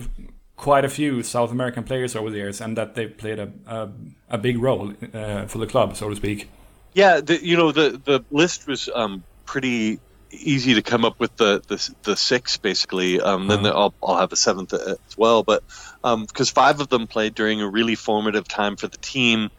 quite 0.57 0.85
a 0.85 0.89
few 0.89 1.23
South 1.23 1.51
American 1.51 1.83
players 1.83 2.15
over 2.15 2.31
the 2.31 2.37
years, 2.37 2.61
and 2.61 2.77
that 2.77 2.95
they 2.95 3.09
played 3.09 3.41
a 3.41 3.51
a, 3.67 3.89
a 4.31 4.39
big 4.39 4.59
role 4.59 4.95
uh, 5.13 5.47
for 5.47 5.59
the 5.59 5.67
club, 5.67 5.97
so 5.97 6.09
to 6.09 6.17
speak. 6.17 6.49
Yeah, 6.95 7.21
the, 7.21 7.45
you 7.45 7.57
know 7.57 7.73
the 7.73 8.01
the 8.05 8.25
list 8.31 8.69
was 8.69 8.89
um, 8.95 9.25
pretty 9.47 9.99
easy 10.31 10.75
to 10.75 10.83
come 10.83 11.05
up 11.05 11.19
with 11.19 11.37
the 11.37 11.63
the, 11.67 11.95
the 12.03 12.17
six 12.17 12.57
basically. 12.57 13.21
Um, 13.21 13.49
then 13.49 13.63
the, 13.63 13.71
I'll, 13.71 13.95
I'll 14.03 14.19
have 14.19 14.33
a 14.33 14.37
seventh 14.37 14.73
as 14.73 14.99
well, 15.17 15.43
but 15.43 15.63
because 16.03 16.51
um, 16.51 16.55
five 16.55 16.81
of 16.81 16.89
them 16.89 17.07
played 17.07 17.35
during 17.35 17.61
a 17.61 17.69
really 17.69 17.95
formative 17.95 18.47
time 18.47 18.77
for 18.77 18.89
the 18.89 18.99
team 18.99 19.51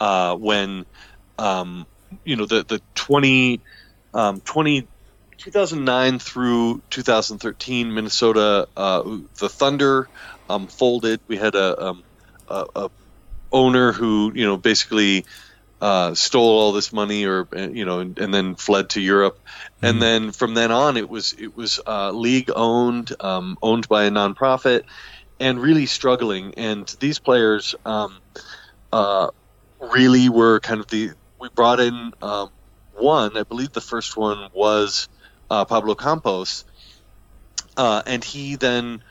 uh, 0.00 0.34
when 0.36 0.86
um, 1.38 1.86
you 2.24 2.36
know 2.36 2.46
the 2.46 2.64
the 2.64 2.80
20, 2.94 3.60
um, 4.12 4.40
20 4.40 4.86
2009 5.38 6.18
through 6.18 6.82
2013 6.90 7.92
Minnesota 7.92 8.68
uh, 8.76 9.02
the 9.38 9.48
Thunder 9.48 10.08
um, 10.48 10.66
folded. 10.68 11.20
We 11.26 11.36
had 11.36 11.54
a, 11.54 11.88
um, 11.88 12.04
a, 12.48 12.66
a 12.76 12.90
owner 13.52 13.92
who 13.92 14.32
you 14.34 14.46
know 14.46 14.56
basically 14.56 15.24
uh, 15.84 16.14
stole 16.14 16.58
all 16.60 16.72
this 16.72 16.94
money 16.94 17.26
or 17.26 17.46
you 17.54 17.84
know 17.84 17.98
and, 17.98 18.18
and 18.18 18.32
then 18.32 18.54
fled 18.54 18.88
to 18.88 19.02
Europe. 19.02 19.38
Mm-hmm. 19.44 19.86
and 19.86 20.02
then 20.02 20.32
from 20.32 20.54
then 20.54 20.72
on 20.72 20.96
it 20.96 21.10
was 21.10 21.34
it 21.34 21.54
was 21.54 21.78
uh, 21.86 22.10
league 22.10 22.50
owned 22.56 23.12
um, 23.20 23.58
owned 23.60 23.86
by 23.86 24.04
a 24.04 24.10
nonprofit 24.10 24.84
and 25.38 25.60
really 25.60 25.84
struggling. 25.84 26.54
And 26.56 26.88
these 27.00 27.18
players 27.18 27.74
um, 27.84 28.16
uh, 28.94 29.28
really 29.78 30.30
were 30.30 30.58
kind 30.60 30.80
of 30.80 30.86
the 30.86 31.10
we 31.38 31.50
brought 31.50 31.80
in 31.80 32.14
um, 32.22 32.48
one 32.94 33.36
I 33.36 33.42
believe 33.42 33.72
the 33.72 33.82
first 33.82 34.16
one 34.16 34.48
was 34.54 35.10
uh, 35.50 35.66
Pablo 35.66 35.94
Campos. 35.94 36.64
Uh, 37.76 38.00
and 38.06 38.24
he 38.24 38.56
then 38.56 39.02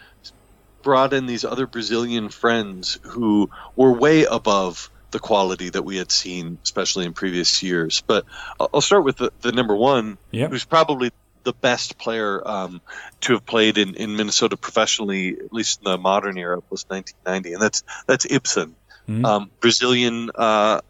brought 0.82 1.14
in 1.14 1.28
these 1.28 1.46
other 1.46 1.68
Brazilian 1.68 2.30
friends 2.30 2.98
who 3.04 3.52
were 3.76 3.92
way 3.92 4.24
above 4.24 4.90
the 5.14 5.20
quality 5.20 5.70
that 5.70 5.84
we 5.84 5.96
had 5.96 6.12
seen, 6.12 6.58
especially 6.64 7.06
in 7.06 7.14
previous 7.14 7.64
years. 7.64 8.04
But 8.06 8.26
I'll 8.60 8.82
start 8.82 9.06
with 9.06 9.18
the, 9.18 9.32
the 9.40 9.54
number 9.54 9.76
one, 9.76 10.18
yep. 10.32 10.52
who's 10.52 10.66
probably 10.66 11.12
the 11.44 11.54
best 11.54 11.98
player 11.98 12.46
um, 12.46 12.82
to 13.22 13.34
have 13.34 13.46
played 13.46 13.78
in, 13.78 13.96
in 13.96 14.16
Minnesota 14.16 14.58
professionally, 14.58 15.38
at 15.40 15.54
least 15.54 15.80
in 15.80 15.92
the 15.92 15.98
modern 15.98 16.38
era, 16.38 16.62
was 16.70 16.86
1990, 16.88 17.54
and 17.54 17.62
that's 17.62 17.84
that's 18.08 18.26
Ibson, 18.30 18.76
mm-hmm. 19.08 19.26
um, 19.26 19.52
Brazilian 19.60 20.30
uh, 20.36 20.82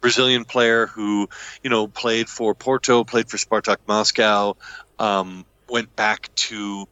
Brazilian 0.00 0.44
player 0.44 0.86
who 0.86 1.28
you 1.62 1.70
know 1.70 1.86
played 1.86 2.28
for 2.28 2.54
Porto, 2.54 3.04
played 3.04 3.28
for 3.28 3.36
Spartak 3.36 3.78
Moscow, 3.86 4.56
um, 4.98 5.44
went 5.68 5.94
back 5.96 6.34
to 6.34 6.86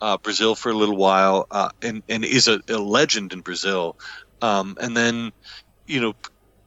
uh, 0.00 0.18
Brazil 0.18 0.54
for 0.54 0.70
a 0.70 0.74
little 0.74 0.96
while, 0.96 1.46
uh, 1.50 1.70
and 1.82 2.02
and 2.08 2.24
is 2.24 2.48
a, 2.48 2.60
a, 2.68 2.78
legend 2.78 3.32
in 3.32 3.40
Brazil, 3.40 3.96
um, 4.42 4.76
and 4.80 4.96
then 4.96 5.32
you 5.86 6.00
know 6.00 6.14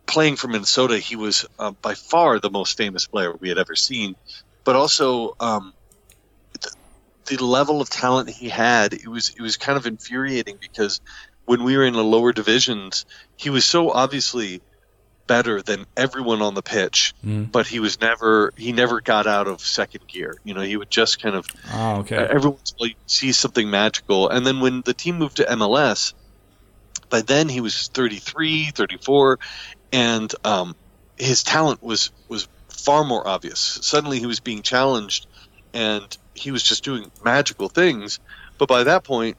playing 0.08 0.38
for 0.38 0.47
Minnesota, 0.47 0.97
he 0.97 1.16
was 1.16 1.45
uh, 1.60 1.72
by 1.72 1.93
far 1.93 2.39
the 2.39 2.49
most 2.49 2.78
famous 2.78 3.05
player 3.05 3.34
we 3.34 3.49
had 3.49 3.58
ever 3.58 3.76
seen, 3.76 4.16
but 4.64 4.76
also 4.76 5.36
um, 5.39 5.74
the 7.26 7.43
level 7.43 7.82
of 7.82 7.89
talent 7.89 8.30
he 8.30 8.49
had, 8.49 8.93
it 8.93 9.08
was 9.08 9.30
it 9.30 9.41
was 9.41 9.58
kind 9.58 9.78
of 9.78 9.86
infuriating 9.86 10.58
because 10.60 11.01
when 11.45 11.64
we 11.64 11.78
were 11.78 11.86
in 11.86 11.93
the 11.93 12.03
lower 12.03 12.34
divisions, 12.34 13.05
he 13.36 13.49
was 13.49 13.66
so 13.66 13.91
obviously 13.91 14.62
better 15.28 15.62
than 15.62 15.86
everyone 15.95 16.41
on 16.41 16.53
the 16.53 16.62
pitch, 16.62 17.14
mm. 17.24 17.51
but 17.51 17.68
he 17.68 17.80
was 17.80 17.99
never 17.99 18.53
he 18.58 18.72
never 18.72 19.01
got 19.01 19.28
out 19.28 19.47
of 19.47 19.62
second 19.62 20.08
gear. 20.08 20.36
You 20.43 20.53
know, 20.53 20.62
he 20.62 20.78
would 20.78 20.89
just 20.89 21.22
kind 21.22 21.36
of 21.36 21.47
oh, 21.74 21.97
okay. 21.97 22.16
every 22.16 22.49
once 22.49 22.72
in 22.72 22.86
a 22.86 22.89
while 22.89 22.97
see 23.05 23.32
something 23.34 23.70
magical, 23.70 24.30
and 24.30 24.45
then 24.45 24.62
when 24.62 24.82
the 24.82 24.93
team 24.93 25.18
moved 25.18 25.38
to 25.38 25.43
MLS, 25.43 26.14
by 27.10 27.22
then 27.22 27.49
he 27.49 27.62
was 27.62 27.88
33, 27.89 28.72
34, 28.72 29.39
and 29.92 30.34
um, 30.44 30.76
his 31.18 31.44
talent 31.44 31.82
was 31.82 32.12
was 32.28 32.48
far 32.70 33.04
more 33.04 33.28
obvious. 33.28 33.60
Suddenly, 33.60 34.20
he 34.20 34.26
was 34.26 34.40
being 34.40 34.62
challenged, 34.62 35.28
and 35.74 36.18
he 36.34 36.52
was 36.52 36.64
just 36.64 36.84
doing 36.84 37.12
magical 37.24 37.70
things. 37.70 38.20
But 38.58 38.68
by 38.68 38.84
that 38.84 39.04
point, 39.04 39.38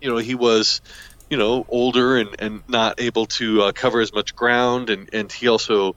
you 0.00 0.10
know, 0.10 0.18
he 0.18 0.34
was, 0.34 0.80
you 1.28 1.36
know, 1.36 1.66
older 1.68 2.16
and, 2.16 2.36
and 2.38 2.62
not 2.68 3.00
able 3.00 3.26
to 3.26 3.62
uh, 3.62 3.72
cover 3.72 4.00
as 4.00 4.12
much 4.12 4.34
ground, 4.36 4.90
and 4.90 5.08
and 5.12 5.30
he 5.30 5.48
also, 5.48 5.96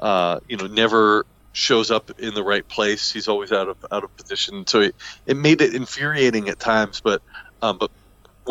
uh, 0.00 0.40
you 0.48 0.56
know, 0.56 0.66
never 0.66 1.26
shows 1.52 1.90
up 1.90 2.20
in 2.20 2.34
the 2.34 2.44
right 2.44 2.66
place. 2.66 3.10
He's 3.12 3.28
always 3.28 3.52
out 3.52 3.68
of 3.68 3.76
out 3.90 4.04
of 4.04 4.16
position, 4.16 4.66
so 4.66 4.80
it, 4.80 4.94
it 5.26 5.36
made 5.36 5.60
it 5.60 5.74
infuriating 5.74 6.48
at 6.48 6.58
times. 6.58 7.00
But 7.00 7.22
um, 7.62 7.78
but 7.78 7.90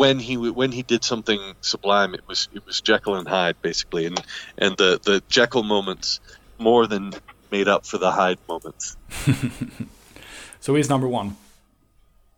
when 0.00 0.18
he 0.18 0.36
when 0.36 0.72
he 0.72 0.82
did 0.82 1.04
something 1.04 1.40
sublime, 1.60 2.14
it 2.14 2.26
was 2.26 2.48
it 2.54 2.64
was 2.64 2.80
Jekyll 2.80 3.16
and 3.16 3.28
Hyde 3.28 3.60
basically, 3.60 4.06
and 4.06 4.20
and 4.56 4.76
the 4.76 5.00
the 5.02 5.22
Jekyll 5.28 5.62
moments 5.62 6.20
more 6.58 6.86
than 6.86 7.12
made 7.50 7.68
up 7.68 7.86
for 7.86 7.98
the 7.98 8.10
Hyde 8.10 8.38
moments. 8.48 8.96
So 10.60 10.74
he's 10.74 10.90
number 10.90 11.08
one. 11.08 11.36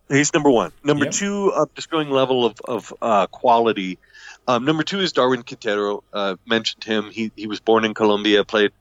He's 0.09 0.33
number 0.33 0.49
one. 0.49 0.71
Number 0.83 1.05
yep. 1.05 1.13
two, 1.13 1.51
uh, 1.51 1.65
just 1.75 1.89
going 1.89 2.09
level 2.09 2.45
of, 2.45 2.59
of 2.63 2.93
uh, 3.01 3.27
quality. 3.27 3.99
Um, 4.47 4.65
number 4.65 4.83
two 4.83 4.99
is 4.99 5.11
Darwin 5.11 5.43
Quintero. 5.43 6.03
Uh, 6.11 6.35
mentioned 6.45 6.83
him. 6.83 7.11
He 7.11 7.31
he 7.35 7.47
was 7.47 7.59
born 7.59 7.85
in 7.85 7.93
Colombia, 7.93 8.43
played 8.43 8.71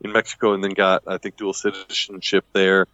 in 0.00 0.12
Mexico, 0.12 0.54
and 0.54 0.62
then 0.62 0.70
got 0.70 1.02
I 1.06 1.18
think 1.18 1.36
dual 1.36 1.52
citizenship 1.52 2.44
there. 2.52 2.86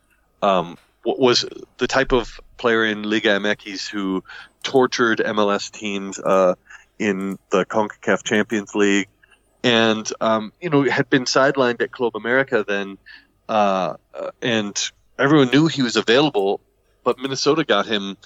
Um, 0.42 0.78
was 1.16 1.44
the 1.78 1.86
type 1.86 2.12
of 2.12 2.40
player 2.56 2.84
in 2.84 3.04
Liga 3.04 3.38
MX 3.38 3.88
who 3.88 4.24
tortured 4.62 5.18
MLS 5.18 5.70
teams 5.70 6.18
uh, 6.18 6.54
in 6.98 7.38
the 7.50 7.64
CONCACAF 7.64 8.24
Champions 8.24 8.74
League, 8.74 9.08
and 9.62 10.10
um, 10.20 10.52
you 10.60 10.70
know 10.70 10.82
had 10.82 11.08
been 11.08 11.24
sidelined 11.24 11.80
at 11.80 11.92
Club 11.92 12.16
America 12.16 12.64
then, 12.66 12.98
uh, 13.48 13.94
uh, 14.14 14.30
and 14.42 14.90
everyone 15.18 15.50
knew 15.50 15.66
he 15.66 15.82
was 15.82 15.96
available, 15.96 16.60
but 17.04 17.18
Minnesota 17.18 17.64
got 17.64 17.86
him 17.86 18.16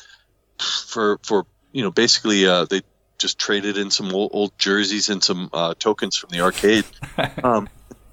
for 0.59 1.19
for 1.23 1.47
you 1.73 1.83
know 1.83 1.91
basically 1.91 2.47
uh, 2.47 2.65
they 2.65 2.83
just 3.19 3.39
traded 3.39 3.79
in 3.79 3.91
some 3.91 4.13
old, 4.13 4.33
old 4.35 4.59
jerseys 4.59 5.09
and 5.09 5.23
some 5.23 5.49
uh, 5.53 5.75
tokens 5.79 6.17
from 6.17 6.31
the 6.31 6.41
arcade, 6.41 6.85
um, 7.45 7.69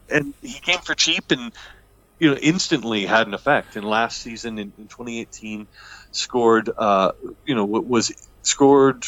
and 0.09 0.34
he 0.41 0.59
came 0.59 0.80
for 0.80 0.93
cheap 0.93 1.32
and 1.32 1.51
you 2.20 2.30
know 2.30 2.36
instantly 2.36 3.05
had 3.05 3.28
an 3.28 3.34
effect. 3.34 3.76
And 3.76 3.86
last 3.86 4.22
season 4.22 4.59
in, 4.59 4.74
in 4.78 4.88
2018, 4.88 5.67
scored 6.11 6.70
uh, 6.78 7.13
you 7.45 7.55
know 7.55 7.65
was 7.65 8.11
scored. 8.43 9.05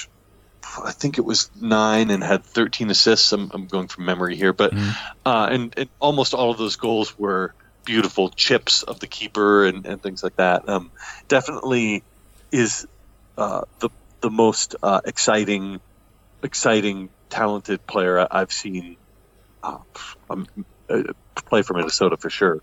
I 0.84 0.92
think 0.92 1.18
it 1.18 1.26
was 1.26 1.50
nine 1.60 2.12
and 2.12 2.24
had 2.24 2.46
13 2.46 2.92
assists. 2.92 3.32
I'm, 3.34 3.52
I'm 3.54 3.66
going 3.66 3.88
from 3.88 4.06
memory 4.06 4.36
here, 4.38 4.54
but 4.54 4.72
mm-hmm. 4.72 4.92
uh, 5.26 5.48
and, 5.52 5.74
and 5.76 5.90
almost 6.00 6.34
all 6.34 6.52
of 6.52 6.58
those 6.58 6.78
goals 6.78 7.18
were 7.18 7.54
beautiful 7.84 8.30
chips 8.30 8.84
of 8.84 9.00
the 9.00 9.08
keeper 9.08 9.66
and, 9.66 9.86
and 9.86 10.02
things 10.02 10.24
like 10.24 10.36
that. 10.38 10.70
Um, 10.70 10.92
definitely 11.28 12.04
is 12.52 12.88
uh, 13.38 13.64
the 13.80 13.90
the 14.22 14.30
most 14.30 14.76
uh, 14.84 15.02
exciting, 15.04 15.82
exciting, 16.44 17.10
talented 17.30 17.86
player 17.88 18.26
I've 18.30 18.52
seen 18.52 18.98
uh, 19.64 19.80
um, 20.30 20.48
uh, 20.90 21.04
play 21.36 21.64
for 21.64 21.74
Minnesota 21.74 22.18
for 22.18 22.30
sure. 22.30 22.62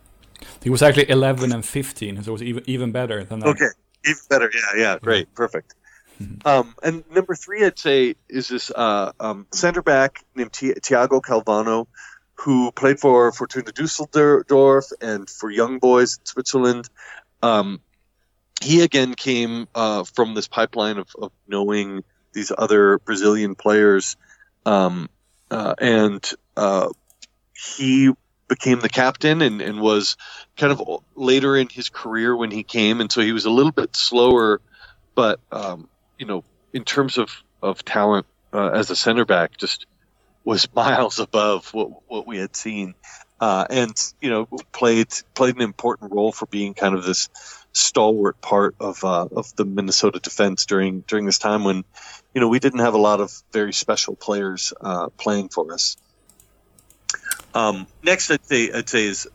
He 0.62 0.70
was 0.70 0.82
actually 0.82 1.08
11 1.10 1.52
and 1.52 1.64
15, 1.64 2.22
so 2.22 2.30
it 2.30 2.32
was 2.32 2.42
even 2.42 2.62
even 2.66 2.92
better 2.92 3.24
than 3.24 3.40
that. 3.40 3.48
Okay, 3.48 3.68
even 4.04 4.22
better. 4.28 4.50
Yeah, 4.54 4.80
yeah, 4.80 4.98
great, 5.00 5.34
perfect. 5.34 5.74
Mm-hmm. 6.18 6.48
Um, 6.48 6.74
and 6.82 7.04
number 7.12 7.36
three, 7.36 7.64
I'd 7.64 7.78
say, 7.78 8.16
is 8.28 8.48
this 8.48 8.72
uh, 8.74 9.12
um, 9.20 9.46
center 9.52 9.82
back 9.82 10.24
named 10.34 10.50
Thiago 10.50 11.22
Calvano 11.22 11.86
who 12.38 12.70
played 12.70 13.00
for 13.00 13.32
Fortuna 13.32 13.72
Dusseldorf 13.72 14.86
and 15.00 15.28
for 15.28 15.50
Young 15.50 15.78
Boys 15.78 16.18
in 16.18 16.26
Switzerland. 16.26 16.88
Um, 17.42 17.80
he 18.60 18.82
again 18.82 19.14
came 19.14 19.66
uh, 19.74 20.04
from 20.04 20.34
this 20.34 20.46
pipeline 20.48 20.98
of, 20.98 21.08
of, 21.20 21.32
knowing 21.48 22.04
these 22.32 22.52
other 22.56 22.98
Brazilian 22.98 23.54
players, 23.54 24.16
um, 24.66 25.08
uh, 25.50 25.74
and 25.78 26.28
uh, 26.56 26.88
he 27.54 28.10
became 28.48 28.80
the 28.80 28.88
captain 28.88 29.42
and, 29.42 29.60
and, 29.60 29.80
was 29.80 30.16
kind 30.56 30.72
of 30.72 31.02
later 31.14 31.56
in 31.56 31.68
his 31.68 31.88
career 31.90 32.34
when 32.34 32.50
he 32.50 32.62
came, 32.62 33.00
and 33.00 33.12
so 33.12 33.20
he 33.20 33.32
was 33.32 33.44
a 33.44 33.50
little 33.50 33.72
bit 33.72 33.94
slower, 33.94 34.60
but 35.14 35.38
um, 35.52 35.88
you 36.18 36.26
know, 36.26 36.42
in 36.72 36.84
terms 36.84 37.18
of 37.18 37.30
of 37.62 37.84
talent 37.84 38.26
uh, 38.52 38.70
as 38.70 38.90
a 38.90 38.96
center 38.96 39.24
back, 39.24 39.56
just 39.56 39.86
was 40.44 40.68
miles 40.74 41.18
above 41.18 41.72
what 41.74 41.90
what 42.08 42.26
we 42.26 42.38
had 42.38 42.56
seen, 42.56 42.94
uh, 43.40 43.66
and 43.70 43.94
you 44.20 44.30
know 44.30 44.46
played 44.72 45.08
played 45.34 45.56
an 45.56 45.62
important 45.62 46.12
role 46.12 46.32
for 46.32 46.46
being 46.46 46.74
kind 46.74 46.94
of 46.94 47.04
this 47.04 47.28
stalwart 47.72 48.40
part 48.40 48.74
of 48.80 49.04
uh, 49.04 49.28
of 49.30 49.54
the 49.56 49.64
Minnesota 49.64 50.18
defense 50.18 50.66
during 50.66 51.00
during 51.00 51.26
this 51.26 51.38
time 51.38 51.64
when 51.64 51.84
you 52.34 52.40
know 52.40 52.48
we 52.48 52.58
didn't 52.58 52.80
have 52.80 52.94
a 52.94 52.98
lot 52.98 53.20
of 53.20 53.32
very 53.52 53.72
special 53.72 54.16
players 54.16 54.72
uh, 54.80 55.08
playing 55.18 55.48
for 55.48 55.72
us. 55.72 55.96
Um, 57.54 57.86
next, 58.02 58.30
I'd 58.30 58.44
say 58.44 58.70
I'd 58.72 58.88
say 58.88 59.06
is 59.06 59.28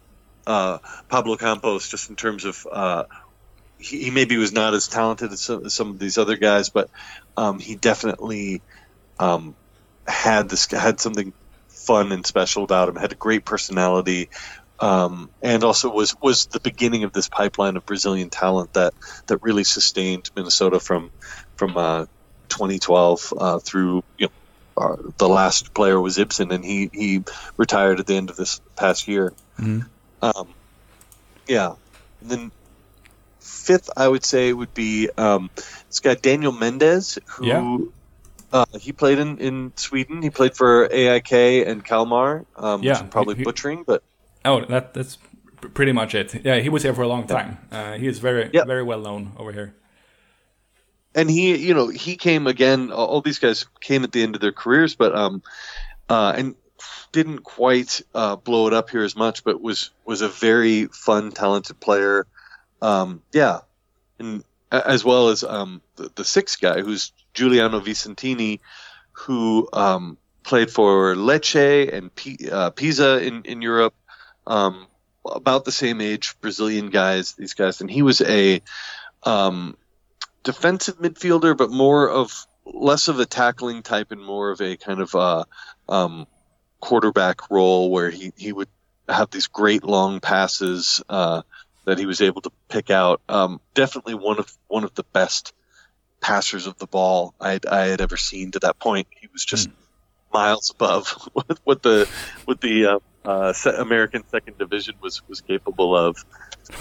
uh, 0.45 0.79
Pablo 1.09 1.35
Campos, 1.35 1.89
just 1.89 2.09
in 2.09 2.15
terms 2.15 2.45
of 2.45 2.67
uh, 2.71 3.03
he, 3.77 4.05
he, 4.05 4.11
maybe 4.11 4.37
was 4.37 4.51
not 4.51 4.73
as 4.73 4.87
talented 4.87 5.31
as 5.31 5.41
some, 5.41 5.65
as 5.65 5.73
some 5.73 5.89
of 5.89 5.99
these 5.99 6.17
other 6.17 6.37
guys, 6.37 6.69
but 6.69 6.89
um, 7.37 7.59
he 7.59 7.75
definitely 7.75 8.61
um, 9.19 9.55
had 10.07 10.49
this 10.49 10.69
had 10.71 10.99
something 10.99 11.33
fun 11.67 12.11
and 12.11 12.25
special 12.25 12.63
about 12.63 12.89
him. 12.89 12.95
Had 12.95 13.11
a 13.11 13.15
great 13.15 13.45
personality, 13.45 14.29
um, 14.79 15.29
and 15.41 15.63
also 15.63 15.89
was 15.89 16.15
was 16.21 16.45
the 16.47 16.59
beginning 16.59 17.03
of 17.03 17.13
this 17.13 17.29
pipeline 17.29 17.77
of 17.77 17.85
Brazilian 17.85 18.29
talent 18.29 18.73
that 18.73 18.93
that 19.27 19.37
really 19.41 19.63
sustained 19.63 20.29
Minnesota 20.35 20.79
from 20.79 21.11
from 21.55 21.77
uh, 21.77 22.05
2012 22.49 23.33
uh, 23.37 23.59
through 23.59 24.03
you 24.17 24.27
know. 24.27 24.31
Uh, 24.75 24.95
the 25.17 25.27
last 25.27 25.73
player 25.73 25.99
was 25.99 26.17
Ibson, 26.17 26.51
and 26.51 26.63
he, 26.63 26.89
he 26.93 27.23
retired 27.57 27.99
at 27.99 28.07
the 28.07 28.15
end 28.15 28.29
of 28.29 28.35
this 28.35 28.59
past 28.75 29.07
year. 29.07 29.33
Mm-hmm. 29.59 29.81
Um, 30.21 30.53
yeah. 31.47 31.75
And 32.21 32.29
then 32.29 32.51
fifth, 33.39 33.89
I 33.95 34.07
would 34.07 34.23
say, 34.23 34.51
would 34.53 34.73
be 34.73 35.09
um, 35.17 35.49
it's 35.87 35.99
got 35.99 36.21
Daniel 36.21 36.51
Mendes, 36.51 37.19
who 37.27 37.47
yeah. 37.47 37.77
Uh, 38.51 38.65
he 38.79 38.91
played 38.91 39.17
in, 39.17 39.39
in 39.39 39.73
Sweden. 39.75 40.21
He 40.21 40.29
played 40.29 40.55
for 40.55 40.87
AIK 40.91 41.65
and 41.67 41.83
Kalmar. 41.83 42.45
Um, 42.55 42.83
yeah, 42.83 42.91
which 42.91 43.01
I'm 43.01 43.09
probably 43.09 43.35
he, 43.35 43.43
butchering, 43.43 43.83
but 43.83 44.03
oh, 44.45 44.63
that 44.65 44.93
that's 44.93 45.17
pretty 45.73 45.91
much 45.91 46.13
it. 46.13 46.45
Yeah, 46.45 46.59
he 46.59 46.69
was 46.69 46.83
here 46.83 46.93
for 46.93 47.01
a 47.01 47.07
long 47.07 47.25
time. 47.25 47.57
Uh, 47.71 47.93
he 47.93 48.07
is 48.07 48.19
very 48.19 48.51
yep. 48.53 48.67
very 48.67 48.83
well 48.83 49.01
known 49.01 49.31
over 49.37 49.51
here. 49.51 49.73
And 51.15 51.29
he, 51.29 51.55
you 51.55 51.73
know, 51.73 51.87
he 51.87 52.15
came 52.15 52.47
again. 52.47 52.91
All 52.91 53.21
these 53.21 53.39
guys 53.39 53.65
came 53.81 54.03
at 54.03 54.11
the 54.11 54.23
end 54.23 54.35
of 54.35 54.41
their 54.41 54.51
careers, 54.51 54.95
but 54.95 55.15
um, 55.15 55.43
uh, 56.09 56.33
and 56.35 56.55
didn't 57.11 57.39
quite 57.39 58.01
uh, 58.15 58.35
blow 58.35 58.67
it 58.67 58.73
up 58.73 58.89
here 58.89 59.03
as 59.03 59.15
much, 59.15 59.43
but 59.43 59.61
was 59.61 59.91
was 60.05 60.21
a 60.21 60.27
very 60.27 60.87
fun, 60.87 61.31
talented 61.31 61.79
player. 61.79 62.25
Um, 62.81 63.21
yeah, 63.31 63.59
and 64.19 64.43
as 64.71 65.05
well 65.05 65.29
as 65.29 65.43
um, 65.43 65.81
the, 65.95 66.11
the 66.15 66.25
sixth 66.25 66.59
guy 66.59 66.81
who's 66.81 67.11
Juliano 67.33 67.79
Vicentini, 67.79 68.59
who 69.11 69.69
um, 69.71 70.17
played 70.43 70.71
for 70.71 71.15
Lecce 71.15 71.93
and 71.93 72.13
P- 72.13 72.49
uh, 72.51 72.71
Pisa 72.71 73.23
in, 73.23 73.43
in 73.43 73.61
Europe. 73.61 73.93
Um, 74.45 74.87
about 75.25 75.63
the 75.63 75.71
same 75.71 76.01
age, 76.01 76.35
Brazilian 76.41 76.89
guys, 76.89 77.33
these 77.33 77.53
guys, 77.53 77.79
and 77.79 77.89
he 77.89 78.01
was 78.01 78.19
a 78.19 78.61
um, 79.23 79.77
defensive 80.43 80.99
midfielder, 80.99 81.55
but 81.55 81.71
more 81.71 82.09
of 82.09 82.45
less 82.65 83.07
of 83.07 83.19
a 83.19 83.25
tackling 83.25 83.81
type 83.81 84.11
and 84.11 84.23
more 84.23 84.51
of 84.51 84.61
a 84.61 84.77
kind 84.77 84.99
of 84.99 85.15
uh, 85.15 85.43
um, 85.89 86.27
quarterback 86.79 87.49
role 87.49 87.91
where 87.91 88.09
he, 88.09 88.31
he 88.37 88.51
would 88.51 88.69
have 89.07 89.29
these 89.31 89.47
great 89.47 89.83
long 89.83 90.19
passes 90.19 91.01
uh, 91.09 91.41
that 91.85 91.97
he 91.97 92.05
was 92.05 92.21
able 92.21 92.41
to 92.41 92.51
pick 92.69 92.89
out. 92.89 93.21
Um, 93.27 93.59
definitely 93.73 94.15
one 94.15 94.39
of 94.39 94.51
one 94.67 94.83
of 94.83 94.93
the 94.95 95.03
best 95.03 95.53
passers 96.21 96.67
of 96.67 96.77
the 96.77 96.87
ball 96.87 97.33
I 97.39 97.53
had, 97.53 97.65
I 97.65 97.85
had 97.87 98.01
ever 98.01 98.17
seen 98.17 98.51
to 98.51 98.59
that 98.59 98.79
point. 98.79 99.07
He 99.11 99.27
was 99.31 99.43
just 99.43 99.69
mm. 99.69 99.73
miles 100.33 100.71
above 100.71 101.09
what 101.63 101.83
the 101.83 102.09
what 102.45 102.61
the 102.61 102.85
uh, 102.85 102.99
uh, 103.25 103.53
American 103.77 104.23
Second 104.29 104.57
Division 104.57 104.95
was 105.01 105.21
was 105.27 105.41
capable 105.41 105.95
of. 105.95 106.23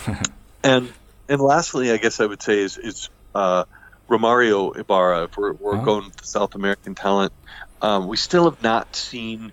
and 0.64 0.92
and 1.28 1.40
lastly, 1.40 1.90
I 1.90 1.96
guess 1.96 2.20
I 2.20 2.26
would 2.26 2.42
say 2.42 2.60
is 2.60 2.78
is 2.78 3.10
uh, 3.34 3.64
Romario 4.08 4.76
Ibarra. 4.76 5.24
If 5.24 5.36
we're, 5.36 5.52
we're 5.52 5.80
oh. 5.80 5.84
going 5.84 6.10
to 6.10 6.16
the 6.16 6.26
South 6.26 6.54
American 6.54 6.94
talent, 6.94 7.32
um, 7.80 8.08
we 8.08 8.16
still 8.16 8.44
have 8.44 8.62
not 8.62 8.94
seen 8.94 9.52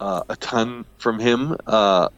uh, 0.00 0.22
a 0.28 0.36
ton 0.36 0.84
from 0.98 1.18
him. 1.18 1.56
Uh, 1.66 2.08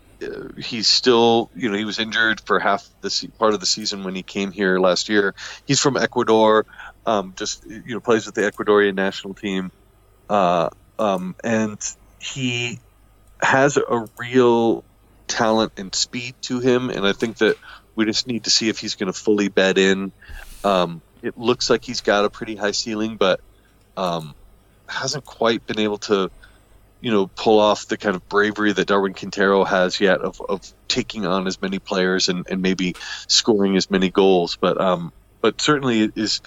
he's 0.56 0.88
still, 0.88 1.50
you 1.54 1.70
know, 1.70 1.76
he 1.76 1.84
was 1.84 1.98
injured 1.98 2.40
for 2.40 2.58
half 2.58 2.88
the 3.00 3.10
se- 3.10 3.30
part 3.38 3.54
of 3.54 3.60
the 3.60 3.66
season 3.66 4.04
when 4.04 4.14
he 4.14 4.22
came 4.22 4.50
here 4.50 4.78
last 4.78 5.08
year. 5.08 5.34
He's 5.66 5.80
from 5.80 5.96
Ecuador, 5.96 6.66
um, 7.06 7.34
just 7.36 7.64
you 7.66 7.94
know, 7.94 8.00
plays 8.00 8.26
with 8.26 8.34
the 8.34 8.42
Ecuadorian 8.42 8.94
national 8.94 9.34
team, 9.34 9.70
uh, 10.28 10.70
um, 10.98 11.36
and 11.44 11.78
he 12.18 12.80
has 13.40 13.76
a 13.76 14.08
real 14.18 14.84
talent 15.28 15.72
and 15.76 15.94
speed 15.94 16.34
to 16.42 16.58
him. 16.58 16.90
And 16.90 17.06
I 17.06 17.12
think 17.12 17.38
that 17.38 17.56
we 17.94 18.04
just 18.04 18.26
need 18.26 18.44
to 18.44 18.50
see 18.50 18.68
if 18.68 18.78
he's 18.78 18.96
going 18.96 19.12
to 19.12 19.18
fully 19.18 19.48
bed 19.48 19.78
in. 19.78 20.12
Um, 20.64 21.02
it 21.22 21.38
looks 21.38 21.70
like 21.70 21.84
he's 21.84 22.00
got 22.00 22.24
a 22.24 22.30
pretty 22.30 22.56
high 22.56 22.70
ceiling, 22.70 23.16
but 23.16 23.40
um, 23.96 24.34
hasn't 24.86 25.24
quite 25.24 25.66
been 25.66 25.78
able 25.80 25.98
to 25.98 26.30
you 27.00 27.12
know, 27.12 27.28
pull 27.28 27.60
off 27.60 27.86
the 27.86 27.96
kind 27.96 28.16
of 28.16 28.28
bravery 28.28 28.72
that 28.72 28.86
Darwin 28.86 29.14
Quintero 29.14 29.64
has 29.64 30.00
yet 30.00 30.20
of, 30.20 30.40
of 30.40 30.72
taking 30.88 31.26
on 31.26 31.46
as 31.46 31.60
many 31.62 31.78
players 31.78 32.28
and, 32.28 32.46
and 32.50 32.60
maybe 32.60 32.96
scoring 33.28 33.76
as 33.76 33.90
many 33.90 34.10
goals. 34.10 34.56
But 34.56 34.80
um, 34.80 35.12
but 35.40 35.60
certainly 35.60 36.10
is 36.14 36.40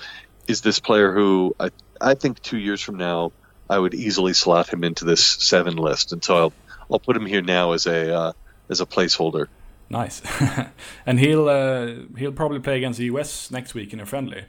is 0.47 0.61
this 0.61 0.79
player 0.79 1.13
who 1.13 1.55
I 1.59 1.69
I 1.99 2.15
think 2.15 2.41
two 2.41 2.57
years 2.57 2.81
from 2.81 2.97
now 2.97 3.31
I 3.69 3.79
would 3.79 3.93
easily 3.93 4.33
slot 4.33 4.71
him 4.71 4.83
into 4.83 5.05
this 5.05 5.25
seven 5.25 5.77
list, 5.77 6.11
and 6.11 6.23
so 6.23 6.35
I'll 6.35 6.53
I'll 6.91 6.99
put 6.99 7.15
him 7.15 7.25
here 7.25 7.41
now 7.41 7.71
as 7.71 7.85
a 7.85 8.13
uh, 8.13 8.33
as 8.69 8.81
a 8.81 8.85
placeholder. 8.85 9.47
Nice, 9.91 10.21
and 11.05 11.19
he'll 11.19 11.49
uh, 11.49 11.95
he'll 12.17 12.31
probably 12.31 12.59
play 12.59 12.77
against 12.77 12.97
the 12.97 13.05
US 13.05 13.51
next 13.51 13.73
week 13.73 13.91
in 13.91 13.99
a 13.99 14.05
friendly. 14.05 14.45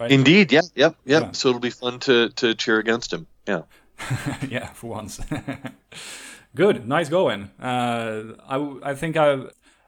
Right? 0.00 0.10
Indeed, 0.10 0.50
yeah, 0.50 0.62
yep, 0.74 0.96
yep. 1.04 1.22
Yeah. 1.22 1.32
So 1.32 1.50
it'll 1.50 1.60
be 1.60 1.68
fun 1.68 1.98
to 2.00 2.30
to 2.30 2.54
cheer 2.54 2.78
against 2.78 3.12
him. 3.12 3.26
Yeah. 3.46 3.62
yeah, 4.48 4.72
for 4.72 4.86
once. 4.86 5.20
Good, 6.54 6.88
nice 6.88 7.10
going. 7.10 7.50
Uh, 7.60 8.34
I, 8.48 8.90
I 8.90 8.94
think 8.94 9.18
I 9.18 9.44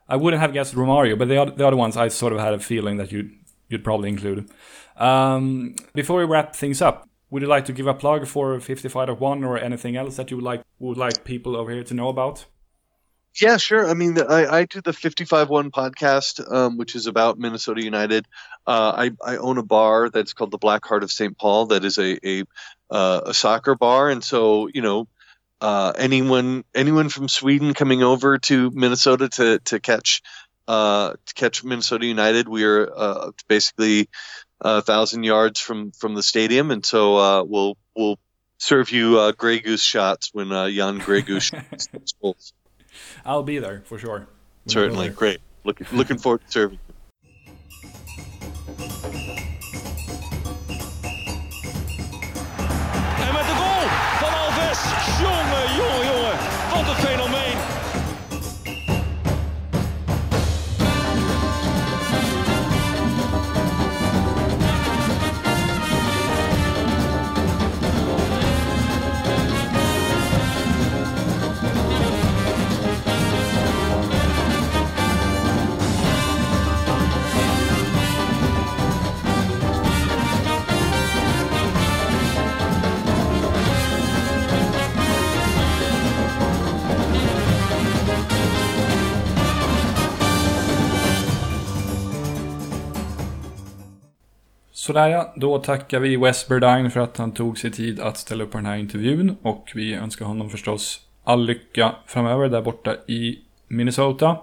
I 0.06 0.16
wouldn't 0.16 0.42
have 0.42 0.52
guessed 0.52 0.74
Romario, 0.74 1.18
but 1.18 1.28
the 1.28 1.40
other, 1.40 1.52
the 1.52 1.66
other 1.66 1.76
ones 1.76 1.96
I 1.96 2.08
sort 2.08 2.34
of 2.34 2.38
had 2.38 2.52
a 2.52 2.58
feeling 2.58 2.98
that 2.98 3.10
you'd 3.10 3.32
you'd 3.70 3.84
probably 3.84 4.10
include. 4.10 4.50
Um, 4.98 5.76
before 5.94 6.18
we 6.18 6.24
wrap 6.26 6.54
things 6.54 6.82
up, 6.82 7.08
would 7.30 7.40
you 7.40 7.48
like 7.48 7.64
to 7.64 7.72
give 7.72 7.86
a 7.86 7.94
plug 7.94 8.26
for 8.26 8.58
55.1 8.58 9.46
or 9.46 9.56
anything 9.56 9.96
else 9.96 10.16
that 10.16 10.30
you 10.30 10.36
would 10.36 10.44
like 10.44 10.62
would 10.78 10.98
like 10.98 11.24
people 11.24 11.56
over 11.56 11.70
here 11.70 11.84
to 11.84 11.94
know 11.94 12.08
about? 12.08 12.44
Yeah, 13.40 13.56
sure. 13.56 13.88
I 13.88 13.94
mean, 13.94 14.20
I, 14.20 14.46
I 14.46 14.64
do 14.64 14.80
the 14.80 14.92
55-1 14.92 15.70
podcast, 15.70 16.52
um, 16.52 16.76
which 16.76 16.94
is 16.94 17.06
about 17.06 17.38
Minnesota 17.38 17.82
United. 17.82 18.26
Uh, 18.64 19.08
I, 19.24 19.32
I 19.32 19.36
own 19.38 19.58
a 19.58 19.62
bar 19.62 20.08
that's 20.08 20.34
called 20.34 20.52
the 20.52 20.58
Black 20.58 20.84
Heart 20.84 21.02
of 21.02 21.10
St. 21.10 21.36
Paul 21.36 21.66
that 21.66 21.84
is 21.84 21.98
a, 21.98 22.18
a, 22.26 22.44
uh, 22.90 23.22
a 23.26 23.34
soccer 23.34 23.74
bar. 23.74 24.08
And 24.08 24.22
so, 24.22 24.68
you 24.72 24.82
know, 24.82 25.08
uh, 25.60 25.92
anyone 25.96 26.64
anyone 26.74 27.08
from 27.08 27.28
Sweden 27.28 27.74
coming 27.74 28.02
over 28.02 28.38
to 28.38 28.70
Minnesota 28.70 29.28
to, 29.30 29.58
to 29.60 29.80
catch 29.80 30.22
uh, 30.68 31.14
to 31.26 31.34
catch 31.34 31.64
Minnesota 31.64 32.06
United, 32.06 32.48
we 32.48 32.64
are 32.64 32.88
uh, 32.94 33.30
basically 33.48 34.08
a 34.60 34.80
thousand 34.80 35.24
yards 35.24 35.58
from, 35.58 35.90
from 35.90 36.14
the 36.14 36.22
stadium. 36.22 36.70
And 36.70 36.86
so 36.86 37.16
uh, 37.16 37.44
we'll, 37.44 37.76
we'll 37.96 38.18
serve 38.58 38.90
you 38.90 39.32
Grey 39.32 39.60
Goose 39.60 39.82
shots 39.82 40.30
when 40.32 40.50
Jan 40.50 40.98
Grey 40.98 41.22
Goose. 41.22 41.50
I'll 43.24 43.42
be 43.42 43.58
there 43.58 43.82
for 43.84 43.98
sure. 43.98 44.26
Certainly, 44.66 45.10
great. 45.10 45.40
Looking 45.64 45.86
looking 45.92 46.18
forward 46.18 46.42
to 46.46 46.50
serving. 46.50 46.78
Sådär 94.84 95.08
ja, 95.08 95.32
då 95.36 95.58
tackar 95.58 96.00
vi 96.00 96.16
Wes 96.16 96.48
Berdine 96.48 96.90
för 96.90 97.00
att 97.00 97.16
han 97.16 97.32
tog 97.32 97.58
sig 97.58 97.70
tid 97.70 98.00
att 98.00 98.16
ställa 98.16 98.44
upp 98.44 98.50
på 98.50 98.58
den 98.58 98.66
här 98.66 98.76
intervjun. 98.76 99.36
Och 99.42 99.72
vi 99.74 99.94
önskar 99.94 100.26
honom 100.26 100.50
förstås 100.50 101.00
all 101.24 101.46
lycka 101.46 101.94
framöver 102.06 102.48
där 102.48 102.62
borta 102.62 102.94
i 103.06 103.38
Minnesota. 103.68 104.36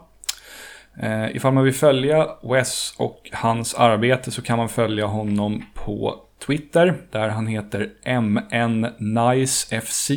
Eh, 1.02 1.36
ifall 1.36 1.54
man 1.54 1.64
vill 1.64 1.74
följa 1.74 2.28
Wes 2.44 2.94
och 2.98 3.30
hans 3.34 3.74
arbete 3.74 4.32
så 4.32 4.42
kan 4.42 4.58
man 4.58 4.70
följa 4.70 5.06
honom 5.06 5.66
på 5.74 6.22
Twitter 6.46 7.02
där 7.12 7.30
han 7.30 7.48
heter 7.48 7.90
MNNiceFC. 8.22 10.12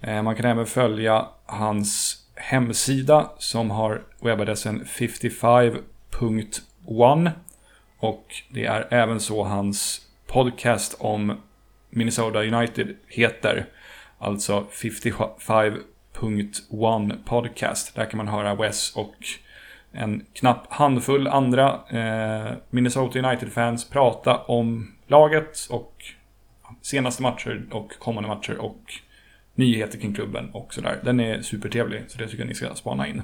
Eh, 0.00 0.22
man 0.22 0.36
kan 0.36 0.46
även 0.46 0.66
följa 0.66 1.26
hans 1.46 2.16
hemsida 2.34 3.30
som 3.38 3.70
har 3.70 4.02
webbadressen 4.20 4.84
55.1 4.84 7.30
och 8.04 8.34
det 8.48 8.64
är 8.64 8.86
även 8.90 9.20
så 9.20 9.44
hans 9.44 10.00
podcast 10.26 10.96
om 10.98 11.40
Minnesota 11.90 12.38
United 12.38 12.96
heter. 13.08 13.66
Alltså 14.18 14.66
55.1 14.70 17.14
podcast. 17.24 17.94
Där 17.94 18.04
kan 18.04 18.18
man 18.18 18.28
höra 18.28 18.54
Wes 18.54 18.96
och 18.96 19.14
en 19.92 20.26
knapp 20.32 20.72
handfull 20.72 21.28
andra 21.28 21.80
eh, 21.90 22.52
Minnesota 22.70 23.18
United-fans 23.18 23.90
prata 23.90 24.38
om 24.38 24.94
laget 25.06 25.66
och 25.70 26.04
senaste 26.82 27.22
matcher 27.22 27.66
och 27.70 27.98
kommande 27.98 28.28
matcher 28.28 28.58
och 28.58 28.80
nyheter 29.54 29.98
kring 29.98 30.14
klubben 30.14 30.50
och 30.50 30.74
sådär. 30.74 31.00
Den 31.04 31.20
är 31.20 31.42
supertrevlig, 31.42 32.02
så 32.08 32.18
det 32.18 32.26
tycker 32.26 32.38
jag 32.38 32.48
ni 32.48 32.54
ska 32.54 32.74
spana 32.74 33.08
in. 33.08 33.22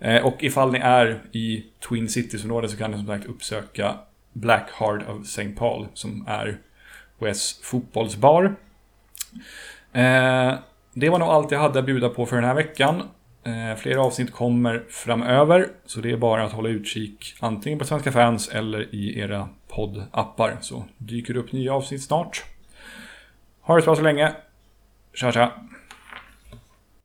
Eh, 0.00 0.26
och 0.26 0.44
ifall 0.44 0.72
ni 0.72 0.78
är 0.78 1.20
i 1.32 1.64
Twin 1.88 2.08
Cities-området 2.08 2.70
så 2.70 2.76
kan 2.76 2.90
ni 2.90 2.96
som 2.96 3.06
sagt 3.06 3.26
uppsöka 3.26 3.94
Black 4.32 4.70
Heart 4.78 5.08
of 5.08 5.22
St. 5.22 5.48
Paul 5.48 5.86
som 5.94 6.24
är 6.28 6.58
OS 7.18 7.60
fotbollsbar. 7.62 8.56
Eh, 9.92 10.54
det 10.92 11.10
var 11.10 11.18
nog 11.18 11.28
allt 11.28 11.50
jag 11.50 11.58
hade 11.58 11.78
att 11.78 11.86
bjuda 11.86 12.08
på 12.08 12.26
för 12.26 12.36
den 12.36 12.44
här 12.44 12.54
veckan. 12.54 13.02
Flera 13.44 13.76
fler 13.76 13.96
avsnitt 13.96 14.32
kommer 14.32 14.84
framöver, 14.88 15.68
så 15.86 16.00
det 16.00 16.10
är 16.10 16.16
bara 16.16 16.44
att 16.44 16.52
hålla 16.52 16.68
utkik 16.68 17.34
antingen 17.40 17.78
på 17.78 17.84
Svenska 17.84 18.12
fans 18.12 18.48
eller 18.48 18.94
i 18.94 19.18
era 19.18 19.48
poddappar 19.68 20.56
så 20.60 20.84
dyker 20.98 21.34
det 21.34 21.40
upp 21.40 21.52
nya 21.52 21.74
avsnitt 21.74 22.02
snart. 22.02 22.44
Ha 23.60 23.76
det 23.76 23.82
så 23.82 23.86
bra 23.86 23.96
så 23.96 24.02
länge. 24.02 24.32
Tja 25.14 25.32
tja! 25.32 25.52